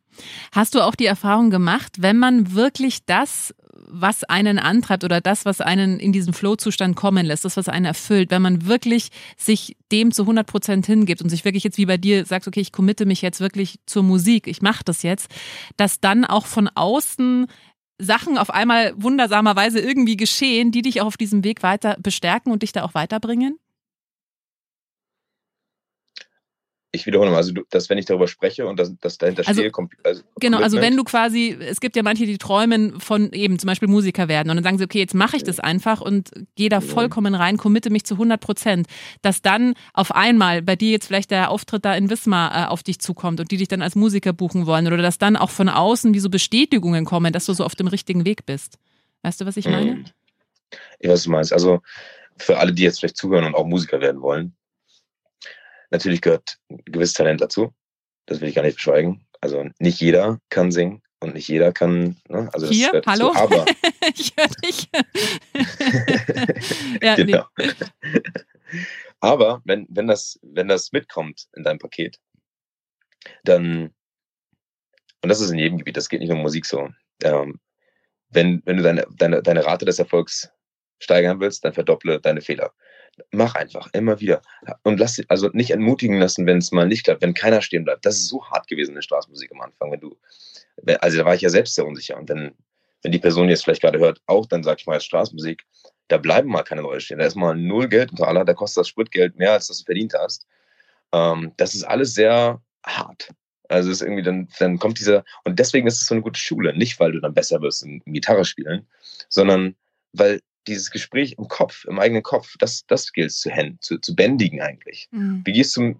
Hast 0.52 0.74
du 0.74 0.80
auch 0.80 0.94
die 0.94 1.06
Erfahrung 1.06 1.50
gemacht, 1.50 1.96
wenn 1.98 2.18
man 2.18 2.54
wirklich 2.54 3.04
das, 3.04 3.54
was 3.86 4.24
einen 4.24 4.58
antreibt 4.58 5.04
oder 5.04 5.20
das, 5.20 5.44
was 5.44 5.60
einen 5.60 5.98
in 6.00 6.12
diesen 6.12 6.32
Flow-Zustand 6.32 6.96
kommen 6.96 7.26
lässt, 7.26 7.44
das, 7.44 7.56
was 7.56 7.68
einen 7.68 7.84
erfüllt, 7.86 8.30
wenn 8.30 8.42
man 8.42 8.66
wirklich 8.66 9.08
sich 9.36 9.76
dem 9.92 10.12
zu 10.12 10.22
100 10.22 10.46
Prozent 10.46 10.86
hingibt 10.86 11.22
und 11.22 11.28
sich 11.28 11.44
wirklich 11.44 11.64
jetzt 11.64 11.78
wie 11.78 11.86
bei 11.86 11.96
dir 11.96 12.24
sagt, 12.24 12.46
okay, 12.46 12.60
ich 12.60 12.72
committe 12.72 13.06
mich 13.06 13.22
jetzt 13.22 13.40
wirklich 13.40 13.78
zur 13.86 14.02
Musik, 14.02 14.46
ich 14.46 14.62
mache 14.62 14.84
das 14.84 15.02
jetzt, 15.02 15.30
dass 15.76 16.00
dann 16.00 16.24
auch 16.24 16.46
von 16.46 16.68
außen 16.68 17.46
Sachen 17.98 18.38
auf 18.38 18.50
einmal 18.50 18.94
wundersamerweise 18.96 19.80
irgendwie 19.80 20.16
geschehen, 20.16 20.72
die 20.72 20.82
dich 20.82 21.02
auch 21.02 21.06
auf 21.06 21.16
diesem 21.16 21.44
Weg 21.44 21.62
weiter 21.62 21.96
bestärken 22.00 22.52
und 22.52 22.62
dich 22.62 22.72
da 22.72 22.82
auch 22.84 22.94
weiterbringen? 22.94 23.58
Ich 26.92 27.06
wiederhole 27.06 27.30
mal, 27.30 27.36
also 27.36 27.52
du, 27.52 27.62
dass 27.70 27.88
wenn 27.88 27.98
ich 27.98 28.06
darüber 28.06 28.26
spreche 28.26 28.66
und 28.66 28.78
das, 28.80 28.92
das 29.00 29.16
dahinter 29.16 29.44
Also, 29.46 29.60
stehe, 29.60 29.70
kommt, 29.70 29.92
also 30.02 30.22
Genau, 30.40 30.58
also 30.58 30.80
wenn 30.80 30.96
du 30.96 31.04
quasi, 31.04 31.56
es 31.60 31.80
gibt 31.80 31.94
ja 31.94 32.02
manche, 32.02 32.26
die 32.26 32.36
träumen 32.36 32.98
von 32.98 33.32
eben 33.32 33.60
zum 33.60 33.68
Beispiel 33.68 33.86
Musiker 33.86 34.26
werden 34.26 34.50
und 34.50 34.56
dann 34.56 34.64
sagen 34.64 34.78
sie, 34.78 34.84
okay, 34.84 34.98
jetzt 34.98 35.14
mache 35.14 35.36
ich 35.36 35.44
das 35.44 35.60
einfach 35.60 36.00
und 36.00 36.30
gehe 36.56 36.68
da 36.68 36.80
vollkommen 36.80 37.36
rein, 37.36 37.58
committe 37.58 37.90
mich 37.90 38.04
zu 38.04 38.14
100 38.14 38.40
Prozent, 38.40 38.88
dass 39.22 39.40
dann 39.40 39.74
auf 39.94 40.12
einmal 40.12 40.62
bei 40.62 40.74
dir 40.74 40.90
jetzt 40.90 41.06
vielleicht 41.06 41.30
der 41.30 41.50
Auftritt 41.50 41.84
da 41.84 41.94
in 41.94 42.10
Wismar 42.10 42.64
äh, 42.64 42.68
auf 42.68 42.82
dich 42.82 42.98
zukommt 42.98 43.38
und 43.38 43.52
die 43.52 43.56
dich 43.56 43.68
dann 43.68 43.82
als 43.82 43.94
Musiker 43.94 44.32
buchen 44.32 44.66
wollen 44.66 44.88
oder 44.88 44.96
dass 44.96 45.18
dann 45.18 45.36
auch 45.36 45.50
von 45.50 45.68
außen 45.68 46.12
wie 46.12 46.20
so 46.20 46.28
Bestätigungen 46.28 47.04
kommen, 47.04 47.32
dass 47.32 47.46
du 47.46 47.52
so 47.52 47.64
auf 47.64 47.76
dem 47.76 47.86
richtigen 47.86 48.24
Weg 48.24 48.46
bist. 48.46 48.78
Weißt 49.22 49.40
du, 49.40 49.46
was 49.46 49.56
ich 49.56 49.66
meine? 49.66 49.94
Mhm. 49.94 50.04
Ich 50.98 51.08
weiß, 51.08 51.18
was 51.18 51.22
du 51.24 51.30
meinst. 51.30 51.52
Also 51.52 51.82
für 52.36 52.58
alle, 52.58 52.72
die 52.72 52.82
jetzt 52.82 52.98
vielleicht 52.98 53.16
zuhören 53.16 53.44
und 53.44 53.54
auch 53.54 53.66
Musiker 53.66 54.00
werden 54.00 54.22
wollen, 54.22 54.54
natürlich 55.90 56.20
gehört 56.20 56.58
ein 56.70 56.82
gewisses 56.86 57.14
Talent 57.14 57.40
dazu. 57.40 57.72
Das 58.26 58.40
will 58.40 58.48
ich 58.48 58.54
gar 58.54 58.62
nicht 58.62 58.80
verschweigen. 58.80 59.26
Also 59.40 59.68
nicht 59.78 60.00
jeder 60.00 60.38
kann 60.48 60.70
singen 60.70 61.02
und 61.20 61.34
nicht 61.34 61.48
jeder 61.48 61.72
kann, 61.72 62.16
ne? 62.28 62.48
Also 62.52 62.66
das 62.66 62.76
Hier, 62.76 63.02
hallo? 63.06 63.32
aber 63.34 63.64
ich 64.14 64.34
höre 64.36 64.48
dich. 64.64 64.88
ja, 67.02 67.16
nee. 67.16 67.24
genau. 67.24 67.46
Aber 69.20 69.60
wenn, 69.64 69.86
wenn, 69.90 70.06
das, 70.06 70.38
wenn 70.42 70.68
das 70.68 70.92
mitkommt 70.92 71.46
in 71.54 71.62
deinem 71.62 71.78
Paket, 71.78 72.18
dann, 73.44 73.94
und 75.22 75.28
das 75.28 75.40
ist 75.40 75.50
in 75.50 75.58
jedem 75.58 75.78
Gebiet, 75.78 75.96
das 75.96 76.08
geht 76.08 76.20
nicht 76.20 76.30
nur 76.30 76.38
um 76.38 76.42
Musik 76.42 76.64
so, 76.64 76.88
ähm, 77.22 77.60
wenn, 78.30 78.62
wenn 78.64 78.78
du 78.78 78.82
deine, 78.82 79.06
deine, 79.16 79.42
deine 79.42 79.66
Rate 79.66 79.84
des 79.84 79.98
Erfolgs 79.98 80.48
steigern 81.00 81.40
willst, 81.40 81.64
dann 81.64 81.74
verdopple 81.74 82.20
deine 82.20 82.40
Fehler. 82.40 82.72
Mach 83.30 83.54
einfach, 83.54 83.88
immer 83.92 84.20
wieder. 84.20 84.42
Und 84.82 84.98
lass 84.98 85.20
also 85.28 85.48
nicht 85.52 85.70
entmutigen 85.70 86.18
lassen, 86.18 86.46
wenn 86.46 86.58
es 86.58 86.72
mal 86.72 86.86
nicht 86.86 87.04
klappt, 87.04 87.22
wenn 87.22 87.34
keiner 87.34 87.62
stehen 87.62 87.84
bleibt. 87.84 88.04
Das 88.04 88.16
ist 88.16 88.28
so 88.28 88.44
hart 88.44 88.66
gewesen 88.68 88.90
in 88.90 88.96
der 88.96 89.02
Straßenmusik 89.02 89.52
am 89.52 89.60
Anfang, 89.60 89.92
wenn 89.92 90.00
du, 90.00 90.16
also 91.00 91.18
da 91.18 91.24
war 91.24 91.34
ich 91.34 91.42
ja 91.42 91.50
selbst 91.50 91.74
sehr 91.74 91.86
unsicher. 91.86 92.16
Und 92.16 92.28
wenn, 92.28 92.54
wenn 93.02 93.12
die 93.12 93.18
Person 93.18 93.48
jetzt 93.48 93.64
vielleicht 93.64 93.82
gerade 93.82 93.98
hört, 93.98 94.20
auch 94.26 94.46
dann 94.46 94.62
sag 94.62 94.78
ich 94.80 94.86
mal 94.86 94.94
als 94.94 95.04
Straßenmusik, 95.04 95.64
da 96.08 96.18
bleiben 96.18 96.50
mal 96.50 96.62
keine 96.62 96.82
Leute 96.82 97.00
stehen. 97.00 97.18
Da 97.18 97.26
ist 97.26 97.36
mal 97.36 97.54
null 97.54 97.88
Geld 97.88 98.10
unter 98.10 98.28
aller, 98.28 98.44
da 98.44 98.54
kostet 98.54 98.82
das 98.82 98.88
Spritgeld 98.88 99.36
mehr, 99.36 99.52
als 99.52 99.68
das 99.68 99.78
du 99.78 99.84
verdient 99.84 100.14
hast. 100.14 100.46
Ähm, 101.12 101.52
das 101.56 101.74
ist 101.74 101.84
alles 101.84 102.14
sehr 102.14 102.60
hart. 102.84 103.30
Also 103.68 103.90
ist 103.90 104.02
irgendwie 104.02 104.22
dann, 104.22 104.48
dann 104.58 104.78
kommt 104.78 104.98
dieser, 104.98 105.24
und 105.44 105.58
deswegen 105.58 105.86
ist 105.86 106.00
es 106.00 106.08
so 106.08 106.14
eine 106.14 106.22
gute 106.22 106.40
Schule. 106.40 106.76
Nicht, 106.76 106.98
weil 106.98 107.12
du 107.12 107.20
dann 107.20 107.34
besser 107.34 107.60
wirst 107.62 107.84
im 107.84 108.02
Gitarre 108.06 108.44
spielen, 108.44 108.88
sondern 109.28 109.76
weil 110.12 110.40
dieses 110.70 110.90
Gespräch 110.90 111.34
im 111.38 111.48
Kopf, 111.48 111.84
im 111.84 111.98
eigenen 111.98 112.22
Kopf, 112.22 112.56
das, 112.58 112.86
das 112.86 113.12
gilt 113.12 113.32
zu, 113.32 113.50
zu, 113.80 113.98
zu 113.98 114.14
bändigen 114.14 114.60
eigentlich. 114.60 115.08
Mhm. 115.10 115.42
Wie, 115.44 115.52
gehst 115.52 115.76
du, 115.76 115.96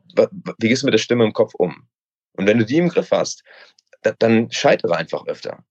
wie 0.59 0.69
gehst 0.69 0.83
du 0.83 0.87
mit 0.87 0.95
der 0.95 0.99
Stimme 0.99 1.25
im 1.25 1.33
Kopf 1.33 1.55
um? 1.55 1.87
Und 2.33 2.47
wenn 2.47 2.59
du 2.59 2.65
die 2.65 2.79
im 2.79 2.89
Griff 2.89 3.11
hast, 3.11 3.45
da, 4.03 4.13
dann 4.19 4.51
scheitere 4.51 4.97
einfach 4.97 5.27
öfter. 5.27 5.65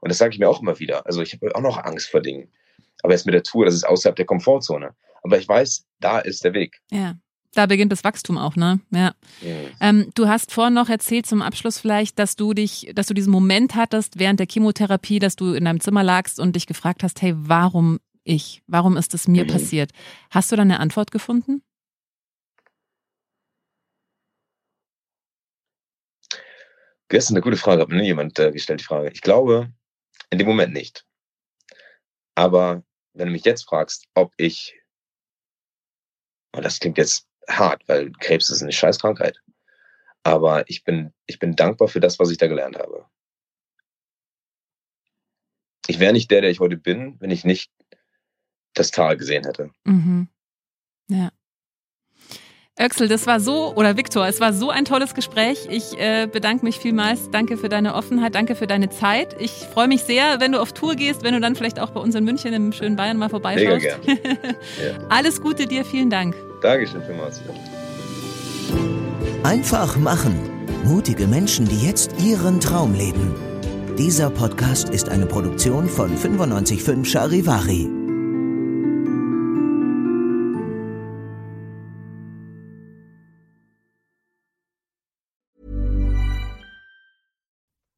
Und 0.00 0.10
das 0.10 0.18
sage 0.18 0.32
ich 0.32 0.38
mir 0.38 0.48
auch 0.48 0.62
immer 0.62 0.78
wieder. 0.78 1.04
Also 1.06 1.20
ich 1.20 1.34
habe 1.34 1.54
auch 1.54 1.60
noch 1.60 1.78
Angst 1.78 2.08
vor 2.08 2.20
Dingen. 2.20 2.48
Aber 3.02 3.12
jetzt 3.12 3.26
mit 3.26 3.34
der 3.34 3.42
Tour, 3.42 3.66
das 3.66 3.74
ist 3.74 3.86
außerhalb 3.86 4.16
der 4.16 4.26
Komfortzone. 4.26 4.94
Aber 5.22 5.38
ich 5.38 5.48
weiß, 5.48 5.84
da 6.00 6.20
ist 6.20 6.44
der 6.44 6.54
Weg. 6.54 6.80
Ja. 6.90 7.16
Da 7.56 7.64
beginnt 7.64 7.90
das 7.90 8.04
Wachstum 8.04 8.36
auch, 8.36 8.54
ne? 8.54 8.80
Ja. 8.90 9.14
Mhm. 9.40 9.68
Ähm, 9.80 10.10
du 10.14 10.28
hast 10.28 10.52
vorhin 10.52 10.74
noch 10.74 10.90
erzählt 10.90 11.24
zum 11.24 11.40
Abschluss 11.40 11.78
vielleicht, 11.78 12.18
dass 12.18 12.36
du 12.36 12.52
dich, 12.52 12.92
dass 12.94 13.06
du 13.06 13.14
diesen 13.14 13.32
Moment 13.32 13.74
hattest 13.74 14.18
während 14.18 14.40
der 14.40 14.46
Chemotherapie, 14.46 15.18
dass 15.20 15.36
du 15.36 15.54
in 15.54 15.64
deinem 15.64 15.80
Zimmer 15.80 16.02
lagst 16.02 16.38
und 16.38 16.54
dich 16.54 16.66
gefragt 16.66 17.02
hast, 17.02 17.22
hey, 17.22 17.32
warum 17.34 17.98
ich? 18.26 18.62
Warum 18.66 18.96
ist 18.96 19.14
es 19.14 19.28
mir 19.28 19.44
mhm. 19.44 19.48
passiert? 19.48 19.92
Hast 20.30 20.52
du 20.52 20.56
da 20.56 20.62
eine 20.62 20.80
Antwort 20.80 21.10
gefunden? 21.10 21.62
Das 27.08 27.24
ist 27.24 27.30
eine 27.30 27.40
gute 27.40 27.56
Frage, 27.56 27.82
hat 27.82 27.88
mir 27.88 27.96
nie 27.96 28.06
jemand 28.06 28.38
äh, 28.38 28.50
gestellt, 28.50 28.80
die 28.80 28.84
Frage. 28.84 29.10
Ich 29.12 29.20
glaube, 29.20 29.72
in 30.30 30.38
dem 30.38 30.48
Moment 30.48 30.72
nicht. 30.72 31.06
Aber 32.34 32.82
wenn 33.14 33.26
du 33.28 33.32
mich 33.32 33.44
jetzt 33.44 33.64
fragst, 33.64 34.06
ob 34.14 34.32
ich, 34.36 34.78
und 36.52 36.64
das 36.64 36.80
klingt 36.80 36.98
jetzt 36.98 37.28
hart, 37.48 37.82
weil 37.86 38.10
Krebs 38.12 38.50
ist 38.50 38.62
eine 38.62 38.72
Scheißkrankheit, 38.72 39.40
aber 40.24 40.68
ich 40.68 40.82
bin, 40.82 41.14
ich 41.26 41.38
bin 41.38 41.54
dankbar 41.54 41.88
für 41.88 42.00
das, 42.00 42.18
was 42.18 42.30
ich 42.30 42.38
da 42.38 42.48
gelernt 42.48 42.76
habe. 42.76 43.06
Ich 45.86 46.00
wäre 46.00 46.12
nicht 46.12 46.30
der, 46.32 46.40
der 46.40 46.50
ich 46.50 46.58
heute 46.58 46.76
bin, 46.76 47.20
wenn 47.20 47.30
ich 47.30 47.44
nicht 47.44 47.70
das 48.78 48.90
Tal 48.90 49.16
gesehen 49.16 49.44
hätte. 49.44 49.70
Mhm. 49.84 50.28
Ja. 51.08 51.30
Öxel, 52.78 53.08
das 53.08 53.26
war 53.26 53.40
so, 53.40 53.74
oder 53.74 53.96
Viktor, 53.96 54.26
es 54.26 54.38
war 54.38 54.52
so 54.52 54.68
ein 54.68 54.84
tolles 54.84 55.14
Gespräch. 55.14 55.66
Ich 55.70 55.98
äh, 55.98 56.28
bedanke 56.30 56.62
mich 56.62 56.78
vielmals. 56.78 57.30
Danke 57.30 57.56
für 57.56 57.70
deine 57.70 57.94
Offenheit, 57.94 58.34
danke 58.34 58.54
für 58.54 58.66
deine 58.66 58.90
Zeit. 58.90 59.34
Ich 59.40 59.50
freue 59.50 59.88
mich 59.88 60.02
sehr, 60.02 60.40
wenn 60.40 60.52
du 60.52 60.60
auf 60.60 60.74
Tour 60.74 60.94
gehst, 60.94 61.24
wenn 61.24 61.32
du 61.32 61.40
dann 61.40 61.56
vielleicht 61.56 61.80
auch 61.80 61.90
bei 61.90 62.00
uns 62.00 62.14
in 62.14 62.24
München 62.24 62.52
im 62.52 62.72
schönen 62.72 62.96
Bayern 62.96 63.16
mal 63.16 63.30
vorbeischaust. 63.30 63.82
Mega 63.82 63.96
gerne. 63.96 64.38
ja. 64.82 64.98
Alles 65.08 65.40
Gute 65.40 65.66
dir, 65.66 65.86
vielen 65.86 66.10
Dank. 66.10 66.36
Dankeschön 66.60 67.02
vielmals. 67.02 67.40
Einfach 69.42 69.96
machen. 69.96 70.38
Mutige 70.84 71.26
Menschen, 71.26 71.66
die 71.66 71.80
jetzt 71.86 72.10
ihren 72.20 72.60
Traum 72.60 72.94
leben. 72.94 73.34
Dieser 73.96 74.28
Podcast 74.28 74.90
ist 74.90 75.08
eine 75.08 75.24
Produktion 75.24 75.88
von 75.88 76.10
955 76.10 77.10
Charivari. 77.10 77.95